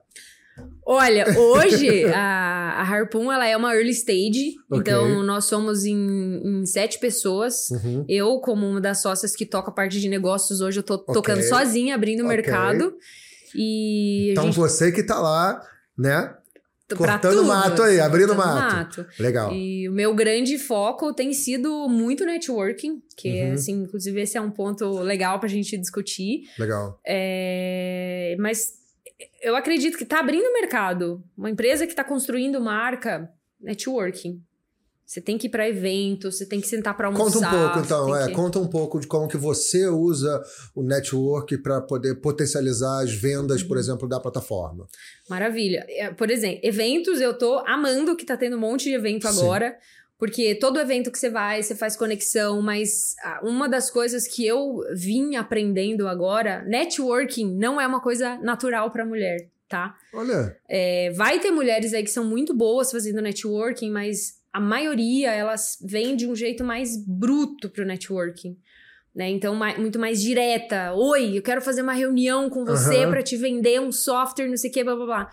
Olha, 0.87 1.27
hoje 1.39 2.05
a, 2.15 2.81
a 2.81 2.83
Harpoon 2.83 3.33
ela 3.33 3.47
é 3.47 3.57
uma 3.57 3.75
early 3.75 3.91
stage, 3.91 4.55
okay. 4.69 4.81
então 4.81 5.23
nós 5.23 5.47
somos 5.47 5.85
em, 5.85 6.41
em 6.45 6.67
sete 6.67 6.99
pessoas. 6.99 7.71
Uhum. 7.71 8.05
Eu, 8.09 8.39
como 8.39 8.67
uma 8.69 8.81
das 8.81 9.01
sócias 9.03 9.35
que 9.35 9.47
toca 9.47 9.71
a 9.71 9.75
parte 9.75 10.01
de 10.01 10.09
negócios, 10.09 10.61
hoje 10.61 10.79
eu 10.79 10.83
tô 10.83 10.95
okay. 10.95 11.15
tocando 11.15 11.43
sozinha, 11.43 11.95
abrindo 11.95 12.21
o 12.21 12.27
okay. 12.27 12.37
mercado. 12.37 12.95
E 13.55 14.33
então 14.33 14.45
gente... 14.45 14.57
você 14.57 14.93
que 14.93 15.03
tá 15.03 15.19
lá, 15.19 15.61
né? 15.97 16.35
Cortando 16.97 17.45
mato 17.45 17.83
aí, 17.83 18.01
abrindo 18.01 18.35
mato. 18.35 19.01
mato. 19.01 19.07
Legal. 19.19 19.53
E 19.53 19.89
o 19.89 19.93
meu 19.93 20.15
grande 20.15 20.59
foco 20.59 21.13
tem 21.13 21.33
sido 21.33 21.89
muito 21.89 22.25
networking, 22.25 23.03
que 23.17 23.43
uhum. 23.43 23.53
assim, 23.53 23.73
inclusive 23.83 24.21
esse 24.21 24.37
é 24.37 24.41
um 24.41 24.51
ponto 24.51 25.01
legal 25.01 25.39
pra 25.39 25.49
gente 25.49 25.77
discutir. 25.77 26.49
Legal. 26.59 27.01
É, 27.07 28.37
mas 28.39 28.73
eu 29.43 29.55
acredito 29.57 29.97
que 29.97 30.05
tá 30.05 30.21
abrindo 30.21 30.53
mercado. 30.53 31.23
Uma 31.37 31.51
empresa 31.51 31.87
que 31.87 31.95
tá 31.95 32.05
construindo 32.05 32.61
marca, 32.61 33.31
networking. 33.61 34.43
Você 35.07 35.21
tem 35.21 35.37
que 35.37 35.49
ir 35.49 35.51
para 35.51 35.69
evento, 35.69 36.33
você 36.33 36.47
tem 36.47 36.61
que 36.61 36.67
sentar 36.67 36.97
para 36.97 37.09
almoçar. 37.09 37.41
Conta 37.41 37.47
um 37.47 37.61
pouco, 37.61 37.79
então, 37.81 38.17
é, 38.17 38.27
que... 38.27 38.33
conta 38.33 38.59
um 38.59 38.67
pouco 38.67 38.99
de 38.99 39.07
como 39.07 39.29
que 39.29 39.37
você 39.37 39.87
usa 39.87 40.43
o 40.75 40.83
network 40.83 41.59
para 41.59 41.81
poder 41.83 42.15
potencializar 42.17 43.03
as 43.03 43.13
vendas, 43.13 43.61
uhum. 43.63 43.69
por 43.69 43.77
exemplo, 43.77 44.09
da 44.09 44.19
plataforma. 44.19 44.87
Maravilha. 45.29 45.85
É, 45.89 46.11
por 46.11 46.31
exemplo, 46.31 46.61
eventos, 46.63 47.21
eu 47.21 47.37
tô 47.37 47.59
amando 47.67 48.17
que 48.17 48.25
tá 48.25 48.37
tendo 48.37 48.57
um 48.57 48.61
monte 48.61 48.85
de 48.85 48.95
evento 48.95 49.29
Sim. 49.29 49.39
agora. 49.41 49.77
Porque 50.17 50.55
todo 50.55 50.79
evento 50.79 51.11
que 51.11 51.19
você 51.19 51.29
vai, 51.29 51.63
você 51.63 51.75
faz 51.75 51.97
conexão, 51.97 52.63
mas 52.63 53.15
uma 53.43 53.69
das 53.69 53.91
coisas 53.91 54.29
que 54.29 54.47
eu 54.47 54.81
vim 54.95 55.35
aprendendo 55.35 56.07
agora, 56.07 56.63
networking 56.63 57.57
não 57.57 57.81
é 57.81 57.87
uma 57.87 58.01
coisa 58.01 58.39
natural 58.39 58.91
para 58.93 59.05
mulher, 59.05 59.49
tá? 59.69 59.95
Olha. 60.15 60.57
É, 60.69 61.11
vai 61.11 61.41
ter 61.41 61.51
mulheres 61.51 61.93
aí 61.93 62.03
que 62.03 62.11
são 62.11 62.25
muito 62.25 62.55
boas 62.55 62.93
fazendo 62.93 63.21
networking, 63.21 63.91
mas 63.91 64.37
a 64.55 64.61
maioria 64.61 65.33
elas 65.33 65.77
vêm 65.83 66.15
de 66.15 66.29
um 66.29 66.37
jeito 66.37 66.63
mais 66.63 66.97
bruto 66.97 67.69
pro 67.69 67.85
networking. 67.85 68.57
Né? 69.13 69.29
Então, 69.31 69.53
mais, 69.53 69.77
muito 69.77 69.99
mais 69.99 70.23
direta. 70.23 70.93
Oi, 70.95 71.37
eu 71.37 71.43
quero 71.43 71.61
fazer 71.61 71.83
uma 71.83 71.93
reunião 71.93 72.49
com 72.49 72.65
você 72.65 73.05
uhum. 73.05 73.11
para 73.11 73.23
te 73.23 73.37
vender 73.37 73.81
um 73.81 73.91
software, 73.91 74.47
não 74.47 74.57
sei 74.57 74.71
o 74.71 74.73
que, 74.73 74.85
blá 74.85 74.95
blá 74.95 75.07
blá. 75.07 75.31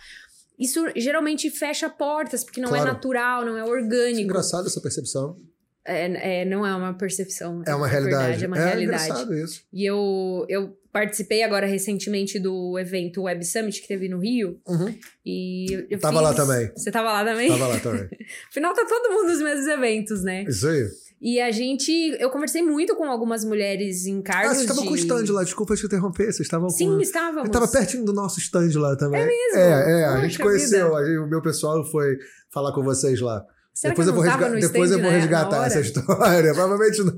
Isso 0.58 0.84
geralmente 0.96 1.52
fecha 1.52 1.88
portas, 1.88 2.44
porque 2.44 2.60
não 2.60 2.70
é 2.70 2.72
claro. 2.72 2.90
é 2.90 2.94
natural, 2.94 3.46
não 3.46 3.58
é 3.58 3.64
orgânico. 3.64 4.20
É 4.20 4.24
engraçado 4.24 4.66
essa 4.66 4.82
percepção. 4.82 5.38
É, 5.86 6.42
é, 6.42 6.46
não 6.46 6.66
é 6.66 6.76
uma 6.76 6.94
percepção. 6.94 7.64
É 7.66 7.74
uma 7.74 7.88
realidade. 7.88 8.40
Verdade, 8.40 8.46
é 8.46 8.48
uma 8.48 8.58
é 8.58 8.66
realidade. 8.66 9.04
engraçado 9.04 9.34
isso. 9.34 9.64
E 9.74 9.84
eu, 9.84 10.46
eu 10.48 10.78
participei 10.92 11.42
agora 11.42 11.66
recentemente 11.66 12.40
do 12.40 12.78
evento 12.78 13.24
Web 13.24 13.44
Summit 13.46 13.82
que 13.82 13.88
teve 13.88 14.08
no 14.08 14.20
Rio. 14.20 14.60
Uhum. 14.68 14.94
E 15.26 15.88
eu 15.90 16.00
tava 16.00 16.20
fiz... 16.20 16.24
lá 16.24 16.34
também. 16.34 16.72
Você 16.76 16.92
tava 16.92 17.12
lá 17.12 17.26
também? 17.26 17.50
Tava 17.50 17.68
lá 17.68 17.80
também. 17.80 18.10
Afinal, 18.50 18.74
tá 18.74 18.86
todo 18.86 19.12
mundo 19.12 19.30
nos 19.30 19.42
mesmos 19.42 19.68
eventos, 19.68 20.24
né? 20.24 20.44
Isso 20.48 20.68
aí. 20.68 20.88
E 21.22 21.40
a 21.40 21.52
gente. 21.52 21.92
Eu 22.20 22.32
conversei 22.32 22.64
muito 22.64 22.96
com 22.96 23.06
algumas 23.06 23.46
mulheres 23.46 24.08
em 24.08 24.22
cargos. 24.24 24.52
Ah, 24.52 24.54
vocês 24.56 24.62
estavam 24.62 24.84
de... 24.84 24.88
com 24.90 24.96
o 24.96 24.98
stand 24.98 25.34
lá, 25.34 25.44
desculpa 25.44 25.76
te 25.76 25.86
interromper. 25.86 26.26
Vocês 26.26 26.42
estavam 26.42 26.68
Sim, 26.70 26.96
com. 26.96 27.02
estávamos. 27.02 27.46
Eu 27.46 27.52
tava 27.52 27.68
pertinho 27.68 28.04
do 28.04 28.12
nosso 28.12 28.40
stand 28.40 28.72
lá 28.76 28.96
também. 28.96 29.22
É 29.22 29.26
mesmo? 29.26 29.60
É, 29.60 30.02
é. 30.02 30.06
a 30.06 30.22
gente 30.22 30.40
conheceu, 30.40 30.96
a 30.96 31.06
gente, 31.06 31.20
o 31.20 31.28
meu 31.28 31.42
pessoal 31.42 31.84
foi 31.86 32.18
falar 32.52 32.74
com 32.74 32.84
vocês 32.84 33.22
lá. 33.22 33.46
Será 33.74 33.94
depois 33.94 34.08
eu, 34.08 34.14
vou, 34.14 34.24
resga 34.24 34.50
depois 34.50 34.92
eu 34.92 35.02
vou 35.02 35.10
resgatar 35.10 35.66
essa 35.66 35.80
história. 35.80 36.54
Provavelmente 36.54 37.04
não. 37.04 37.14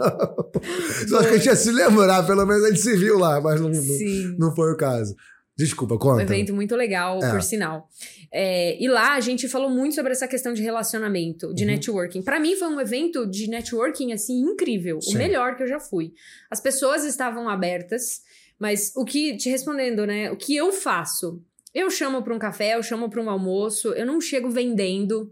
Só 1.08 1.22
que 1.24 1.28
a 1.28 1.38
gente 1.38 1.46
ia 1.48 1.56
se 1.56 1.72
lembrar, 1.72 2.26
pelo 2.26 2.46
menos 2.46 2.64
a 2.64 2.70
gente 2.70 2.82
se 2.82 2.96
viu 2.96 3.18
lá, 3.18 3.42
mas 3.42 3.60
não, 3.60 3.70
não, 3.70 4.38
não 4.38 4.56
foi 4.56 4.72
o 4.72 4.78
caso. 4.78 5.16
Desculpa, 5.56 5.98
conta. 6.00 6.18
Um 6.18 6.22
evento 6.22 6.54
muito 6.54 6.76
legal, 6.76 7.24
é. 7.24 7.32
por 7.32 7.42
sinal. 7.42 7.88
É, 8.32 8.82
e 8.82 8.88
lá 8.88 9.14
a 9.14 9.20
gente 9.20 9.48
falou 9.48 9.70
muito 9.70 9.94
sobre 9.94 10.12
essa 10.12 10.28
questão 10.28 10.54
de 10.54 10.64
relacionamento, 10.64 11.54
de 11.54 11.64
uhum. 11.64 11.70
networking. 11.70 12.24
Para 12.24 12.40
mim 12.40 12.56
foi 12.56 12.68
um 12.68 12.82
evento 12.82 13.28
de 13.28 13.48
networking 13.48 14.14
assim 14.14 14.40
incrível, 14.40 15.00
Sim. 15.00 15.16
o 15.16 15.18
melhor 15.18 15.56
que 15.56 15.62
eu 15.62 15.68
já 15.68 15.80
fui. 15.80 16.14
As 16.50 16.60
pessoas 16.60 17.04
estavam 17.04 17.48
abertas, 17.48 18.22
mas 18.58 18.92
o 18.96 19.06
que 19.06 19.38
te 19.38 19.50
respondendo, 19.50 20.08
né? 20.08 20.32
O 20.32 20.36
que 20.36 20.56
eu 20.56 20.72
faço? 20.72 21.40
Eu 21.74 21.90
chamo 21.92 22.24
para 22.24 22.34
um 22.34 22.40
café, 22.40 22.76
eu 22.76 22.82
chamo 22.82 23.08
para 23.10 23.22
um 23.22 23.30
almoço, 23.30 23.90
eu 23.90 24.06
não 24.06 24.20
chego 24.20 24.50
vendendo, 24.50 25.32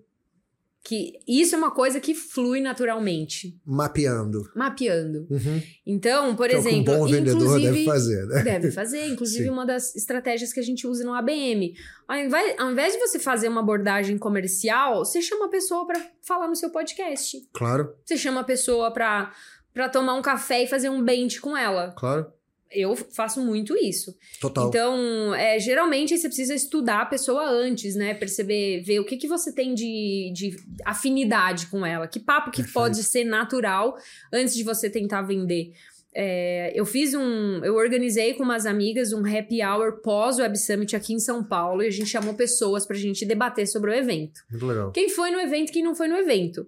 que 0.83 1.19
isso 1.27 1.53
é 1.53 1.57
uma 1.57 1.71
coisa 1.71 1.99
que 1.99 2.15
flui 2.15 2.59
naturalmente. 2.59 3.59
Mapeando. 3.65 4.49
Mapeando. 4.55 5.27
Uhum. 5.29 5.61
Então, 5.85 6.35
por 6.35 6.49
que 6.49 6.55
exemplo. 6.55 6.93
É 6.93 6.97
um 6.97 6.99
bom 6.99 7.07
vendedor 7.07 7.59
deve 7.61 7.85
fazer, 7.85 8.25
né? 8.25 8.43
Deve 8.43 8.71
fazer. 8.71 9.05
Inclusive, 9.07 9.49
uma 9.49 9.65
das 9.65 9.95
estratégias 9.95 10.51
que 10.51 10.59
a 10.59 10.63
gente 10.63 10.87
usa 10.87 11.03
no 11.03 11.13
ABM. 11.13 11.73
Ao 12.07 12.17
invés, 12.17 12.59
ao 12.59 12.71
invés 12.71 12.93
de 12.93 12.99
você 12.99 13.19
fazer 13.19 13.47
uma 13.47 13.61
abordagem 13.61 14.17
comercial, 14.17 15.05
você 15.05 15.21
chama 15.21 15.45
a 15.45 15.49
pessoa 15.49 15.85
para 15.85 16.01
falar 16.21 16.47
no 16.47 16.55
seu 16.55 16.71
podcast. 16.71 17.37
Claro. 17.53 17.93
Você 18.03 18.17
chama 18.17 18.41
a 18.41 18.43
pessoa 18.43 18.91
para 18.91 19.89
tomar 19.91 20.15
um 20.15 20.21
café 20.21 20.63
e 20.63 20.67
fazer 20.67 20.89
um 20.89 21.03
bench 21.03 21.39
com 21.39 21.55
ela. 21.55 21.93
Claro 21.95 22.31
eu 22.71 22.95
faço 22.95 23.41
muito 23.41 23.75
isso. 23.75 24.15
Total. 24.39 24.69
Então, 24.69 25.35
é, 25.35 25.59
geralmente 25.59 26.17
você 26.17 26.27
precisa 26.27 26.55
estudar 26.55 27.01
a 27.01 27.05
pessoa 27.05 27.43
antes, 27.49 27.95
né? 27.95 28.13
Perceber, 28.13 28.81
ver 28.81 28.99
o 28.99 29.05
que, 29.05 29.17
que 29.17 29.27
você 29.27 29.53
tem 29.53 29.73
de, 29.73 30.31
de 30.33 30.55
afinidade 30.85 31.67
com 31.67 31.85
ela. 31.85 32.07
Que 32.07 32.19
papo 32.19 32.51
que 32.51 32.57
Perfeito. 32.57 32.73
pode 32.73 33.03
ser 33.03 33.23
natural 33.23 33.97
antes 34.31 34.55
de 34.55 34.63
você 34.63 34.89
tentar 34.89 35.21
vender. 35.21 35.73
É, 36.13 36.71
eu 36.75 36.85
fiz 36.85 37.13
um. 37.13 37.63
Eu 37.63 37.75
organizei 37.75 38.33
com 38.33 38.43
umas 38.43 38.65
amigas 38.65 39.13
um 39.13 39.25
happy 39.25 39.63
hour 39.63 40.01
pós 40.01 40.39
Web 40.39 40.57
Summit 40.57 40.95
aqui 40.95 41.13
em 41.13 41.19
São 41.19 41.41
Paulo 41.41 41.81
e 41.81 41.87
a 41.87 41.91
gente 41.91 42.09
chamou 42.09 42.33
pessoas 42.33 42.85
pra 42.85 42.97
gente 42.97 43.25
debater 43.25 43.65
sobre 43.65 43.91
o 43.91 43.93
evento. 43.93 44.41
Muito 44.49 44.65
legal. 44.65 44.91
Quem 44.91 45.09
foi 45.09 45.31
no 45.31 45.39
evento 45.39 45.71
quem 45.71 45.83
não 45.83 45.95
foi 45.95 46.09
no 46.09 46.17
evento. 46.17 46.67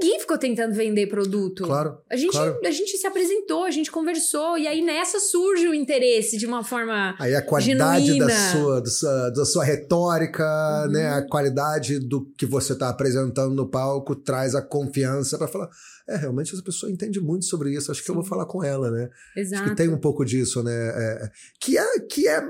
Ninguém 0.00 0.20
ficou 0.20 0.36
tentando 0.36 0.74
vender 0.74 1.06
produto. 1.06 1.64
Claro. 1.64 1.98
A 2.10 2.16
gente, 2.16 2.32
claro. 2.32 2.58
a 2.64 2.70
gente 2.70 2.96
se 2.96 3.06
apresentou, 3.06 3.64
a 3.64 3.70
gente 3.70 3.90
conversou, 3.90 4.58
e 4.58 4.66
aí 4.66 4.82
nessa 4.82 5.18
surge 5.18 5.66
o 5.66 5.74
interesse 5.74 6.36
de 6.36 6.46
uma 6.46 6.62
forma. 6.62 7.14
Aí 7.18 7.34
a 7.34 7.42
qualidade 7.42 8.06
genuína. 8.06 8.26
da 8.26 8.52
sua, 8.52 8.80
da 8.80 8.90
sua, 8.90 9.30
da 9.30 9.44
sua 9.44 9.64
retórica, 9.64 10.44
uhum. 10.84 10.92
né? 10.92 11.08
A 11.10 11.22
qualidade 11.22 11.98
do 11.98 12.26
que 12.36 12.44
você 12.44 12.74
está 12.74 12.88
apresentando 12.88 13.54
no 13.54 13.68
palco 13.68 14.14
traz 14.14 14.54
a 14.54 14.62
confiança 14.62 15.38
para 15.38 15.48
falar. 15.48 15.70
É, 16.06 16.16
realmente 16.16 16.54
essa 16.54 16.62
pessoa 16.62 16.90
entende 16.90 17.20
muito 17.20 17.44
sobre 17.44 17.74
isso. 17.74 17.90
Acho 17.90 18.00
Sim. 18.00 18.06
que 18.06 18.10
eu 18.10 18.14
vou 18.14 18.24
falar 18.24 18.46
com 18.46 18.62
ela, 18.62 18.90
né? 18.90 19.10
Exato. 19.36 19.62
Acho 19.62 19.70
que 19.70 19.76
tem 19.76 19.88
um 19.88 19.98
pouco 19.98 20.24
disso, 20.24 20.62
né? 20.62 20.72
É, 20.72 21.30
que 21.60 21.78
é. 21.78 22.00
Que 22.00 22.28
é 22.28 22.40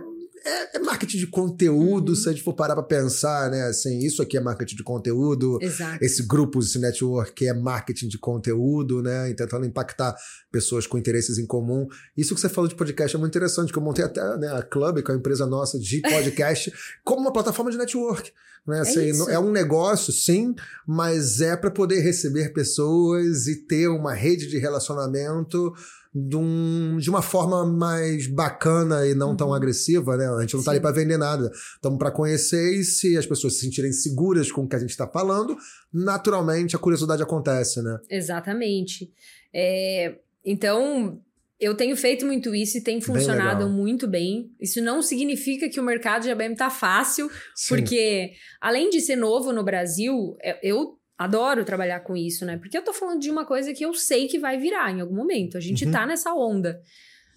é, 0.48 0.76
é, 0.76 0.78
marketing 0.78 1.18
de 1.18 1.26
conteúdo, 1.26 2.10
uhum. 2.10 2.14
se 2.14 2.28
a 2.28 2.32
gente 2.32 2.42
for 2.42 2.54
parar 2.54 2.74
para 2.74 2.84
pensar, 2.84 3.50
né? 3.50 3.62
Assim, 3.64 3.98
isso 3.98 4.22
aqui 4.22 4.36
é 4.36 4.40
marketing 4.40 4.76
de 4.76 4.82
conteúdo. 4.82 5.58
Exato. 5.60 6.02
Esse 6.02 6.26
grupo, 6.26 6.60
esse 6.60 6.78
network 6.78 7.46
é 7.46 7.52
marketing 7.52 8.08
de 8.08 8.18
conteúdo, 8.18 9.02
né? 9.02 9.30
E 9.30 9.34
tentando 9.34 9.66
impactar 9.66 10.16
pessoas 10.50 10.86
com 10.86 10.96
interesses 10.96 11.38
em 11.38 11.46
comum. 11.46 11.86
Isso 12.16 12.34
que 12.34 12.40
você 12.40 12.48
falou 12.48 12.68
de 12.68 12.74
podcast 12.74 13.14
é 13.14 13.18
muito 13.18 13.32
interessante, 13.32 13.72
que 13.72 13.78
eu 13.78 13.82
montei 13.82 14.04
até 14.04 14.20
né, 14.38 14.48
a 14.52 14.62
Club, 14.62 15.02
que 15.02 15.10
é 15.10 15.14
uma 15.14 15.20
empresa 15.20 15.46
nossa 15.46 15.78
de 15.78 16.00
podcast, 16.08 16.72
como 17.04 17.20
uma 17.20 17.32
plataforma 17.32 17.70
de 17.70 17.76
network. 17.76 18.32
Né? 18.66 18.80
Assim, 18.80 19.10
é, 19.30 19.34
é, 19.34 19.38
um 19.38 19.50
negócio, 19.50 20.12
sim, 20.12 20.54
mas 20.86 21.40
é 21.40 21.56
para 21.56 21.70
poder 21.70 22.00
receber 22.00 22.52
pessoas 22.52 23.46
e 23.46 23.56
ter 23.56 23.88
uma 23.88 24.12
rede 24.12 24.46
de 24.46 24.58
relacionamento 24.58 25.72
de, 26.14 26.36
um, 26.36 26.96
de 26.98 27.10
uma 27.10 27.22
forma 27.22 27.64
mais 27.64 28.26
bacana 28.26 29.06
e 29.06 29.14
não 29.14 29.30
uhum. 29.30 29.36
tão 29.36 29.54
agressiva, 29.54 30.16
né? 30.16 30.26
A 30.28 30.40
gente 30.40 30.54
não 30.54 30.60
está 30.60 30.72
ali 30.72 30.80
para 30.80 30.92
vender 30.92 31.18
nada. 31.18 31.50
Estamos 31.74 31.98
para 31.98 32.10
conhecer 32.10 32.74
e 32.74 32.84
se 32.84 33.16
as 33.16 33.26
pessoas 33.26 33.54
se 33.54 33.60
sentirem 33.60 33.92
seguras 33.92 34.50
com 34.50 34.62
o 34.62 34.68
que 34.68 34.76
a 34.76 34.78
gente 34.78 34.90
está 34.90 35.06
falando, 35.06 35.56
naturalmente 35.92 36.74
a 36.74 36.78
curiosidade 36.78 37.22
acontece, 37.22 37.82
né? 37.82 37.98
Exatamente. 38.10 39.12
É, 39.52 40.16
então, 40.44 41.20
eu 41.60 41.74
tenho 41.74 41.96
feito 41.96 42.24
muito 42.24 42.54
isso 42.54 42.78
e 42.78 42.82
tem 42.82 43.00
funcionado 43.00 43.66
bem 43.66 43.74
muito 43.74 44.06
bem. 44.06 44.52
Isso 44.60 44.80
não 44.80 45.02
significa 45.02 45.68
que 45.68 45.80
o 45.80 45.82
mercado 45.82 46.22
de 46.22 46.30
ABM 46.30 46.54
tá 46.54 46.70
fácil, 46.70 47.30
Sim. 47.54 47.68
porque 47.68 48.32
além 48.60 48.90
de 48.90 49.00
ser 49.00 49.16
novo 49.16 49.52
no 49.52 49.64
Brasil, 49.64 50.36
é, 50.42 50.58
eu 50.62 50.97
adoro 51.18 51.64
trabalhar 51.64 52.00
com 52.00 52.16
isso, 52.16 52.46
né? 52.46 52.56
Porque 52.56 52.78
eu 52.78 52.84
tô 52.84 52.92
falando 52.92 53.20
de 53.20 53.30
uma 53.30 53.44
coisa 53.44 53.74
que 53.74 53.84
eu 53.84 53.92
sei 53.92 54.28
que 54.28 54.38
vai 54.38 54.56
virar 54.56 54.92
em 54.92 55.00
algum 55.00 55.16
momento. 55.16 55.58
A 55.58 55.60
gente 55.60 55.84
uhum. 55.84 55.90
tá 55.90 56.06
nessa 56.06 56.32
onda. 56.32 56.80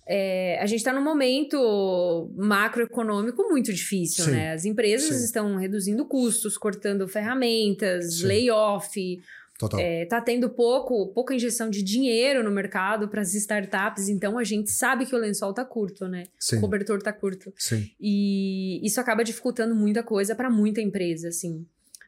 É, 0.07 0.59
a 0.61 0.65
gente 0.65 0.83
tá 0.83 0.93
num 0.93 1.03
momento 1.03 2.31
macroeconômico 2.35 3.43
muito 3.43 3.73
difícil, 3.73 4.25
Sim. 4.25 4.31
né? 4.31 4.53
As 4.53 4.65
empresas 4.65 5.15
Sim. 5.17 5.25
estão 5.25 5.55
reduzindo 5.55 6.05
custos, 6.05 6.57
cortando 6.57 7.07
ferramentas, 7.07 8.19
Sim. 8.19 8.27
layoff. 8.27 9.21
Total. 9.57 9.79
É, 9.79 10.05
tá 10.05 10.19
tendo 10.19 10.49
pouco, 10.49 11.07
pouca 11.13 11.35
injeção 11.35 11.69
de 11.69 11.83
dinheiro 11.83 12.43
no 12.43 12.49
mercado 12.49 13.07
para 13.07 13.21
as 13.21 13.35
startups, 13.35 14.09
então 14.09 14.39
a 14.39 14.43
gente 14.43 14.71
sabe 14.71 15.05
que 15.05 15.15
o 15.15 15.19
lençol 15.19 15.53
tá 15.53 15.63
curto, 15.63 16.07
né? 16.07 16.23
Sim. 16.39 16.57
O 16.57 16.61
cobertor 16.61 16.99
tá 17.01 17.13
curto. 17.13 17.53
Sim. 17.55 17.87
E 17.99 18.83
isso 18.83 18.99
acaba 18.99 19.23
dificultando 19.23 19.75
muita 19.75 20.01
coisa 20.01 20.35
para 20.35 20.49
muita 20.49 20.81
empresa, 20.81 21.27
assim. 21.27 21.63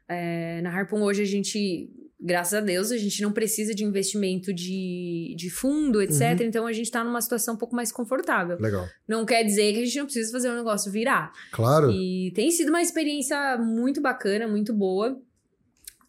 É, 0.08 0.62
na 0.62 0.70
Harpoon 0.70 1.02
hoje 1.02 1.22
a 1.22 1.26
gente, 1.26 1.90
graças 2.20 2.54
a 2.54 2.62
Deus, 2.62 2.92
a 2.92 2.98
gente 2.98 3.22
não 3.22 3.32
precisa 3.32 3.74
de 3.74 3.84
investimento 3.84 4.54
de, 4.54 5.34
de 5.38 5.50
fundo, 5.50 6.02
etc. 6.02 6.40
Uhum. 6.40 6.46
Então 6.46 6.68
a 6.68 6.74
gente 6.74 6.92
tá 6.92 7.04
numa 7.04 7.22
situação 7.22 7.56
um 7.56 7.58
pouco 7.58 7.76
mais 7.76 7.92
confortável. 7.92 8.58
Legal. 8.60 8.88
Não 9.08 9.26
quer 9.26 9.44
dizer 9.44 9.74
que 9.74 9.82
a 9.82 9.86
gente 9.86 9.98
não 9.98 10.06
precisa 10.06 10.32
fazer 10.32 10.50
o 10.50 10.54
um 10.54 10.56
negócio 10.56 10.92
virar. 10.92 11.32
Claro. 11.52 11.92
E 11.92 12.32
tem 12.36 12.52
sido 12.52 12.70
uma 12.70 12.82
experiência 12.82 13.58
muito 13.58 14.02
bacana, 14.02 14.48
muito 14.48 14.74
boa. 14.74 15.20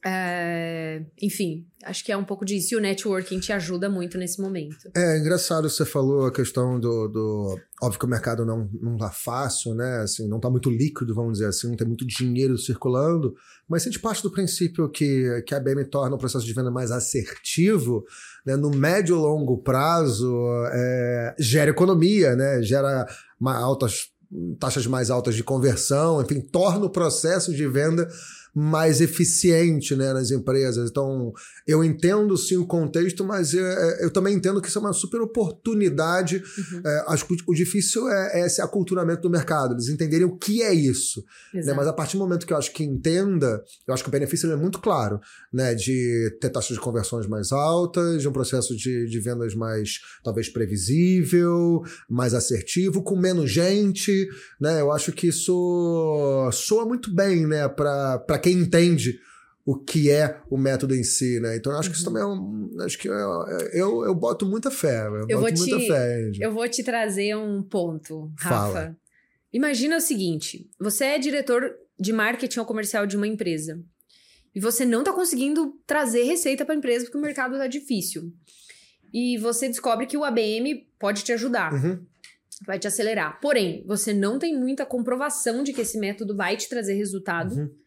É, 0.06 1.02
enfim, 1.22 1.66
acho 1.82 2.04
que 2.04 2.12
é 2.12 2.16
um 2.16 2.24
pouco 2.24 2.44
disso. 2.44 2.74
E 2.74 2.76
o 2.76 2.80
networking 2.80 3.40
te 3.40 3.52
ajuda 3.52 3.88
muito 3.88 4.18
nesse 4.18 4.38
momento. 4.38 4.90
É 4.94 5.18
engraçado 5.18 5.68
você 5.68 5.84
falou 5.86 6.26
a 6.26 6.32
questão 6.32 6.78
do. 6.78 7.08
do 7.08 7.58
óbvio 7.82 7.98
que 7.98 8.04
o 8.04 8.08
mercado 8.08 8.44
não, 8.44 8.68
não 8.82 8.98
tá 8.98 9.10
fácil, 9.10 9.74
né? 9.74 10.02
Assim, 10.02 10.28
não 10.28 10.38
tá 10.38 10.50
muito 10.50 10.68
líquido, 10.68 11.14
vamos 11.14 11.34
dizer 11.34 11.46
assim, 11.46 11.68
não 11.68 11.76
tem 11.76 11.86
muito 11.86 12.06
dinheiro 12.06 12.58
circulando. 12.58 13.34
Mas 13.66 13.82
se 13.82 13.88
a 13.88 13.92
gente 13.92 14.02
parte 14.02 14.22
do 14.22 14.30
princípio 14.30 14.90
que, 14.90 15.42
que 15.46 15.54
a 15.54 15.60
BM 15.60 15.82
torna 15.86 16.16
o 16.16 16.18
processo 16.18 16.44
de 16.44 16.52
venda 16.52 16.70
mais 16.70 16.90
assertivo, 16.90 18.04
né, 18.44 18.56
no 18.56 18.70
médio 18.70 19.16
e 19.16 19.18
longo 19.18 19.56
prazo, 19.56 20.36
é, 20.70 21.34
gera 21.38 21.70
economia, 21.70 22.36
né? 22.36 22.62
Gera 22.62 23.06
altas 23.42 24.12
taxas 24.58 24.86
mais 24.86 25.10
altas 25.10 25.34
de 25.34 25.44
conversão, 25.44 26.20
enfim, 26.20 26.40
torna 26.40 26.86
o 26.86 26.90
processo 26.90 27.54
de 27.54 27.66
venda 27.68 28.08
mais 28.54 29.00
eficiente 29.00 29.96
né, 29.96 30.12
nas 30.12 30.30
empresas. 30.30 30.90
Então, 30.90 31.32
eu 31.66 31.82
entendo 31.82 32.36
sim 32.36 32.56
o 32.56 32.66
contexto, 32.66 33.24
mas 33.24 33.54
eu, 33.54 33.64
eu 34.00 34.10
também 34.10 34.34
entendo 34.34 34.60
que 34.60 34.68
isso 34.68 34.78
é 34.78 34.82
uma 34.82 34.92
super 34.92 35.20
oportunidade. 35.22 36.36
Uhum. 36.36 36.82
É, 36.84 37.04
acho 37.08 37.26
que 37.26 37.34
o, 37.34 37.36
o 37.48 37.54
difícil 37.54 38.06
é, 38.08 38.40
é, 38.40 38.46
esse 38.46 38.60
aculturamento 38.60 39.22
do 39.22 39.30
mercado, 39.30 39.74
eles 39.74 39.88
entenderem 39.88 40.26
o 40.26 40.36
que 40.36 40.62
é 40.62 40.74
isso. 40.74 41.24
Né? 41.54 41.72
Mas 41.72 41.86
a 41.86 41.92
partir 41.92 42.18
do 42.18 42.22
momento 42.22 42.46
que 42.46 42.52
eu 42.52 42.58
acho 42.58 42.72
que 42.72 42.84
entenda, 42.84 43.62
eu 43.86 43.94
acho 43.94 44.02
que 44.02 44.08
o 44.08 44.12
benefício 44.12 44.50
é 44.52 44.56
muito 44.56 44.78
claro, 44.78 45.18
né? 45.52 45.74
De 45.74 46.36
ter 46.40 46.50
taxas 46.50 46.76
de 46.76 46.82
conversões 46.82 47.26
mais 47.26 47.50
altas, 47.50 48.20
de 48.20 48.28
um 48.28 48.32
processo 48.32 48.76
de, 48.76 49.06
de 49.06 49.20
vendas 49.20 49.54
mais, 49.54 50.00
talvez, 50.22 50.50
previsível, 50.50 51.82
mais 52.08 52.34
assertivo, 52.34 53.02
com 53.02 53.16
menos 53.16 53.50
gente, 53.50 54.28
né? 54.60 54.80
Eu 54.80 54.92
acho 54.92 55.12
que 55.12 55.28
isso 55.28 56.50
soa 56.52 56.84
muito 56.84 57.14
bem, 57.14 57.46
né? 57.46 57.68
Para 57.68 58.38
quem 58.38 58.58
entende 58.58 59.18
o 59.64 59.76
que 59.76 60.10
é 60.10 60.40
o 60.50 60.58
método 60.58 60.94
em 60.94 61.02
si, 61.02 61.40
né? 61.40 61.56
Então 61.56 61.72
eu 61.72 61.78
acho 61.78 61.90
que 61.90 61.96
isso 61.96 62.06
uhum. 62.06 62.14
também 62.14 62.22
é 62.22 62.26
um. 62.26 62.84
Acho 62.84 62.98
que 62.98 63.08
eu, 63.08 63.14
eu, 63.72 64.04
eu 64.04 64.14
boto 64.14 64.44
muita 64.44 64.70
fé. 64.70 65.06
Eu, 65.06 65.26
eu 65.28 65.40
boto 65.40 65.56
muita 65.56 65.80
fé. 65.80 66.30
Eu 66.38 66.52
vou 66.52 66.68
te 66.68 66.82
trazer 66.82 67.34
um 67.34 67.62
ponto, 67.62 68.30
Rafa. 68.38 68.72
Fala. 68.72 68.96
Imagina 69.52 69.96
o 69.96 70.00
seguinte: 70.00 70.70
você 70.78 71.04
é 71.04 71.18
diretor 71.18 71.74
de 71.98 72.12
marketing 72.12 72.58
ou 72.58 72.66
comercial 72.66 73.06
de 73.06 73.16
uma 73.16 73.26
empresa. 73.26 73.82
E 74.54 74.60
você 74.60 74.84
não 74.84 75.00
está 75.00 75.12
conseguindo 75.12 75.80
trazer 75.86 76.24
receita 76.24 76.64
para 76.64 76.74
a 76.74 76.78
empresa 76.78 77.06
porque 77.06 77.18
o 77.18 77.22
mercado 77.22 77.54
está 77.54 77.66
difícil. 77.66 78.32
E 79.12 79.38
você 79.38 79.66
descobre 79.66 80.06
que 80.06 80.16
o 80.16 80.24
ABM 80.24 80.86
pode 80.98 81.24
te 81.24 81.32
ajudar. 81.32 81.72
Uhum. 81.72 82.04
Vai 82.66 82.78
te 82.78 82.86
acelerar. 82.86 83.40
Porém, 83.40 83.82
você 83.86 84.12
não 84.12 84.38
tem 84.38 84.56
muita 84.56 84.86
comprovação 84.86 85.64
de 85.64 85.72
que 85.72 85.80
esse 85.80 85.98
método 85.98 86.36
vai 86.36 86.56
te 86.56 86.68
trazer 86.68 86.94
resultado. 86.94 87.54
Uhum 87.54 87.83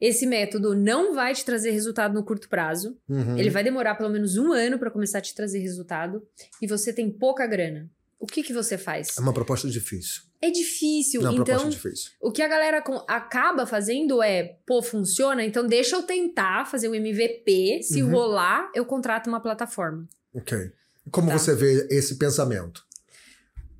esse 0.00 0.26
método 0.26 0.74
não 0.74 1.14
vai 1.14 1.34
te 1.34 1.44
trazer 1.44 1.70
resultado 1.72 2.14
no 2.14 2.24
curto 2.24 2.48
prazo. 2.48 2.96
Uhum. 3.08 3.36
Ele 3.36 3.50
vai 3.50 3.62
demorar 3.62 3.96
pelo 3.96 4.08
menos 4.08 4.36
um 4.38 4.52
ano 4.52 4.78
para 4.78 4.90
começar 4.90 5.18
a 5.18 5.20
te 5.20 5.34
trazer 5.34 5.58
resultado. 5.58 6.26
E 6.62 6.66
você 6.66 6.92
tem 6.92 7.10
pouca 7.10 7.46
grana. 7.46 7.90
O 8.18 8.26
que, 8.26 8.42
que 8.42 8.52
você 8.52 8.76
faz? 8.76 9.16
É 9.16 9.20
uma 9.20 9.32
proposta 9.32 9.68
difícil. 9.68 10.22
É 10.42 10.50
difícil. 10.50 11.22
Não, 11.22 11.32
é 11.32 11.36
então, 11.36 11.68
difícil. 11.68 12.12
o 12.20 12.30
que 12.32 12.42
a 12.42 12.48
galera 12.48 12.82
acaba 13.08 13.66
fazendo 13.66 14.22
é, 14.22 14.58
pô, 14.66 14.82
funciona, 14.82 15.44
então 15.44 15.66
deixa 15.66 15.96
eu 15.96 16.02
tentar 16.02 16.66
fazer 16.66 16.88
um 16.88 16.94
MVP. 16.94 17.82
Se 17.82 18.02
uhum. 18.02 18.10
rolar, 18.10 18.70
eu 18.74 18.84
contrato 18.86 19.26
uma 19.26 19.40
plataforma. 19.40 20.06
Ok. 20.34 20.70
Como 21.10 21.28
tá. 21.28 21.38
você 21.38 21.54
vê 21.54 21.88
esse 21.90 22.16
pensamento? 22.16 22.84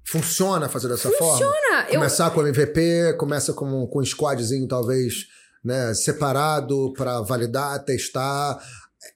Funciona 0.05 0.69
fazer 0.69 0.89
dessa 0.89 1.09
Funciona. 1.11 1.39
forma? 1.39 1.53
Funciona. 1.53 1.87
Começar 1.87 2.27
eu... 2.27 2.31
com 2.33 2.47
MVP, 2.47 3.15
começa 3.19 3.53
com, 3.53 3.87
com 3.87 4.01
um 4.01 4.05
squadzinho, 4.05 4.67
talvez 4.67 5.29
né, 5.65 5.95
separado 5.95 6.93
para 6.95 7.21
validar, 7.21 7.85
testar. 7.85 8.59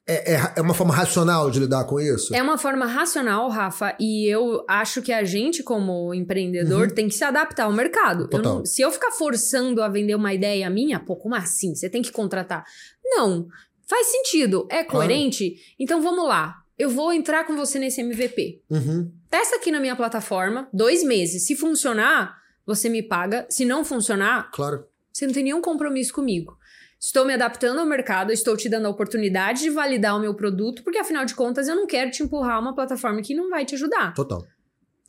É, 0.07 0.35
é, 0.35 0.53
é, 0.57 0.61
uma 0.61 0.75
forma 0.75 0.95
racional 0.95 1.51
de 1.51 1.61
lidar 1.61 1.85
com 1.85 2.01
isso? 2.01 2.35
É 2.35 2.43
uma 2.43 2.57
forma 2.57 2.87
racional, 2.87 3.49
Rafa, 3.51 3.95
e 4.01 4.27
eu 4.27 4.65
acho 4.69 5.03
que 5.03 5.13
a 5.13 5.25
gente, 5.25 5.63
como 5.63 6.15
empreendedor, 6.15 6.89
uhum. 6.89 6.95
tem 6.95 7.09
que 7.09 7.15
se 7.15 7.25
adaptar 7.25 7.65
ao 7.65 7.73
mercado. 7.73 8.29
Eu 8.31 8.43
não, 8.43 8.65
se 8.65 8.83
eu 8.83 8.91
ficar 8.91 9.11
forçando 9.11 9.83
a 9.83 9.89
vender 9.89 10.15
uma 10.15 10.33
ideia 10.33 10.69
minha, 10.71 11.01
pô, 11.01 11.17
como 11.17 11.35
assim? 11.35 11.75
Você 11.75 11.89
tem 11.89 12.03
que 12.03 12.13
contratar. 12.13 12.65
Não, 13.05 13.47
faz 13.87 14.07
sentido, 14.07 14.67
é 14.71 14.85
coerente. 14.85 15.51
Claro. 15.51 15.75
Então 15.79 16.03
vamos 16.03 16.27
lá. 16.27 16.57
Eu 16.79 16.91
vou 16.91 17.13
entrar 17.13 17.47
com 17.47 17.55
você 17.55 17.79
nesse 17.79 18.01
MVP. 18.01 18.63
Uhum. 18.71 19.11
Testa 19.31 19.57
aqui 19.57 19.71
na 19.71 19.81
minha 19.81 19.95
plataforma, 19.95 20.69
dois 20.73 21.05
meses. 21.05 21.47
Se 21.47 21.55
funcionar, 21.55 22.37
você 22.67 22.89
me 22.89 23.03
paga. 23.03 23.47
Se 23.51 23.65
não 23.65 23.85
funcionar, 23.85 24.51
claro 24.51 24.85
você 25.15 25.27
não 25.27 25.33
tem 25.33 25.45
nenhum 25.45 25.63
compromisso 25.63 26.13
comigo. 26.13 26.59
Estou 26.99 27.25
me 27.25 27.33
adaptando 27.33 27.79
ao 27.79 27.87
mercado, 27.87 28.33
estou 28.33 28.57
te 28.57 28.69
dando 28.69 28.87
a 28.87 28.91
oportunidade 28.91 29.61
de 29.61 29.71
validar 29.71 30.17
o 30.17 30.21
meu 30.21 30.35
produto, 30.35 30.83
porque 30.83 30.99
afinal 30.99 31.25
de 31.25 31.35
contas 31.35 31.69
eu 31.69 31.77
não 31.77 31.87
quero 31.87 32.11
te 32.11 32.23
empurrar 32.23 32.61
uma 32.61 32.75
plataforma 32.75 33.23
que 33.23 33.35
não 33.35 33.49
vai 33.49 33.65
te 33.65 33.77
ajudar. 33.77 34.13
Total. 34.15 34.45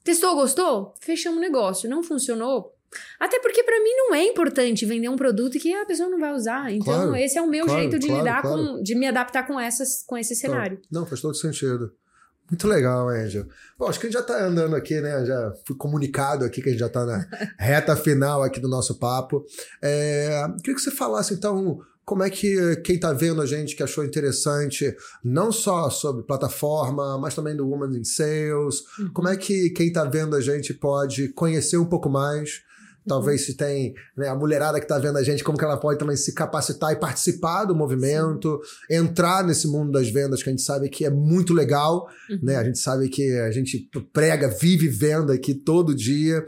Testou, 0.03 0.35
gostou? 0.35 0.93
Fechamos 0.99 1.39
o 1.39 1.41
negócio. 1.41 1.89
Não 1.89 2.03
funcionou? 2.03 2.75
Até 3.19 3.39
porque 3.39 3.63
para 3.63 3.79
mim 3.79 3.89
não 3.95 4.13
é 4.13 4.23
importante 4.23 4.85
vender 4.85 5.09
um 5.09 5.15
produto 5.15 5.57
que 5.57 5.73
a 5.73 5.85
pessoa 5.85 6.07
não 6.07 6.19
vai 6.19 6.33
usar. 6.33 6.71
Então, 6.71 6.93
claro, 6.93 7.15
esse 7.15 7.37
é 7.37 7.41
o 7.41 7.47
meu 7.47 7.65
claro, 7.65 7.81
jeito 7.81 7.97
de 7.97 8.07
claro, 8.07 8.23
lidar 8.23 8.41
com, 8.43 8.83
de 8.83 8.93
me 8.93 9.07
adaptar 9.07 9.47
com 9.47 9.59
essas, 9.59 10.03
com 10.05 10.15
esse 10.15 10.35
cenário. 10.35 10.79
Não, 10.91 11.05
faz 11.05 11.21
todo 11.21 11.33
sentido. 11.33 11.91
Muito 12.49 12.67
legal, 12.67 13.09
Angel. 13.09 13.45
Bom, 13.77 13.87
acho 13.87 13.99
que 13.99 14.05
a 14.05 14.09
gente 14.09 14.17
já 14.17 14.21
está 14.21 14.45
andando 14.45 14.75
aqui, 14.75 15.01
né? 15.01 15.25
Já 15.25 15.53
fui 15.65 15.75
comunicado 15.75 16.45
aqui 16.45 16.61
que 16.61 16.69
a 16.69 16.71
gente 16.71 16.79
já 16.79 16.87
está 16.87 17.05
na 17.05 17.25
reta 17.57 17.95
final 17.95 18.43
aqui 18.43 18.59
do 18.59 18.69
nosso 18.69 18.99
papo. 18.99 19.43
É, 19.81 20.45
queria 20.57 20.75
que 20.75 20.81
você 20.81 20.91
falasse, 20.91 21.33
então, 21.33 21.79
como 22.05 22.21
é 22.21 22.29
que 22.29 22.75
quem 22.77 22.95
está 22.95 23.11
vendo 23.11 23.41
a 23.41 23.47
gente 23.47 23.75
que 23.75 23.81
achou 23.81 24.05
interessante, 24.05 24.95
não 25.23 25.51
só 25.51 25.89
sobre 25.89 26.23
plataforma, 26.23 27.17
mas 27.17 27.33
também 27.33 27.55
do 27.55 27.67
Woman 27.67 27.97
in 27.97 28.03
Sales, 28.03 28.83
uhum. 28.99 29.09
como 29.11 29.27
é 29.27 29.35
que 29.35 29.71
quem 29.71 29.87
está 29.87 30.03
vendo 30.03 30.35
a 30.35 30.41
gente 30.41 30.71
pode 30.71 31.29
conhecer 31.29 31.77
um 31.77 31.85
pouco 31.85 32.07
mais 32.07 32.61
Talvez 33.07 33.45
se 33.45 33.55
tem 33.55 33.93
né, 34.17 34.27
a 34.27 34.35
mulherada 34.35 34.79
que 34.79 34.85
está 34.85 34.97
vendo 34.97 35.17
a 35.17 35.23
gente, 35.23 35.43
como 35.43 35.57
que 35.57 35.63
ela 35.63 35.77
pode 35.77 35.99
também 35.99 36.15
se 36.15 36.33
capacitar 36.33 36.91
e 36.91 36.95
participar 36.95 37.65
do 37.65 37.75
movimento, 37.75 38.59
Sim. 38.63 38.95
entrar 38.95 39.43
nesse 39.43 39.67
mundo 39.67 39.91
das 39.91 40.09
vendas 40.09 40.41
que 40.41 40.49
a 40.49 40.51
gente 40.51 40.63
sabe 40.63 40.89
que 40.89 41.05
é 41.05 41.09
muito 41.09 41.53
legal, 41.53 42.07
uhum. 42.29 42.39
né? 42.41 42.55
A 42.57 42.63
gente 42.63 42.79
sabe 42.79 43.07
que 43.09 43.37
a 43.39 43.51
gente 43.51 43.89
prega, 44.11 44.47
vive 44.47 44.87
venda 44.87 45.33
aqui 45.33 45.53
todo 45.53 45.95
dia. 45.95 46.43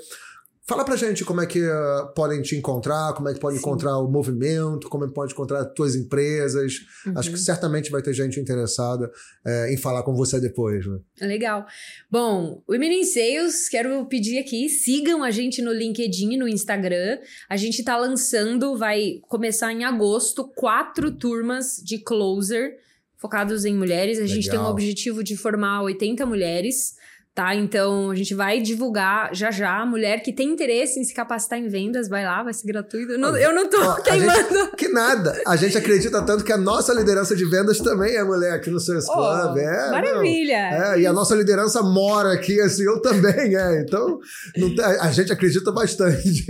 Fala 0.68 0.84
pra 0.84 0.98
gente 0.98 1.24
como 1.24 1.40
é 1.40 1.46
que 1.46 1.62
uh, 1.62 2.14
podem 2.14 2.42
te 2.42 2.58
encontrar, 2.58 3.14
como 3.14 3.30
é 3.30 3.34
que 3.34 3.40
pode 3.40 3.56
Sim. 3.56 3.62
encontrar 3.62 4.00
o 4.00 4.12
movimento, 4.12 4.90
como 4.90 5.06
é 5.06 5.08
que 5.08 5.14
pode 5.14 5.32
encontrar 5.32 5.62
as 5.62 5.74
tuas 5.74 5.96
empresas. 5.96 6.74
Uhum. 7.06 7.14
Acho 7.18 7.32
que 7.32 7.38
certamente 7.38 7.90
vai 7.90 8.02
ter 8.02 8.14
gente 8.14 8.38
interessada 8.38 9.06
uh, 9.06 9.72
em 9.72 9.78
falar 9.78 10.04
com 10.04 10.14
você 10.14 10.42
depois. 10.42 10.86
Né? 10.86 11.00
Legal. 11.22 11.66
Bom, 12.12 12.62
Women 12.70 13.00
in 13.00 13.06
Sales, 13.06 13.70
quero 13.70 14.06
pedir 14.08 14.40
aqui, 14.40 14.68
sigam 14.68 15.24
a 15.24 15.32
gente 15.32 15.62
no 15.62 15.72
LinkedIn 15.72 16.36
no 16.36 16.50
Instagram. 16.50 17.18
A 17.50 17.56
gente 17.56 17.82
tá 17.82 17.96
lançando, 17.96 18.78
vai 18.78 19.22
começar 19.30 19.72
em 19.72 19.86
agosto, 19.86 20.52
quatro 20.54 21.14
turmas 21.14 21.82
de 21.82 21.98
closer 22.00 22.76
focados 23.16 23.64
em 23.64 23.74
mulheres. 23.74 24.18
A 24.18 24.24
Legal. 24.24 24.36
gente 24.36 24.50
tem 24.50 24.60
um 24.60 24.66
objetivo 24.66 25.24
de 25.24 25.38
formar 25.38 25.82
80 25.84 26.26
mulheres 26.26 26.97
tá? 27.38 27.54
Então 27.54 28.10
a 28.10 28.16
gente 28.16 28.34
vai 28.34 28.60
divulgar 28.60 29.30
já 29.32 29.52
já. 29.52 29.86
Mulher 29.86 30.24
que 30.24 30.34
tem 30.34 30.50
interesse 30.50 31.00
em 31.00 31.04
se 31.04 31.14
capacitar 31.14 31.60
em 31.60 31.68
vendas, 31.68 32.10
vai 32.10 32.26
lá, 32.26 32.42
vai 32.42 32.52
ser 32.52 32.66
gratuito. 32.66 33.12
Eu 33.12 33.20
não, 33.20 33.38
eu 33.38 33.54
não 33.54 33.70
tô 33.70 33.80
Ó, 33.80 34.02
queimando. 34.02 34.56
Gente, 34.56 34.72
que 34.76 34.88
nada. 34.88 35.40
A 35.46 35.56
gente 35.56 35.78
acredita 35.78 36.20
tanto 36.24 36.44
que 36.44 36.52
a 36.52 36.58
nossa 36.58 36.92
liderança 36.96 37.36
de 37.36 37.46
vendas 37.46 37.78
também 37.78 38.16
é 38.16 38.24
mulher 38.24 38.54
aqui 38.54 38.72
no 38.72 38.80
Seus 38.80 39.06
Club. 39.06 39.56
Oh, 39.56 39.60
é, 39.60 39.92
maravilha. 39.92 40.96
É, 40.96 41.02
e 41.02 41.06
a 41.06 41.14
nossa 41.14 41.36
liderança 41.36 41.84
mora 41.84 42.34
aqui, 42.34 42.60
assim, 42.60 42.84
eu 42.84 43.00
também, 43.04 43.56
é. 43.56 43.82
Então, 43.82 44.18
não, 44.58 44.86
a 45.02 45.12
gente 45.12 45.32
acredita 45.32 45.72
bastante. 45.72 46.44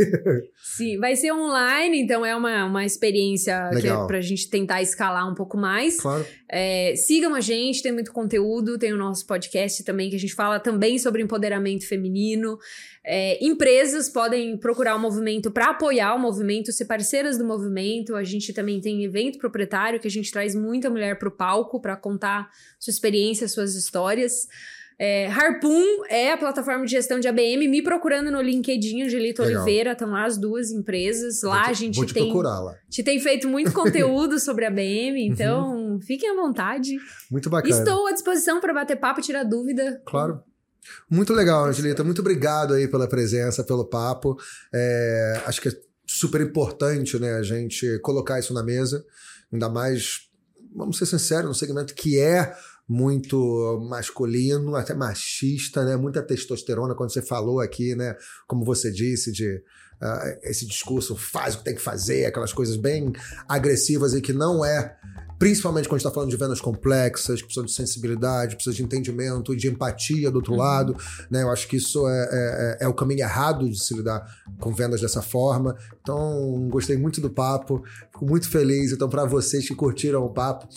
Sim, 0.77 0.99
vai 0.99 1.17
ser 1.17 1.33
online, 1.33 2.01
então 2.01 2.25
é 2.25 2.33
uma, 2.33 2.63
uma 2.63 2.85
experiência 2.85 3.69
Legal. 3.71 3.81
que 3.81 4.03
é 4.03 4.07
pra 4.07 4.21
gente 4.21 4.49
tentar 4.49 4.81
escalar 4.81 5.29
um 5.29 5.35
pouco 5.35 5.57
mais. 5.57 5.97
Claro. 5.97 6.25
É, 6.49 6.95
sigam 6.95 7.35
a 7.35 7.41
gente, 7.41 7.83
tem 7.83 7.91
muito 7.91 8.13
conteúdo, 8.13 8.77
tem 8.77 8.93
o 8.93 8.97
nosso 8.97 9.25
podcast 9.25 9.83
também, 9.83 10.09
que 10.09 10.15
a 10.15 10.19
gente 10.19 10.33
fala 10.33 10.59
também 10.59 10.97
sobre 10.97 11.21
empoderamento 11.21 11.85
feminino. 11.85 12.57
É, 13.03 13.43
empresas 13.43 14.07
podem 14.09 14.57
procurar 14.57 14.95
o 14.95 14.99
movimento 14.99 15.51
para 15.51 15.71
apoiar 15.71 16.13
o 16.15 16.19
movimento, 16.19 16.71
ser 16.71 16.85
parceiras 16.85 17.37
do 17.37 17.45
movimento. 17.45 18.15
A 18.15 18.23
gente 18.23 18.53
também 18.53 18.79
tem 18.79 19.03
evento 19.03 19.37
proprietário 19.37 19.99
que 19.99 20.07
a 20.07 20.11
gente 20.11 20.31
traz 20.31 20.55
muita 20.55 20.89
mulher 20.89 21.19
para 21.19 21.27
o 21.27 21.31
palco 21.31 21.81
para 21.81 21.97
contar 21.97 22.49
sua 22.79 22.91
experiência, 22.91 23.47
suas 23.47 23.75
histórias. 23.75 24.47
É, 24.99 25.27
Harpoon 25.27 26.05
é 26.09 26.31
a 26.31 26.37
plataforma 26.37 26.83
de 26.83 26.91
gestão 26.91 27.19
de 27.19 27.27
ABM. 27.27 27.67
Me 27.67 27.83
procurando 27.83 28.31
no 28.31 28.41
LinkedIn, 28.41 29.03
Angelito 29.03 29.43
Legal. 29.43 29.63
Oliveira, 29.63 29.91
estão 29.91 30.09
lá 30.09 30.25
as 30.25 30.37
duas 30.37 30.71
empresas. 30.71 31.43
Lá 31.43 31.65
te, 31.65 31.69
a 31.69 31.73
gente 31.73 32.05
te 32.05 32.13
tem. 32.13 32.23
Procurar 32.23 32.59
lá. 32.59 32.75
Te 32.89 33.03
tem 33.03 33.19
feito 33.19 33.47
muito 33.47 33.71
conteúdo 33.73 34.39
sobre 34.39 34.65
a 34.65 34.69
ABM, 34.69 34.81
uhum. 34.81 35.17
então 35.17 35.75
uhum. 35.75 36.01
fiquem 36.01 36.29
à 36.29 36.35
vontade. 36.35 36.97
Muito 37.29 37.49
bacana. 37.49 37.75
Estou 37.75 38.07
à 38.07 38.11
disposição 38.11 38.59
para 38.59 38.73
bater 38.73 38.95
papo 38.95 39.19
e 39.19 39.23
tirar 39.23 39.43
dúvida. 39.43 40.01
Claro. 40.05 40.41
Muito 41.09 41.33
legal, 41.33 41.65
Angelita. 41.65 42.03
Muito 42.03 42.21
obrigado 42.21 42.73
aí 42.73 42.87
pela 42.87 43.07
presença, 43.07 43.63
pelo 43.63 43.85
papo. 43.85 44.35
É, 44.73 45.41
acho 45.45 45.61
que 45.61 45.69
é 45.69 45.71
super 46.07 46.41
importante 46.41 47.19
né, 47.19 47.33
a 47.35 47.43
gente 47.43 47.99
colocar 47.99 48.39
isso 48.39 48.53
na 48.53 48.63
mesa, 48.63 49.05
ainda 49.51 49.69
mais, 49.69 50.29
vamos 50.73 50.97
ser 50.97 51.05
sinceros, 51.05 51.45
no 51.45 51.53
segmento 51.53 51.93
que 51.93 52.17
é 52.17 52.55
muito 52.87 53.85
masculino, 53.89 54.75
até 54.75 54.93
machista, 54.93 55.83
né? 55.83 55.97
Muita 55.97 56.21
testosterona, 56.21 56.95
quando 56.95 57.11
você 57.11 57.21
falou 57.21 57.59
aqui, 57.59 57.95
né? 57.95 58.15
Como 58.47 58.63
você 58.63 58.91
disse, 58.91 59.31
de 59.31 59.55
uh, 60.01 60.39
esse 60.43 60.65
discurso 60.65 61.15
faz 61.15 61.55
o 61.55 61.57
que 61.59 61.65
tem 61.65 61.75
que 61.75 61.81
fazer, 61.81 62.25
aquelas 62.25 62.53
coisas 62.53 62.77
bem 62.77 63.11
agressivas 63.47 64.13
e 64.13 64.21
que 64.21 64.31
não 64.31 64.63
é 64.63 64.95
principalmente 65.39 65.87
quando 65.87 65.99
está 65.99 66.11
falando 66.11 66.29
de 66.29 66.37
vendas 66.37 66.59
complexas, 66.59 67.41
que 67.41 67.45
precisam 67.45 67.65
de 67.65 67.71
sensibilidade, 67.71 68.55
precisa 68.55 68.75
de 68.75 68.83
entendimento 68.83 69.55
de 69.55 69.67
empatia 69.67 70.31
do 70.31 70.37
outro 70.37 70.53
uhum. 70.53 70.59
lado. 70.59 70.97
Né? 71.29 71.43
Eu 71.43 71.51
acho 71.51 71.67
que 71.67 71.77
isso 71.77 72.07
é, 72.07 72.29
é, 72.31 72.85
é, 72.85 72.87
o 72.87 72.93
caminho 72.93 73.21
errado 73.21 73.69
de 73.69 73.79
se 73.79 73.93
lidar 73.93 74.25
com 74.59 74.73
vendas 74.73 75.01
dessa 75.01 75.21
forma. 75.21 75.75
Então, 76.01 76.67
gostei 76.69 76.97
muito 76.97 77.21
do 77.21 77.29
papo, 77.29 77.83
fico 78.11 78.25
muito 78.25 78.49
feliz. 78.49 78.91
Então, 78.91 79.07
para 79.07 79.25
vocês 79.25 79.67
que 79.67 79.75
curtiram 79.75 80.23
o 80.23 80.33
papo, 80.33 80.67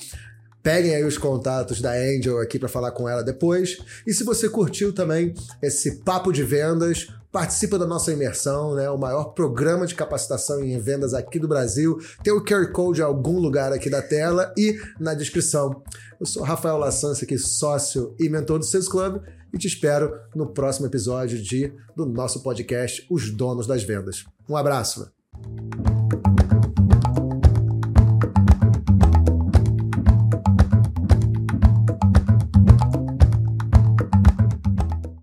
Peguem 0.62 0.94
aí 0.94 1.04
os 1.04 1.16
contatos 1.16 1.80
da 1.80 1.92
Angel 1.92 2.38
aqui 2.38 2.58
para 2.58 2.68
falar 2.68 2.90
com 2.92 3.08
ela 3.08 3.22
depois. 3.22 3.78
E 4.06 4.12
se 4.12 4.24
você 4.24 4.48
curtiu 4.48 4.92
também 4.92 5.34
esse 5.62 5.96
papo 6.00 6.32
de 6.32 6.42
vendas, 6.42 7.08
participa 7.32 7.78
da 7.78 7.86
nossa 7.86 8.12
imersão, 8.12 8.74
né? 8.74 8.90
O 8.90 8.98
maior 8.98 9.32
programa 9.32 9.86
de 9.86 9.94
capacitação 9.94 10.62
em 10.62 10.78
vendas 10.78 11.14
aqui 11.14 11.38
do 11.38 11.48
Brasil. 11.48 11.98
Tem 12.22 12.32
o 12.32 12.44
QR 12.44 12.70
Code 12.72 13.00
em 13.00 13.04
algum 13.04 13.38
lugar 13.38 13.72
aqui 13.72 13.88
da 13.88 14.02
tela 14.02 14.52
e 14.56 14.78
na 14.98 15.14
descrição. 15.14 15.82
Eu 16.18 16.26
sou 16.26 16.42
Rafael 16.42 16.76
Lassance, 16.76 17.24
aqui 17.24 17.38
sócio 17.38 18.14
e 18.18 18.28
mentor 18.28 18.58
do 18.58 18.64
Sales 18.64 18.88
Club 18.88 19.22
e 19.52 19.58
te 19.58 19.66
espero 19.66 20.12
no 20.34 20.46
próximo 20.46 20.86
episódio 20.86 21.40
de, 21.40 21.72
do 21.96 22.06
nosso 22.06 22.42
podcast 22.42 23.06
Os 23.10 23.30
Donos 23.30 23.66
das 23.66 23.82
Vendas. 23.82 24.24
Um 24.48 24.56
abraço! 24.56 25.19